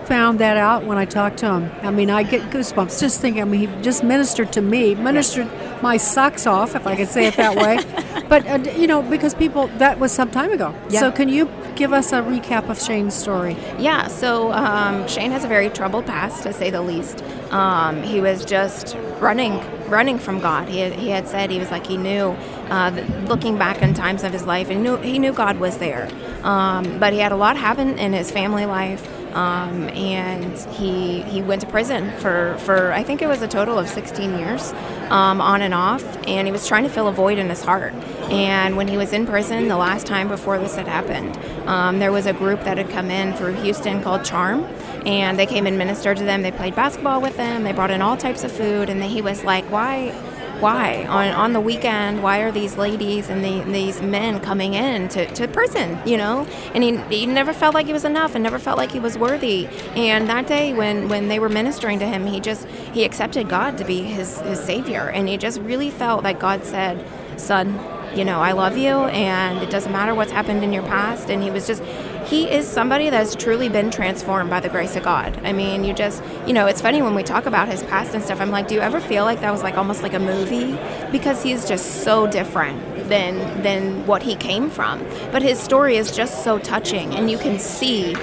found 0.08 0.40
that 0.40 0.58
out 0.58 0.86
when 0.86 0.98
I 0.98 1.06
talked 1.06 1.38
to 1.40 1.54
him. 1.54 1.72
I 1.82 1.92
mean, 1.92 2.10
I 2.10 2.24
get 2.24 2.50
goosebumps 2.52 3.00
just 3.00 3.22
thinking. 3.22 3.42
I 3.42 3.46
mean, 3.46 3.68
he 3.68 3.82
just 3.82 4.04
ministered 4.04 4.54
to 4.54 4.62
me, 4.62 4.96
ministered 4.96 5.50
my 5.82 5.98
socks 5.98 6.48
off, 6.48 6.76
if 6.76 6.88
I 6.88 6.96
could 6.96 7.10
say 7.10 7.28
it 7.28 7.36
that 7.36 7.56
way. 7.56 7.78
but 8.30 8.46
uh, 8.48 8.72
you 8.72 8.88
know, 8.88 9.02
because 9.02 9.34
people 9.34 9.68
that 9.78 10.00
was 10.00 10.12
some 10.12 10.32
time 10.32 10.52
ago. 10.52 10.74
Yeah. 10.90 11.00
So, 11.02 11.12
can 11.12 11.30
you 11.30 11.50
give 11.76 11.94
us 11.94 12.12
a 12.12 12.22
recap 12.22 12.70
of 12.70 12.82
Shane's 12.82 13.14
story? 13.14 13.58
Yeah, 13.78 14.08
so 14.08 14.52
um, 14.54 15.08
Shane 15.08 15.32
has 15.32 15.44
a 15.44 15.48
very 15.48 15.70
troubled 15.70 16.06
past, 16.06 16.44
to 16.44 16.54
say 16.54 16.70
the 16.70 16.82
least. 16.82 17.24
Um, 17.52 18.02
he 18.04 18.22
was 18.22 18.46
just 18.46 18.96
running, 19.20 19.60
running 19.90 20.18
from 20.18 20.40
God. 20.40 20.70
He 20.70 20.80
had, 20.80 20.94
he 20.94 21.10
had 21.10 21.28
said 21.28 21.50
he 21.50 21.60
was 21.60 21.72
like 21.72 21.86
he 21.86 21.98
knew, 21.98 22.36
uh, 22.70 22.92
looking 23.28 23.58
back 23.58 23.82
in 23.82 23.94
times 23.94 24.24
of 24.24 24.32
his 24.32 24.46
life, 24.46 24.70
and 24.70 24.84
knew 24.84 24.98
he 24.98 25.20
knew 25.20 25.34
God 25.34 25.60
was 25.60 25.78
there. 25.78 26.10
Um, 26.44 27.00
but 27.00 27.14
he 27.14 27.20
had 27.20 27.32
a 27.32 27.36
lot 27.36 27.58
happen 27.58 27.98
in 28.00 28.14
his 28.14 28.32
family 28.32 28.66
life. 28.66 29.08
Um, 29.36 29.90
and 29.90 30.58
he 30.76 31.22
he 31.24 31.42
went 31.42 31.60
to 31.60 31.68
prison 31.68 32.10
for, 32.20 32.58
for 32.60 32.94
I 32.94 33.04
think 33.04 33.22
it 33.22 33.28
was 33.28 33.42
a 33.42 33.50
total 33.50 33.78
of 33.78 33.90
16 33.90 34.40
years, 34.40 34.72
um, 35.10 35.42
on 35.42 35.62
and 35.62 35.74
off, 35.74 36.04
and 36.26 36.48
he 36.48 36.54
was 36.54 36.66
trying 36.66 36.84
to 36.84 36.90
fill 36.90 37.10
a 37.10 37.12
void 37.12 37.38
in 37.38 37.50
his 37.50 37.62
heart. 37.62 37.94
And 38.32 38.78
when 38.78 38.88
he 38.88 38.96
was 38.96 39.12
in 39.12 39.28
prison, 39.28 39.68
the 39.68 39.76
last 39.76 40.08
time 40.08 40.30
before 40.30 40.58
this 40.58 40.76
had 40.78 40.88
happened, 40.88 41.38
um, 41.68 42.00
there 42.00 42.14
was 42.14 42.26
a 42.26 42.34
group 42.34 42.64
that 42.64 42.78
had 42.78 42.90
come 42.90 43.12
in 43.12 43.34
through 43.34 43.56
Houston 43.56 44.02
called 44.02 44.24
Charm, 44.24 44.64
and 45.06 45.38
they 45.38 45.46
came 45.46 45.68
and 45.68 45.78
ministered 45.78 46.16
to 46.18 46.24
them. 46.24 46.42
They 46.42 46.52
played 46.52 46.74
basketball 46.74 47.20
with 47.20 47.36
them. 47.36 47.64
They 47.64 47.74
brought 47.74 47.92
in 47.92 48.02
all 48.02 48.16
types 48.16 48.46
of 48.46 48.54
food, 48.54 48.90
and 48.90 49.02
then 49.02 49.10
he 49.10 49.22
was 49.22 49.44
like, 49.44 49.66
"Why?" 49.66 50.14
Why 50.60 51.06
on 51.06 51.28
on 51.30 51.54
the 51.54 51.60
weekend? 51.60 52.24
Why 52.24 52.40
are 52.40 52.52
these 52.52 52.78
ladies 52.78 53.30
and 53.30 53.44
the, 53.44 53.62
these 53.72 54.02
men 54.02 54.40
coming 54.40 54.74
in 54.74 55.10
to, 55.10 55.26
to 55.34 55.48
prison? 55.48 56.00
You 56.06 56.18
know, 56.18 56.48
and 56.74 56.84
he, 56.84 56.98
he 57.16 57.26
never 57.26 57.54
felt 57.54 57.74
like 57.74 57.88
he 57.88 57.94
was 57.94 58.06
enough, 58.06 58.36
and 58.36 58.44
never 58.44 58.60
felt 58.60 58.78
like 58.78 58.92
he 58.92 59.00
was 59.00 59.18
worthy. 59.18 59.68
And 59.96 60.30
that 60.30 60.48
day, 60.48 60.74
when 60.74 61.10
when 61.10 61.28
they 61.28 61.40
were 61.40 61.50
ministering 61.50 62.00
to 62.00 62.06
him, 62.06 62.26
he 62.26 62.40
just 62.40 62.66
he 62.94 63.04
accepted 63.04 63.50
God 63.50 63.78
to 63.80 63.86
be 63.86 64.02
his 64.02 64.40
his 64.42 64.60
savior, 64.60 65.10
and 65.10 65.28
he 65.28 65.38
just 65.38 65.60
really 65.60 65.90
felt 65.90 66.24
like 66.24 66.40
God 66.40 66.64
said, 66.64 67.06
"Son, 67.38 67.78
you 68.16 68.24
know, 68.24 68.40
I 68.40 68.54
love 68.54 68.78
you, 68.78 69.06
and 69.06 69.62
it 69.62 69.70
doesn't 69.70 69.92
matter 69.92 70.16
what's 70.16 70.32
happened 70.32 70.64
in 70.64 70.72
your 70.72 70.84
past." 70.84 71.30
And 71.30 71.44
he 71.44 71.52
was 71.52 71.68
just 71.68 71.84
he 72.26 72.50
is 72.50 72.68
somebody 72.68 73.10
that's 73.10 73.36
truly 73.36 73.70
been 73.70 73.92
transformed 73.92 74.50
by 74.50 74.60
the 74.60 74.70
grace 74.70 74.96
of 74.96 75.04
God. 75.04 75.40
I 75.44 75.54
mean, 75.54 75.84
you 75.84 75.94
just, 75.94 76.24
you 76.48 76.54
know, 76.54 76.66
it's 76.66 76.82
funny 76.82 77.02
when 77.02 77.14
we 77.14 77.24
talk 77.24 77.46
about 77.46 77.68
his 77.68 77.84
past 77.84 78.14
and 78.16 78.24
stuff. 78.24 78.42
I'm 78.42 78.52
like, 78.52 78.68
do 78.68 78.74
you 78.74 78.82
ever 78.82 79.00
feel 79.00 79.26
like 79.26 79.42
that 79.42 79.52
was 79.52 79.62
like 79.62 79.78
almost 79.78 80.02
like 80.02 80.14
a 80.14 80.20
movie? 80.20 80.78
Because 81.12 81.44
he's 81.44 81.68
just 81.68 82.04
so 82.04 82.26
different 82.26 83.10
than 83.10 83.62
than 83.62 84.06
what 84.08 84.24
he 84.24 84.36
came 84.36 84.70
from. 84.70 85.06
But 85.32 85.44
his 85.44 85.60
story 85.60 85.98
is 85.98 86.16
just 86.16 86.44
so 86.44 86.58
touching, 86.58 87.14
and 87.16 87.30
you 87.30 87.38
can 87.38 87.60
see 87.60 88.16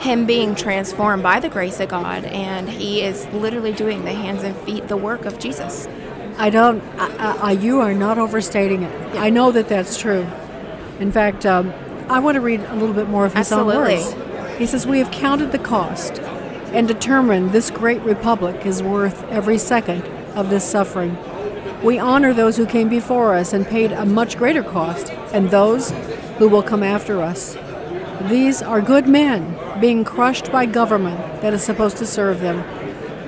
him 0.00 0.26
being 0.26 0.54
transformed 0.54 1.22
by 1.22 1.38
the 1.38 1.48
grace 1.48 1.78
of 1.78 1.88
God, 1.88 2.24
and 2.24 2.68
he 2.68 3.02
is 3.02 3.26
literally 3.28 3.72
doing 3.72 4.04
the 4.04 4.12
hands 4.12 4.42
and 4.42 4.56
feet, 4.56 4.88
the 4.88 4.96
work 4.96 5.26
of 5.26 5.38
Jesus. 5.38 5.86
I 6.38 6.48
don't. 6.48 6.82
I, 6.98 7.36
I, 7.36 7.52
you 7.52 7.80
are 7.80 7.94
not 7.94 8.18
overstating 8.18 8.82
it. 8.82 9.16
I 9.16 9.28
know 9.28 9.52
that 9.52 9.68
that's 9.68 9.98
true. 9.98 10.26
In 10.98 11.12
fact, 11.12 11.44
um, 11.44 11.72
I 12.12 12.18
want 12.18 12.34
to 12.34 12.42
read 12.42 12.60
a 12.60 12.74
little 12.74 12.94
bit 12.94 13.08
more 13.08 13.24
of 13.24 13.32
his 13.32 13.50
Absolutely. 13.50 13.96
own 13.96 14.04
words. 14.04 14.58
He 14.58 14.66
says, 14.66 14.86
"We 14.86 14.98
have 14.98 15.10
counted 15.10 15.50
the 15.50 15.58
cost 15.58 16.20
and 16.74 16.86
determined 16.86 17.52
this 17.52 17.70
great 17.70 18.02
republic 18.02 18.66
is 18.66 18.82
worth 18.82 19.24
every 19.30 19.56
second 19.56 20.02
of 20.36 20.50
this 20.50 20.62
suffering. 20.62 21.16
We 21.82 21.98
honor 21.98 22.34
those 22.34 22.58
who 22.58 22.66
came 22.66 22.90
before 22.90 23.34
us 23.34 23.54
and 23.54 23.66
paid 23.66 23.92
a 23.92 24.04
much 24.04 24.36
greater 24.36 24.62
cost, 24.62 25.10
and 25.32 25.50
those 25.50 25.92
who 26.38 26.48
will 26.48 26.62
come 26.62 26.82
after 26.82 27.22
us. 27.22 27.56
These 28.28 28.62
are 28.62 28.82
good 28.82 29.08
men 29.08 29.56
being 29.80 30.04
crushed 30.04 30.52
by 30.52 30.66
government 30.66 31.40
that 31.40 31.54
is 31.54 31.62
supposed 31.62 31.96
to 31.96 32.06
serve 32.06 32.40
them. 32.40 32.62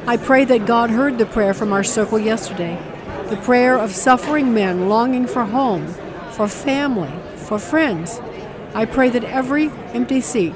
I 0.07 0.19
pray 0.19 0.45
that 0.45 0.67
God 0.67 0.91
heard 0.91 1.17
the 1.17 1.27
prayer 1.27 1.55
from 1.55 1.73
our 1.73 1.85
circle 1.85 2.19
yesterday, 2.19 2.79
the 3.31 3.39
prayer 3.39 3.79
of 3.79 3.95
suffering 3.95 4.53
men 4.53 4.91
longing 4.91 5.27
for 5.27 5.45
home, 5.45 5.87
for 6.33 6.49
family, 6.49 7.13
for 7.35 7.59
friends. 7.59 8.21
I 8.75 8.87
pray 8.87 9.09
that 9.11 9.23
every 9.23 9.71
empty 9.93 10.21
seat 10.21 10.53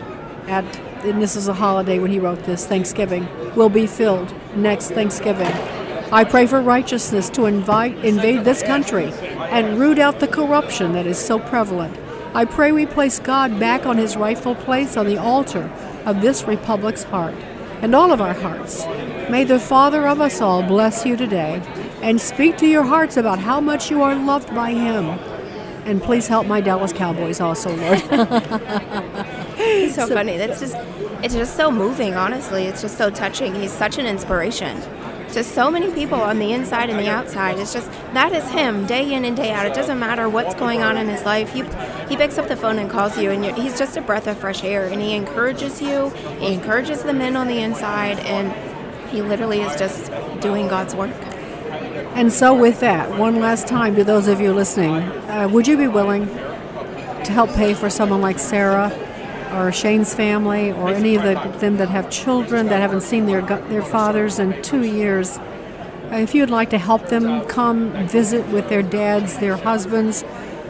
at, 0.48 0.64
and 1.04 1.22
this 1.22 1.36
is 1.36 1.46
a 1.46 1.54
holiday 1.54 2.00
when 2.00 2.10
he 2.10 2.18
wrote 2.18 2.42
this, 2.44 2.66
Thanksgiving, 2.66 3.28
will 3.54 3.68
be 3.68 3.86
filled 3.86 4.34
next 4.56 4.90
Thanksgiving. 4.90 5.46
I 6.10 6.24
pray 6.24 6.46
for 6.46 6.60
righteousness 6.60 7.30
to 7.30 7.46
invite, 7.46 8.04
invade 8.04 8.44
this 8.44 8.62
country 8.62 9.12
and 9.50 9.78
root 9.78 9.98
out 9.98 10.18
the 10.18 10.26
corruption 10.26 10.92
that 10.94 11.06
is 11.06 11.18
so 11.18 11.38
prevalent. 11.38 11.96
I 12.34 12.44
pray 12.44 12.72
we 12.72 12.86
place 12.86 13.20
God 13.20 13.60
back 13.60 13.86
on 13.86 13.96
his 13.98 14.16
rightful 14.16 14.54
place 14.54 14.96
on 14.96 15.06
the 15.06 15.18
altar 15.18 15.70
of 16.04 16.20
this 16.20 16.44
republic's 16.44 17.04
heart 17.04 17.34
and 17.82 17.94
all 17.94 18.10
of 18.10 18.20
our 18.20 18.34
hearts. 18.34 18.84
May 19.30 19.44
the 19.44 19.60
Father 19.60 20.08
of 20.08 20.20
us 20.20 20.40
all 20.40 20.62
bless 20.62 21.06
you 21.06 21.16
today 21.16 21.62
and 22.02 22.20
speak 22.20 22.56
to 22.58 22.66
your 22.66 22.82
hearts 22.82 23.16
about 23.16 23.38
how 23.38 23.60
much 23.60 23.90
you 23.90 24.02
are 24.02 24.14
loved 24.14 24.52
by 24.54 24.72
him. 24.72 25.18
And 25.88 26.02
please 26.02 26.28
help 26.28 26.46
my 26.46 26.60
Dallas 26.60 26.92
Cowboys 26.92 27.40
also, 27.40 27.74
Lord. 27.74 27.98
He's 29.56 29.94
so, 29.94 30.06
funny. 30.06 30.36
That's 30.36 30.60
just 30.60 30.76
it's 31.22 31.32
just 31.32 31.56
so 31.56 31.70
moving, 31.70 32.12
honestly. 32.14 32.64
It's 32.64 32.82
just 32.82 32.98
so 32.98 33.08
touching. 33.08 33.54
He's 33.54 33.72
such 33.72 33.96
an 33.96 34.04
inspiration 34.04 34.82
to 35.30 35.42
so 35.42 35.70
many 35.70 35.90
people 35.92 36.20
on 36.20 36.38
the 36.38 36.52
inside 36.52 36.90
and 36.90 36.98
the 36.98 37.08
outside. 37.08 37.58
It's 37.58 37.72
just 37.72 37.90
that 38.12 38.32
is 38.32 38.46
him 38.50 38.84
day 38.86 39.14
in 39.14 39.24
and 39.24 39.34
day 39.34 39.50
out. 39.50 39.64
It 39.64 39.72
doesn't 39.72 39.98
matter 39.98 40.28
what's 40.28 40.54
going 40.54 40.82
on 40.82 40.98
in 40.98 41.08
his 41.08 41.24
life. 41.24 41.50
He 41.54 41.62
he 42.10 42.18
picks 42.18 42.36
up 42.36 42.48
the 42.48 42.56
phone 42.56 42.78
and 42.78 42.90
calls 42.90 43.16
you, 43.16 43.30
and 43.30 43.56
he's 43.56 43.78
just 43.78 43.96
a 43.96 44.02
breath 44.02 44.26
of 44.26 44.36
fresh 44.36 44.64
air. 44.64 44.84
And 44.88 45.00
he 45.00 45.14
encourages 45.14 45.80
you. 45.80 46.10
He 46.38 46.52
encourages 46.52 47.02
the 47.02 47.14
men 47.14 47.34
on 47.34 47.48
the 47.48 47.62
inside, 47.62 48.18
and 48.18 48.52
he 49.08 49.22
literally 49.22 49.62
is 49.62 49.74
just 49.78 50.12
doing 50.42 50.68
God's 50.68 50.94
work. 50.94 51.16
And 52.18 52.32
so, 52.32 52.52
with 52.52 52.80
that, 52.80 53.16
one 53.16 53.36
last 53.36 53.68
time 53.68 53.94
to 53.94 54.02
those 54.02 54.26
of 54.26 54.40
you 54.40 54.52
listening, 54.52 54.96
uh, 54.96 55.48
would 55.52 55.68
you 55.68 55.76
be 55.76 55.86
willing 55.86 56.26
to 56.26 57.30
help 57.30 57.48
pay 57.50 57.74
for 57.74 57.88
someone 57.88 58.20
like 58.20 58.40
Sarah 58.40 58.90
or 59.54 59.70
Shane's 59.70 60.16
family 60.16 60.72
or 60.72 60.88
any 60.88 61.14
of 61.14 61.22
the, 61.22 61.34
them 61.60 61.76
that 61.76 61.90
have 61.90 62.10
children 62.10 62.66
that 62.66 62.80
haven't 62.80 63.02
seen 63.02 63.26
their 63.26 63.42
their 63.42 63.82
fathers 63.82 64.40
in 64.40 64.60
two 64.62 64.82
years? 64.82 65.38
Uh, 65.38 66.16
if 66.16 66.34
you'd 66.34 66.50
like 66.50 66.70
to 66.70 66.78
help 66.78 67.06
them 67.06 67.46
come 67.46 67.92
visit 68.08 68.44
with 68.48 68.68
their 68.68 68.82
dads, 68.82 69.38
their 69.38 69.56
husbands, 69.56 70.24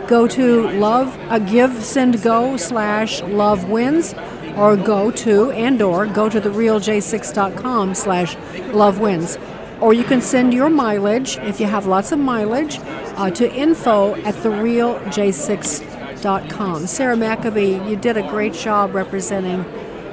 go 0.07 0.29
to 0.29 0.69
love 0.73 1.19
uh, 1.31 1.39
GiveSendGo 1.39 2.61
slash 2.61 3.23
love 3.23 3.71
wins 3.71 4.15
or 4.55 4.77
go 4.77 5.11
to 5.13 5.51
and 5.53 5.81
or 5.81 6.05
go 6.05 6.29
to 6.29 6.43
therealj6.com 6.43 7.95
slash 7.95 8.37
love 8.75 8.99
wins 8.99 9.39
or 9.81 9.93
you 9.95 10.05
can 10.05 10.20
send 10.20 10.53
your 10.55 10.68
mileage 10.70 11.37
if 11.39 11.59
you 11.61 11.66
have 11.66 11.87
lots 11.87 12.12
of 12.12 12.18
mileage 12.18 12.79
uh, 13.16 13.31
to 13.31 13.53
info 13.55 14.14
at 14.16 14.35
therealj6.com 14.37 16.87
sarah 16.87 17.16
McAbee 17.16 17.89
you 17.89 17.97
did 17.97 18.16
a 18.16 18.22
great 18.29 18.53
job 18.55 18.95
representing 18.95 19.61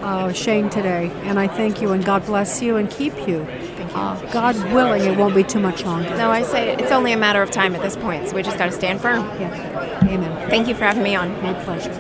uh, 0.01 0.31
shane 0.33 0.69
today 0.69 1.09
and 1.23 1.39
i 1.39 1.47
thank 1.47 1.81
you 1.81 1.91
and 1.91 2.03
god 2.05 2.25
bless 2.25 2.61
you 2.61 2.75
and 2.77 2.89
keep 2.91 3.13
you 3.27 3.45
uh, 3.95 4.19
god 4.31 4.55
willing 4.73 5.01
it 5.03 5.17
won't 5.17 5.33
be 5.33 5.43
too 5.43 5.59
much 5.59 5.83
longer 5.85 6.09
No, 6.17 6.29
I 6.29 6.43
say 6.43 6.73
it's 6.75 6.91
only 6.91 7.13
a 7.13 7.17
matter 7.17 7.41
of 7.41 7.49
time 7.49 7.73
at 7.75 7.81
this 7.81 7.95
point, 7.95 8.27
so 8.27 8.35
we 8.35 8.43
just 8.43 8.57
got 8.57 8.65
to 8.65 8.71
stand 8.73 8.99
firm. 9.01 9.21
Yeah. 9.39 10.01
Amen. 10.03 10.49
Thank 10.49 10.67
you 10.67 10.75
for 10.75 10.83
having 10.83 11.01
me 11.03 11.15
on. 11.15 11.31
My 11.41 11.53
pleasure. 11.63 11.93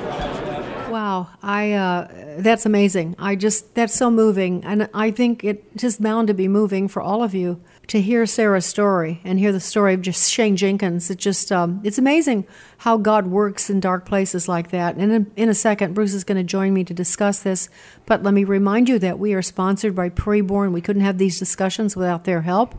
Wow, 1.15 1.29
I 1.41 1.71
uh, 1.71 2.07
that's 2.39 2.65
amazing. 2.65 3.15
I 3.17 3.35
just 3.35 3.73
that's 3.73 3.93
so 3.93 4.11
moving, 4.11 4.65
and 4.65 4.89
I 4.93 5.11
think 5.11 5.45
it 5.45 5.63
just 5.77 6.01
bound 6.01 6.27
to 6.27 6.33
be 6.33 6.49
moving 6.49 6.89
for 6.89 7.01
all 7.01 7.23
of 7.23 7.33
you 7.33 7.61
to 7.87 8.01
hear 8.01 8.25
Sarah's 8.25 8.65
story 8.65 9.21
and 9.23 9.39
hear 9.39 9.53
the 9.53 9.61
story 9.61 9.93
of 9.93 10.01
just 10.01 10.29
Shane 10.29 10.57
Jenkins. 10.57 11.09
It 11.09 11.17
just 11.17 11.53
um, 11.53 11.79
it's 11.85 11.97
amazing 11.97 12.45
how 12.79 12.97
God 12.97 13.27
works 13.27 13.69
in 13.69 13.79
dark 13.79 14.05
places 14.05 14.49
like 14.49 14.71
that. 14.71 14.97
And 14.97 15.09
in, 15.09 15.31
in 15.37 15.47
a 15.47 15.53
second, 15.53 15.93
Bruce 15.93 16.13
is 16.13 16.25
going 16.25 16.37
to 16.37 16.43
join 16.43 16.73
me 16.73 16.83
to 16.83 16.93
discuss 16.93 17.39
this. 17.39 17.69
But 18.05 18.21
let 18.21 18.33
me 18.33 18.43
remind 18.43 18.89
you 18.89 18.99
that 18.99 19.17
we 19.17 19.33
are 19.33 19.41
sponsored 19.41 19.95
by 19.95 20.09
Preborn. 20.09 20.73
We 20.73 20.81
couldn't 20.81 21.03
have 21.03 21.17
these 21.17 21.39
discussions 21.39 21.95
without 21.95 22.25
their 22.25 22.41
help 22.41 22.75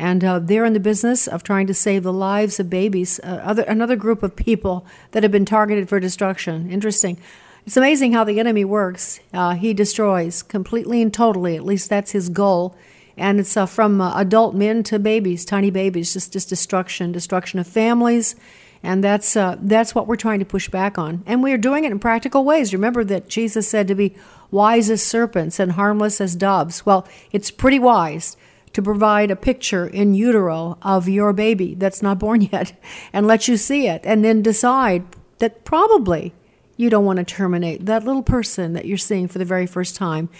and 0.00 0.24
uh, 0.24 0.38
they're 0.38 0.64
in 0.64 0.72
the 0.72 0.80
business 0.80 1.28
of 1.28 1.42
trying 1.42 1.66
to 1.66 1.74
save 1.74 2.04
the 2.04 2.12
lives 2.12 2.58
of 2.58 2.70
babies. 2.70 3.20
Uh, 3.22 3.42
other, 3.44 3.62
another 3.64 3.96
group 3.96 4.22
of 4.22 4.34
people 4.34 4.86
that 5.10 5.22
have 5.22 5.30
been 5.30 5.44
targeted 5.44 5.90
for 5.90 6.00
destruction. 6.00 6.70
Interesting. 6.70 7.18
It's 7.66 7.76
amazing 7.76 8.12
how 8.12 8.24
the 8.24 8.40
enemy 8.40 8.64
works. 8.64 9.20
Uh, 9.32 9.54
he 9.54 9.74
destroys 9.74 10.42
completely 10.42 11.02
and 11.02 11.12
totally. 11.12 11.56
At 11.56 11.64
least 11.64 11.90
that's 11.90 12.12
his 12.12 12.28
goal. 12.28 12.76
And 13.16 13.38
it's 13.38 13.56
uh, 13.56 13.66
from 13.66 14.00
uh, 14.00 14.18
adult 14.18 14.54
men 14.54 14.82
to 14.84 14.98
babies, 14.98 15.44
tiny 15.44 15.70
babies, 15.70 16.12
just 16.12 16.32
just 16.32 16.48
destruction, 16.48 17.12
destruction 17.12 17.58
of 17.58 17.66
families, 17.66 18.34
and 18.82 19.04
that's 19.04 19.36
uh, 19.36 19.56
that's 19.60 19.94
what 19.94 20.06
we're 20.06 20.16
trying 20.16 20.38
to 20.38 20.46
push 20.46 20.70
back 20.70 20.96
on. 20.96 21.22
And 21.26 21.42
we 21.42 21.52
are 21.52 21.58
doing 21.58 21.84
it 21.84 21.92
in 21.92 21.98
practical 21.98 22.44
ways. 22.44 22.72
Remember 22.72 23.04
that 23.04 23.28
Jesus 23.28 23.68
said 23.68 23.88
to 23.88 23.94
be 23.94 24.14
wise 24.50 24.88
as 24.88 25.02
serpents 25.02 25.60
and 25.60 25.72
harmless 25.72 26.20
as 26.20 26.34
doves. 26.34 26.86
Well, 26.86 27.06
it's 27.30 27.50
pretty 27.50 27.78
wise 27.78 28.36
to 28.72 28.82
provide 28.82 29.30
a 29.30 29.36
picture 29.36 29.86
in 29.86 30.14
utero 30.14 30.78
of 30.82 31.08
your 31.08 31.32
baby 31.32 31.74
that's 31.74 32.02
not 32.02 32.18
born 32.18 32.42
yet 32.52 32.72
and 33.12 33.26
let 33.26 33.48
you 33.48 33.56
see 33.56 33.86
it 33.86 34.00
and 34.04 34.24
then 34.24 34.42
decide 34.42 35.04
that 35.38 35.64
probably 35.64 36.32
you 36.80 36.88
don't 36.88 37.04
want 37.04 37.18
to 37.18 37.24
terminate 37.24 37.84
that 37.84 38.04
little 38.04 38.22
person 38.22 38.72
that 38.72 38.86
you're 38.86 38.96
seeing 38.96 39.28
for 39.28 39.38
the 39.38 39.44
very 39.44 39.66
first 39.66 39.94
time. 39.94 40.30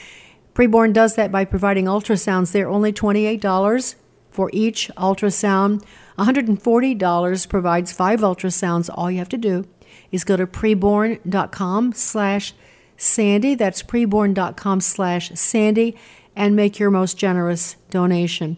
Preborn 0.54 0.92
does 0.92 1.14
that 1.14 1.30
by 1.30 1.44
providing 1.44 1.84
ultrasounds. 1.84 2.52
They're 2.52 2.68
only 2.68 2.92
$28 2.92 3.94
for 4.30 4.50
each 4.52 4.90
ultrasound. 4.96 5.84
$140 6.18 7.48
provides 7.48 7.92
five 7.92 8.20
ultrasounds. 8.20 8.88
All 8.94 9.10
you 9.10 9.18
have 9.18 9.28
to 9.28 9.36
do 9.36 9.66
is 10.10 10.24
go 10.24 10.36
to 10.36 10.46
preborn.com 10.46 11.92
slash 11.92 12.54
Sandy. 12.96 13.54
That's 13.54 13.82
preborn.com 13.82 14.80
slash 14.80 15.30
Sandy 15.34 15.96
and 16.34 16.56
make 16.56 16.78
your 16.78 16.90
most 16.90 17.18
generous 17.18 17.76
donation. 17.90 18.56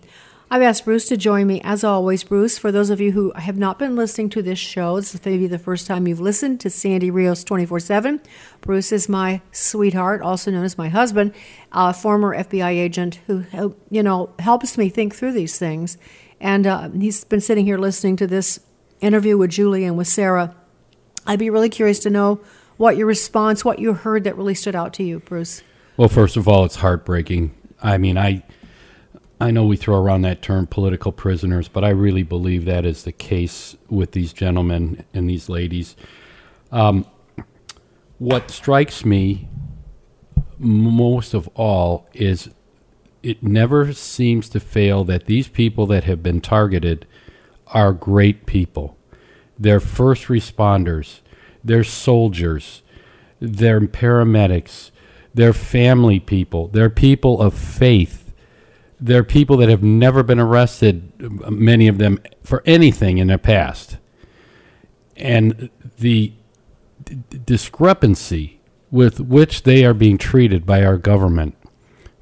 I've 0.53 0.61
asked 0.61 0.85
Bruce 0.85 1.09
to 1.09 1.17
join 1.17 1.47
me 1.47 1.63
as 1.65 1.83
always. 1.83 2.25
Bruce, 2.25 2.59
for 2.59 2.71
those 2.71 2.91
of 2.91 3.01
you 3.01 3.13
who 3.13 3.33
have 3.37 3.57
not 3.57 3.79
been 3.79 3.97
listening 3.97 4.29
to 4.29 4.43
this 4.43 4.59
show, 4.59 4.97
this 4.97 5.15
is 5.15 5.25
maybe 5.25 5.47
the 5.47 5.59
first 5.59 5.87
time 5.87 6.07
you've 6.07 6.21
listened 6.21 6.61
to 6.61 6.69
Sandy 6.69 7.11
Rios 7.11 7.43
24 7.43 7.81
7. 7.81 8.21
Bruce 8.61 8.93
is 8.93 9.09
my 9.09 9.41
sweetheart, 9.51 10.21
also 10.21 10.51
known 10.51 10.63
as 10.63 10.77
my 10.77 10.91
husband, 10.91 11.33
a 11.73 11.95
former 11.95 12.37
FBI 12.37 12.69
agent 12.69 13.21
who, 13.27 13.47
you 13.89 14.03
know, 14.03 14.29
helps 14.41 14.77
me 14.77 14.91
think 14.91 15.15
through 15.15 15.33
these 15.33 15.59
things. 15.59 15.97
And 16.39 16.67
uh, 16.67 16.91
he's 16.91 17.25
been 17.25 17.41
sitting 17.41 17.65
here 17.65 17.79
listening 17.79 18.17
to 18.17 18.27
this 18.27 18.61
interview 19.01 19.39
with 19.39 19.53
Julie 19.53 19.85
and 19.85 19.97
with 19.97 20.09
Sarah. 20.09 20.55
I'd 21.27 21.39
be 21.39 21.49
really 21.49 21.71
curious 21.71 21.99
to 22.01 22.11
know 22.11 22.43
what 22.77 22.99
your 22.99 23.07
response, 23.07 23.65
what 23.65 23.79
you 23.79 23.95
heard 23.95 24.25
that 24.25 24.37
really 24.37 24.55
stood 24.55 24.77
out 24.77 24.93
to 24.95 25.03
you, 25.03 25.21
Bruce. 25.21 25.63
Well, 25.97 26.11
first 26.11 26.37
of 26.37 26.47
all, 26.47 26.67
it's 26.67 26.77
heartbreaking. 26.77 27.55
I 27.83 27.97
mean, 27.97 28.19
I 28.19 28.43
I 29.43 29.51
know 29.51 29.64
we 29.64 29.76
throw 29.76 30.01
around 30.01 30.22
that 30.22 30.40
term 30.40 30.68
political 30.68 31.11
prisoners, 31.11 31.66
but 31.66 31.82
I 31.82 31.88
really 31.88 32.22
believe 32.22 32.64
that 32.64 32.86
is 32.86 33.03
the 33.03 33.11
case 33.11 33.76
with 33.90 34.12
these 34.12 34.32
gentlemen 34.32 35.05
and 35.12 35.28
these 35.28 35.49
ladies. 35.49 35.97
Um, 36.70 37.07
what 38.18 38.53
strikes 38.53 39.05
me 39.05 39.49
most 40.61 41.34
of 41.34 41.49
all 41.57 42.09
is 42.14 42.51
it 43.24 43.43
never 43.43 43.93
seems 43.93 44.49
to 44.51 44.61
fail 44.61 45.03
that 45.05 45.26
these 45.26 45.49
people 45.49 45.86
that 45.86 46.05
have 46.05 46.22
been 46.22 46.40
targeted 46.40 47.05
are 47.66 47.93
great 47.93 48.47
people. 48.47 48.97
They're 49.59 49.80
first 49.80 50.26
responders, 50.26 51.20
they're 51.64 51.82
soldiers, 51.82 52.82
they're 53.40 53.80
paramedics, 53.80 54.93
they're 55.34 55.53
family 55.53 56.20
people, 56.20 56.68
they're 56.68 56.88
people 56.88 57.43
of 57.43 57.55
faith, 57.55 58.22
they're 59.03 59.25
people 59.25 59.57
that 59.57 59.69
have 59.69 59.83
never 59.83 60.23
been 60.23 60.39
arrested, 60.39 61.13
many 61.51 61.89
of 61.89 61.99
them, 61.99 62.21
for 62.45 62.63
anything 62.65 63.19
in 63.19 63.27
their 63.27 63.37
past. 63.37 63.99
And 65.17 65.71
the 65.99 66.33
d- 67.05 67.19
discrepancy 67.45 68.61
with 68.93 69.21
which 69.21 69.65
they 69.65 69.85
are 69.85 69.95
being 69.95 70.19
treated 70.19 70.65
by 70.65 70.85
our 70.85 70.99
government 70.99 71.57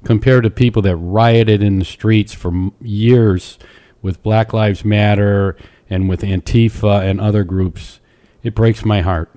compared 0.03 0.43
to 0.43 0.49
people 0.49 0.81
that 0.81 0.95
rioted 0.95 1.61
in 1.61 1.77
the 1.77 1.85
streets 1.85 2.33
for 2.33 2.71
years 2.81 3.59
with 4.01 4.23
Black 4.23 4.51
Lives 4.51 4.83
Matter 4.83 5.55
and 5.87 6.09
with 6.09 6.21
Antifa 6.21 7.07
and 7.07 7.21
other 7.21 7.43
groups, 7.43 7.99
it 8.41 8.55
breaks 8.55 8.83
my 8.83 9.01
heart. 9.01 9.29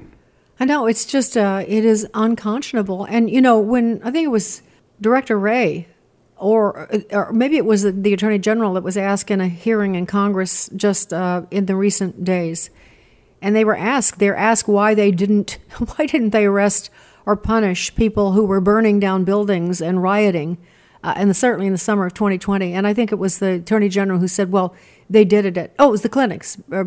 I 0.58 0.64
know 0.64 0.86
it's 0.86 1.04
just 1.04 1.36
uh, 1.36 1.62
it 1.66 1.84
is 1.84 2.06
unconscionable. 2.14 3.04
And 3.04 3.28
you 3.28 3.42
know, 3.42 3.58
when 3.58 4.00
I 4.02 4.10
think 4.10 4.24
it 4.24 4.30
was 4.30 4.62
Director 4.98 5.38
Wray, 5.38 5.88
or 6.44 6.90
or 7.10 7.32
maybe 7.32 7.56
it 7.56 7.64
was 7.64 7.82
the, 7.82 7.92
the 7.92 8.12
Attorney 8.12 8.38
General 8.38 8.74
that 8.74 8.82
was 8.82 8.98
asked 8.98 9.30
in 9.30 9.40
a 9.40 9.48
hearing 9.48 9.94
in 9.94 10.04
Congress 10.04 10.68
just 10.76 11.12
uh, 11.12 11.42
in 11.50 11.64
the 11.64 11.74
recent 11.74 12.22
days, 12.22 12.68
and 13.40 13.56
they 13.56 13.64
were 13.64 13.76
asked 13.76 14.18
they're 14.18 14.36
asked 14.36 14.68
why 14.68 14.94
they 14.94 15.10
didn't 15.10 15.58
why 15.96 16.04
didn't 16.04 16.30
they 16.30 16.44
arrest 16.44 16.90
or 17.24 17.34
punish 17.34 17.94
people 17.94 18.32
who 18.32 18.44
were 18.44 18.60
burning 18.60 19.00
down 19.00 19.24
buildings 19.24 19.80
and 19.80 20.02
rioting, 20.02 20.58
uh, 21.02 21.14
and 21.16 21.34
certainly 21.34 21.66
in 21.66 21.72
the 21.72 21.78
summer 21.78 22.04
of 22.04 22.12
2020. 22.12 22.74
And 22.74 22.86
I 22.86 22.92
think 22.92 23.10
it 23.10 23.18
was 23.18 23.38
the 23.38 23.52
Attorney 23.52 23.88
General 23.88 24.18
who 24.18 24.28
said, 24.28 24.52
well, 24.52 24.74
they 25.08 25.24
did 25.24 25.46
it 25.46 25.56
at 25.56 25.72
oh 25.78 25.88
it 25.88 25.92
was 25.92 26.02
the 26.02 26.10
clinics. 26.10 26.58
Uh, 26.70 26.84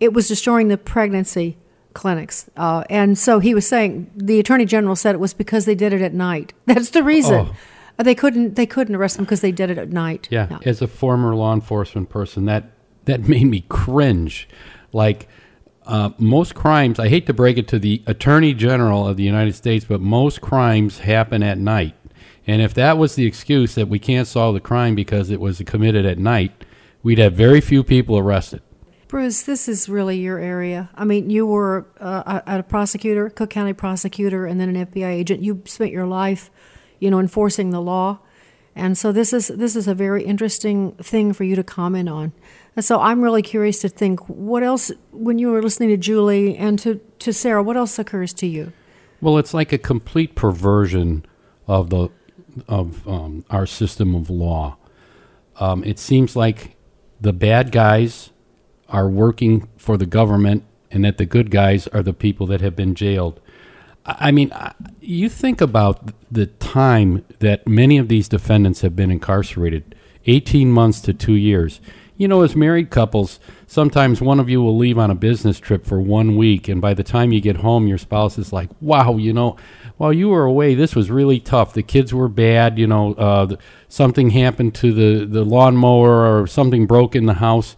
it 0.00 0.12
was 0.12 0.26
destroying 0.26 0.66
the 0.66 0.76
pregnancy 0.78 1.56
clinics. 1.94 2.50
Uh, 2.56 2.82
and 2.90 3.16
so 3.16 3.38
he 3.38 3.54
was 3.54 3.66
saying 3.66 4.10
the 4.16 4.40
attorney 4.40 4.64
general 4.64 4.96
said 4.96 5.14
it 5.14 5.18
was 5.18 5.34
because 5.34 5.66
they 5.66 5.74
did 5.74 5.92
it 5.92 6.00
at 6.00 6.14
night. 6.14 6.52
That's 6.66 6.90
the 6.90 7.02
reason. 7.02 7.48
Oh. 7.48 7.54
Uh, 8.00 8.02
They 8.02 8.14
couldn't 8.14 8.56
they 8.56 8.66
couldn't 8.66 8.96
arrest 8.96 9.16
them 9.16 9.24
because 9.26 9.42
they 9.42 9.52
did 9.52 9.70
it 9.70 9.78
at 9.78 9.90
night. 9.92 10.26
Yeah, 10.30 10.46
No. 10.50 10.58
as 10.64 10.80
a 10.80 10.86
former 10.88 11.34
law 11.36 11.52
enforcement 11.54 12.08
person, 12.08 12.46
that 12.46 12.72
that 13.04 13.28
made 13.28 13.44
me 13.44 13.64
cringe. 13.68 14.48
Like 14.92 15.28
uh, 15.86 16.10
most 16.18 16.54
crimes, 16.54 16.98
I 16.98 17.08
hate 17.08 17.26
to 17.26 17.32
break 17.34 17.58
it 17.58 17.68
to 17.68 17.78
the 17.78 18.02
Attorney 18.06 18.54
General 18.54 19.06
of 19.06 19.16
the 19.16 19.22
United 19.24 19.54
States, 19.54 19.84
but 19.84 20.00
most 20.00 20.40
crimes 20.40 21.00
happen 21.00 21.42
at 21.42 21.58
night. 21.58 21.94
And 22.46 22.62
if 22.62 22.74
that 22.74 22.96
was 22.98 23.14
the 23.16 23.26
excuse 23.26 23.74
that 23.74 23.88
we 23.88 23.98
can't 23.98 24.26
solve 24.26 24.54
the 24.54 24.60
crime 24.60 24.94
because 24.94 25.30
it 25.30 25.40
was 25.40 25.60
committed 25.66 26.06
at 26.06 26.18
night, 26.18 26.52
we'd 27.02 27.18
have 27.18 27.34
very 27.34 27.60
few 27.60 27.82
people 27.84 28.16
arrested. 28.18 28.62
Bruce, 29.08 29.42
this 29.42 29.68
is 29.68 29.88
really 29.88 30.18
your 30.18 30.38
area. 30.38 30.88
I 30.94 31.04
mean, 31.04 31.30
you 31.30 31.44
were 31.44 31.86
uh, 32.00 32.40
a, 32.46 32.58
a 32.58 32.62
prosecutor, 32.62 33.28
Cook 33.28 33.50
County 33.50 33.72
prosecutor, 33.72 34.46
and 34.46 34.60
then 34.60 34.74
an 34.74 34.86
FBI 34.86 35.08
agent. 35.10 35.42
You 35.42 35.62
spent 35.64 35.90
your 35.90 36.06
life, 36.06 36.50
you 37.00 37.10
know, 37.10 37.18
enforcing 37.18 37.70
the 37.70 37.80
law, 37.80 38.20
and 38.76 38.96
so 38.96 39.12
this 39.12 39.32
is 39.32 39.48
this 39.48 39.74
is 39.74 39.88
a 39.88 39.94
very 39.94 40.24
interesting 40.24 40.92
thing 40.92 41.32
for 41.32 41.44
you 41.44 41.56
to 41.56 41.64
comment 41.64 42.08
on. 42.08 42.32
And 42.76 42.84
so 42.84 43.00
I'm 43.00 43.20
really 43.20 43.42
curious 43.42 43.80
to 43.80 43.88
think 43.88 44.20
what 44.28 44.62
else 44.62 44.92
when 45.10 45.38
you 45.38 45.50
were 45.50 45.62
listening 45.62 45.88
to 45.88 45.96
Julie 45.96 46.56
and 46.56 46.78
to 46.80 47.00
to 47.20 47.32
Sarah, 47.32 47.62
what 47.62 47.76
else 47.76 47.98
occurs 47.98 48.32
to 48.34 48.46
you? 48.46 48.72
Well, 49.20 49.38
it's 49.38 49.52
like 49.52 49.72
a 49.72 49.78
complete 49.78 50.34
perversion 50.34 51.24
of 51.66 51.90
the 51.90 52.10
of 52.68 53.06
um, 53.06 53.44
our 53.50 53.66
system 53.66 54.14
of 54.14 54.30
law. 54.30 54.76
Um, 55.58 55.84
it 55.84 55.98
seems 55.98 56.34
like 56.36 56.76
the 57.20 57.32
bad 57.32 57.70
guys 57.72 58.30
are 58.88 59.08
working 59.08 59.68
for 59.76 59.96
the 59.96 60.06
government, 60.06 60.64
and 60.90 61.04
that 61.04 61.18
the 61.18 61.26
good 61.26 61.50
guys 61.50 61.86
are 61.88 62.02
the 62.02 62.12
people 62.12 62.46
that 62.46 62.60
have 62.60 62.74
been 62.74 62.94
jailed. 62.94 63.40
I 64.04 64.30
mean, 64.30 64.52
you 65.00 65.28
think 65.28 65.60
about 65.60 66.12
the 66.30 66.46
time 66.46 67.24
that 67.40 67.66
many 67.66 67.98
of 67.98 68.08
these 68.08 68.28
defendants 68.28 68.80
have 68.80 68.96
been 68.96 69.10
incarcerated 69.10 69.94
18 70.26 70.70
months 70.70 71.00
to 71.02 71.12
two 71.14 71.34
years. 71.34 71.80
You 72.16 72.28
know, 72.28 72.42
as 72.42 72.54
married 72.54 72.90
couples, 72.90 73.40
sometimes 73.66 74.20
one 74.20 74.40
of 74.40 74.48
you 74.48 74.60
will 74.62 74.76
leave 74.76 74.98
on 74.98 75.10
a 75.10 75.14
business 75.14 75.58
trip 75.58 75.86
for 75.86 76.00
one 76.00 76.36
week, 76.36 76.68
and 76.68 76.80
by 76.80 76.92
the 76.92 77.02
time 77.02 77.32
you 77.32 77.40
get 77.40 77.56
home, 77.58 77.86
your 77.86 77.98
spouse 77.98 78.36
is 78.36 78.52
like, 78.52 78.68
wow, 78.80 79.16
you 79.16 79.32
know, 79.32 79.56
while 79.96 80.12
you 80.12 80.28
were 80.28 80.44
away, 80.44 80.74
this 80.74 80.94
was 80.94 81.10
really 81.10 81.40
tough. 81.40 81.72
The 81.72 81.82
kids 81.82 82.12
were 82.12 82.28
bad, 82.28 82.78
you 82.78 82.86
know, 82.86 83.14
uh, 83.14 83.56
something 83.88 84.30
happened 84.30 84.74
to 84.76 84.92
the, 84.92 85.24
the 85.24 85.44
lawnmower 85.44 86.40
or 86.40 86.46
something 86.46 86.86
broke 86.86 87.16
in 87.16 87.26
the 87.26 87.34
house 87.34 87.76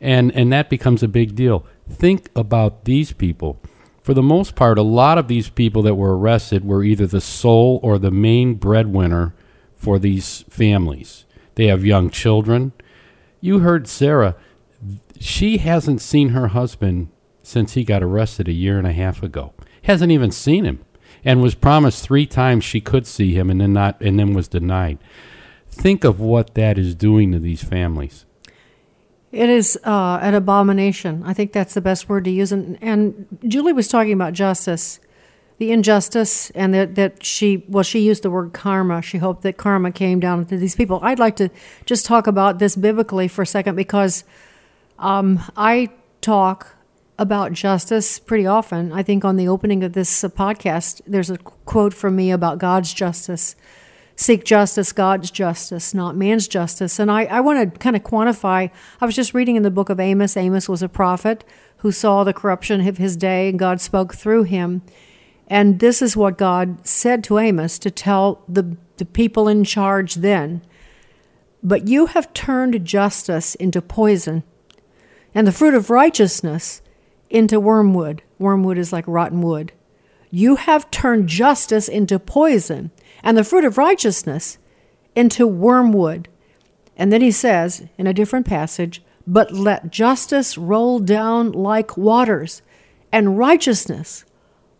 and 0.00 0.32
and 0.32 0.52
that 0.52 0.68
becomes 0.70 1.02
a 1.02 1.08
big 1.08 1.34
deal. 1.34 1.66
Think 1.88 2.30
about 2.34 2.84
these 2.84 3.12
people. 3.12 3.60
For 4.06 4.14
the 4.14 4.22
most 4.22 4.54
part, 4.54 4.78
a 4.78 4.82
lot 4.82 5.18
of 5.18 5.26
these 5.26 5.48
people 5.48 5.82
that 5.82 5.96
were 5.96 6.16
arrested 6.16 6.64
were 6.64 6.84
either 6.84 7.08
the 7.08 7.20
sole 7.20 7.80
or 7.82 7.98
the 7.98 8.12
main 8.12 8.54
breadwinner 8.54 9.34
for 9.74 9.98
these 9.98 10.44
families. 10.48 11.24
They 11.56 11.66
have 11.66 11.84
young 11.84 12.10
children. 12.10 12.70
You 13.40 13.58
heard 13.58 13.88
Sarah; 13.88 14.36
she 15.18 15.56
hasn't 15.56 16.00
seen 16.00 16.28
her 16.28 16.46
husband 16.46 17.08
since 17.42 17.72
he 17.72 17.82
got 17.82 18.00
arrested 18.00 18.46
a 18.46 18.52
year 18.52 18.78
and 18.78 18.86
a 18.86 18.92
half 18.92 19.24
ago. 19.24 19.54
Hasn't 19.82 20.12
even 20.12 20.30
seen 20.30 20.64
him, 20.64 20.84
and 21.24 21.42
was 21.42 21.56
promised 21.56 22.04
three 22.04 22.26
times 22.26 22.62
she 22.62 22.80
could 22.80 23.08
see 23.08 23.34
him, 23.34 23.50
and 23.50 23.60
then 23.60 23.72
not, 23.72 24.00
and 24.00 24.20
then 24.20 24.34
was 24.34 24.46
denied. 24.46 24.98
Think 25.68 26.04
of 26.04 26.20
what 26.20 26.54
that 26.54 26.78
is 26.78 26.94
doing 26.94 27.32
to 27.32 27.40
these 27.40 27.64
families. 27.64 28.24
It 29.36 29.50
is 29.50 29.78
uh, 29.84 30.18
an 30.22 30.34
abomination. 30.34 31.22
I 31.26 31.34
think 31.34 31.52
that's 31.52 31.74
the 31.74 31.82
best 31.82 32.08
word 32.08 32.24
to 32.24 32.30
use. 32.30 32.52
And, 32.52 32.78
and 32.80 33.26
Julie 33.46 33.74
was 33.74 33.86
talking 33.86 34.14
about 34.14 34.32
justice, 34.32 34.98
the 35.58 35.72
injustice, 35.72 36.48
and 36.50 36.72
that, 36.72 36.94
that 36.94 37.22
she, 37.22 37.62
well, 37.68 37.82
she 37.84 38.00
used 38.00 38.22
the 38.22 38.30
word 38.30 38.54
karma. 38.54 39.02
She 39.02 39.18
hoped 39.18 39.42
that 39.42 39.58
karma 39.58 39.92
came 39.92 40.20
down 40.20 40.46
to 40.46 40.56
these 40.56 40.74
people. 40.74 41.00
I'd 41.02 41.18
like 41.18 41.36
to 41.36 41.50
just 41.84 42.06
talk 42.06 42.26
about 42.26 42.58
this 42.58 42.76
biblically 42.76 43.28
for 43.28 43.42
a 43.42 43.46
second 43.46 43.76
because 43.76 44.24
um, 44.98 45.40
I 45.54 45.90
talk 46.22 46.74
about 47.18 47.52
justice 47.52 48.18
pretty 48.18 48.46
often. 48.46 48.90
I 48.90 49.02
think 49.02 49.22
on 49.22 49.36
the 49.36 49.48
opening 49.48 49.84
of 49.84 49.92
this 49.92 50.22
podcast, 50.22 51.02
there's 51.06 51.28
a 51.28 51.36
quote 51.36 51.92
from 51.92 52.16
me 52.16 52.30
about 52.30 52.56
God's 52.56 52.94
justice 52.94 53.54
seek 54.16 54.44
justice, 54.44 54.92
God's 54.92 55.30
justice, 55.30 55.92
not 55.94 56.16
man's 56.16 56.48
justice. 56.48 56.98
And 56.98 57.10
I, 57.10 57.24
I 57.24 57.40
want 57.40 57.72
to 57.72 57.78
kind 57.78 57.94
of 57.94 58.02
quantify. 58.02 58.70
I 59.00 59.06
was 59.06 59.14
just 59.14 59.34
reading 59.34 59.56
in 59.56 59.62
the 59.62 59.70
book 59.70 59.90
of 59.90 60.00
Amos. 60.00 60.36
Amos 60.36 60.68
was 60.68 60.82
a 60.82 60.88
prophet 60.88 61.44
who 61.78 61.92
saw 61.92 62.24
the 62.24 62.32
corruption 62.32 62.86
of 62.86 62.96
his 62.96 63.16
day, 63.16 63.50
and 63.50 63.58
God 63.58 63.80
spoke 63.80 64.14
through 64.14 64.44
him. 64.44 64.82
And 65.46 65.78
this 65.78 66.02
is 66.02 66.16
what 66.16 66.38
God 66.38 66.86
said 66.86 67.22
to 67.24 67.38
Amos 67.38 67.78
to 67.78 67.90
tell 67.90 68.42
the, 68.48 68.76
the 68.96 69.04
people 69.04 69.46
in 69.46 69.62
charge 69.64 70.16
then. 70.16 70.62
But 71.62 71.86
you 71.86 72.06
have 72.06 72.32
turned 72.32 72.84
justice 72.84 73.54
into 73.56 73.82
poison, 73.82 74.42
and 75.34 75.46
the 75.46 75.52
fruit 75.52 75.74
of 75.74 75.90
righteousness 75.90 76.80
into 77.28 77.60
wormwood. 77.60 78.22
Wormwood 78.38 78.78
is 78.78 78.92
like 78.92 79.04
rotten 79.06 79.42
wood. 79.42 79.72
You 80.30 80.56
have 80.56 80.90
turned 80.90 81.28
justice 81.28 81.88
into 81.88 82.18
poison, 82.18 82.90
and 83.22 83.36
the 83.36 83.44
fruit 83.44 83.64
of 83.64 83.78
righteousness 83.78 84.58
into 85.14 85.46
wormwood. 85.46 86.28
And 86.96 87.12
then 87.12 87.20
he 87.20 87.30
says 87.30 87.84
in 87.98 88.06
a 88.06 88.14
different 88.14 88.46
passage, 88.46 89.02
But 89.26 89.52
let 89.52 89.90
justice 89.90 90.56
roll 90.56 90.98
down 90.98 91.52
like 91.52 91.96
waters, 91.96 92.62
and 93.12 93.38
righteousness 93.38 94.24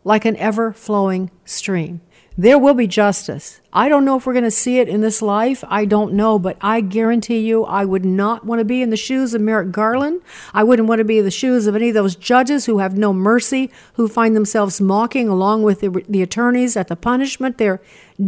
like 0.04 0.24
an 0.24 0.36
ever 0.36 0.72
flowing 0.72 1.30
stream. 1.44 2.00
There 2.38 2.58
will 2.58 2.74
be 2.74 2.86
justice. 2.86 3.62
I 3.72 3.88
don't 3.88 4.04
know 4.04 4.16
if 4.18 4.26
we're 4.26 4.34
going 4.34 4.44
to 4.44 4.50
see 4.50 4.78
it 4.78 4.90
in 4.90 5.00
this 5.00 5.22
life. 5.22 5.64
I 5.68 5.86
don't 5.86 6.12
know, 6.12 6.38
but 6.38 6.58
I 6.60 6.82
guarantee 6.82 7.38
you, 7.38 7.64
I 7.64 7.86
would 7.86 8.04
not 8.04 8.44
want 8.44 8.58
to 8.58 8.64
be 8.64 8.82
in 8.82 8.90
the 8.90 8.96
shoes 8.96 9.32
of 9.32 9.40
Merrick 9.40 9.72
Garland. 9.72 10.20
I 10.52 10.62
wouldn't 10.62 10.86
want 10.86 10.98
to 10.98 11.04
be 11.04 11.18
in 11.18 11.24
the 11.24 11.30
shoes 11.30 11.66
of 11.66 11.74
any 11.74 11.88
of 11.88 11.94
those 11.94 12.14
judges 12.14 12.66
who 12.66 12.78
have 12.78 12.98
no 12.98 13.14
mercy, 13.14 13.70
who 13.94 14.06
find 14.06 14.36
themselves 14.36 14.82
mocking 14.82 15.28
along 15.28 15.62
with 15.62 15.80
the, 15.80 16.04
the 16.08 16.20
attorneys 16.20 16.76
at 16.76 16.88
the 16.88 16.96
punishment 16.96 17.56
they're 17.56 17.80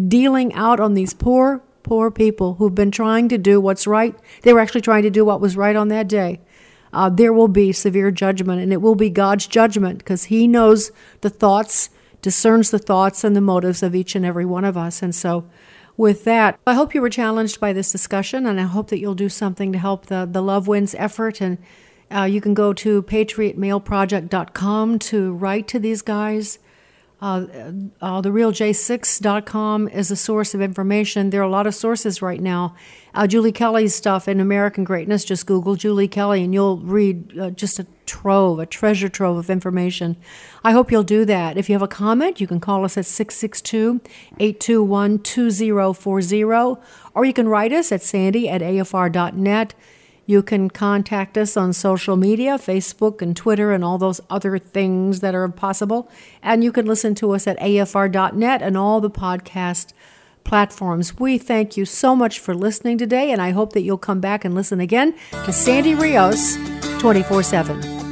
dealing 0.09 0.55
out 0.55 0.81
on 0.81 0.95
these 0.95 1.13
poor, 1.13 1.63
poor 1.83 2.11
people 2.11 2.55
who've 2.55 2.75
been 2.75 2.91
trying 2.91 3.29
to 3.29 3.37
do 3.37 3.61
what's 3.61 3.87
right. 3.87 4.17
They 4.41 4.55
were 4.55 4.61
actually 4.61 4.81
trying 4.81 5.03
to 5.03 5.11
do 5.11 5.27
what 5.27 5.43
was 5.43 5.55
right 5.55 5.77
on 5.77 5.89
that 5.89 6.09
day 6.09 6.41
uh, 6.93 7.11
there 7.11 7.33
will 7.33 7.49
be 7.49 7.73
severe 7.73 8.11
judgment, 8.11 8.61
and 8.61 8.73
it 8.73 8.81
will 8.81 8.95
be 8.95 9.11
God's 9.11 9.47
judgment 9.47 9.99
because 9.99 10.25
He 10.25 10.49
knows 10.49 10.91
the 11.21 11.31
thoughts, 11.31 11.91
discerns 12.23 12.71
the 12.71 12.79
thoughts 12.79 13.25
and 13.25 13.35
the 13.37 13.41
motives 13.41 13.83
of 13.83 13.95
each 13.95 14.15
and 14.15 14.25
every 14.25 14.45
one 14.45 14.65
of 14.65 14.77
us. 14.77 15.03
And 15.03 15.15
so, 15.15 15.49
with 15.97 16.25
that, 16.25 16.59
I 16.67 16.75
hope 16.75 16.95
you 16.95 17.03
were 17.03 17.11
challenged 17.11 17.59
by 17.59 17.73
this 17.73 17.91
discussion, 17.91 18.47
and 18.47 18.61
I 18.61 18.65
hope 18.65 18.89
that 18.89 19.01
you'll 19.01 19.17
do 19.17 19.29
something 19.29 19.73
to 19.73 19.79
help 19.79 20.07
the, 20.07 20.29
the 20.31 20.41
Love 20.43 20.69
Wins 20.69 20.95
effort. 20.95 21.41
And 21.41 21.59
uh, 22.15 22.23
you 22.23 22.41
can 22.41 22.55
go 22.55 22.73
to 22.73 23.03
patriotmailproject.com 23.03 24.99
to 25.01 25.33
write 25.33 25.67
to 25.69 25.81
these 25.81 26.03
guys. 26.03 26.61
Uh, 27.21 27.47
uh, 28.01 28.23
TheRealJ6.com 28.23 29.89
is 29.89 30.11
a 30.13 30.17
source 30.17 30.55
of 30.55 30.61
information. 30.61 31.31
There 31.31 31.41
are 31.41 31.45
a 31.45 31.51
lot 31.51 31.67
of 31.67 31.75
sources 31.75 32.23
right 32.23 32.41
now. 32.41 32.77
Uh, 33.13 33.27
Julie 33.27 33.51
Kelly's 33.51 33.93
stuff 33.93 34.29
in 34.29 34.39
American 34.39 34.85
Greatness, 34.85 35.25
just 35.25 35.45
Google 35.45 35.75
Julie 35.75 36.07
Kelly 36.07 36.45
and 36.45 36.55
you'll 36.55 36.79
read 36.79 37.37
uh, 37.37 37.51
just 37.51 37.81
a 37.81 37.87
trove, 38.07 38.61
a 38.61 38.67
treasure 38.67 39.09
trove 39.09 39.37
of 39.37 39.51
information. 39.51 40.17
I 40.63 40.71
hope 40.71 40.93
you'll 40.93 41.03
do 41.03 41.25
that. 41.25 41.59
If 41.59 41.69
you 41.69 41.75
have 41.75 41.83
a 41.83 41.89
comment, 41.89 42.41
you 42.41 42.47
can 42.47 42.61
call 42.61 42.85
us 42.85 42.97
at 42.97 43.07
662 43.07 44.01
821 44.39 45.19
2040, 45.19 46.45
or 47.15 47.25
you 47.25 47.33
can 47.33 47.49
write 47.49 47.73
us 47.73 47.91
at 47.91 48.03
sandy 48.03 48.49
at 48.49 48.61
afr.net. 48.61 49.75
You 50.29 50.43
can 50.43 50.69
contact 50.69 51.39
us 51.39 51.57
on 51.57 51.73
social 51.73 52.15
media, 52.15 52.59
Facebook 52.59 53.23
and 53.23 53.35
Twitter, 53.35 53.73
and 53.73 53.83
all 53.83 53.97
those 53.97 54.21
other 54.29 54.59
things 54.59 55.21
that 55.21 55.35
are 55.35 55.49
possible. 55.49 56.11
And 56.43 56.63
you 56.63 56.71
can 56.71 56.85
listen 56.85 57.15
to 57.15 57.31
us 57.31 57.47
at 57.47 57.59
afr.net 57.61 58.61
and 58.61 58.77
all 58.77 59.01
the 59.01 59.09
podcast 59.09 59.95
platforms. 60.45 61.19
We 61.19 61.39
thank 61.39 61.79
you 61.79 61.87
so 61.87 62.15
much 62.15 62.41
for 62.41 62.55
listening 62.55 62.99
today, 62.99 63.33
and 63.33 63.41
I 63.41 63.53
hope 63.53 63.73
that 63.73 63.81
you'll 63.81 63.97
come 63.97 64.21
back 64.21 64.45
and 64.45 64.55
listen 64.55 64.81
again 64.81 65.15
to 65.47 65.51
Sandy 65.51 65.95
Rios 65.95 66.59
24 66.99 67.43
7. 67.43 68.08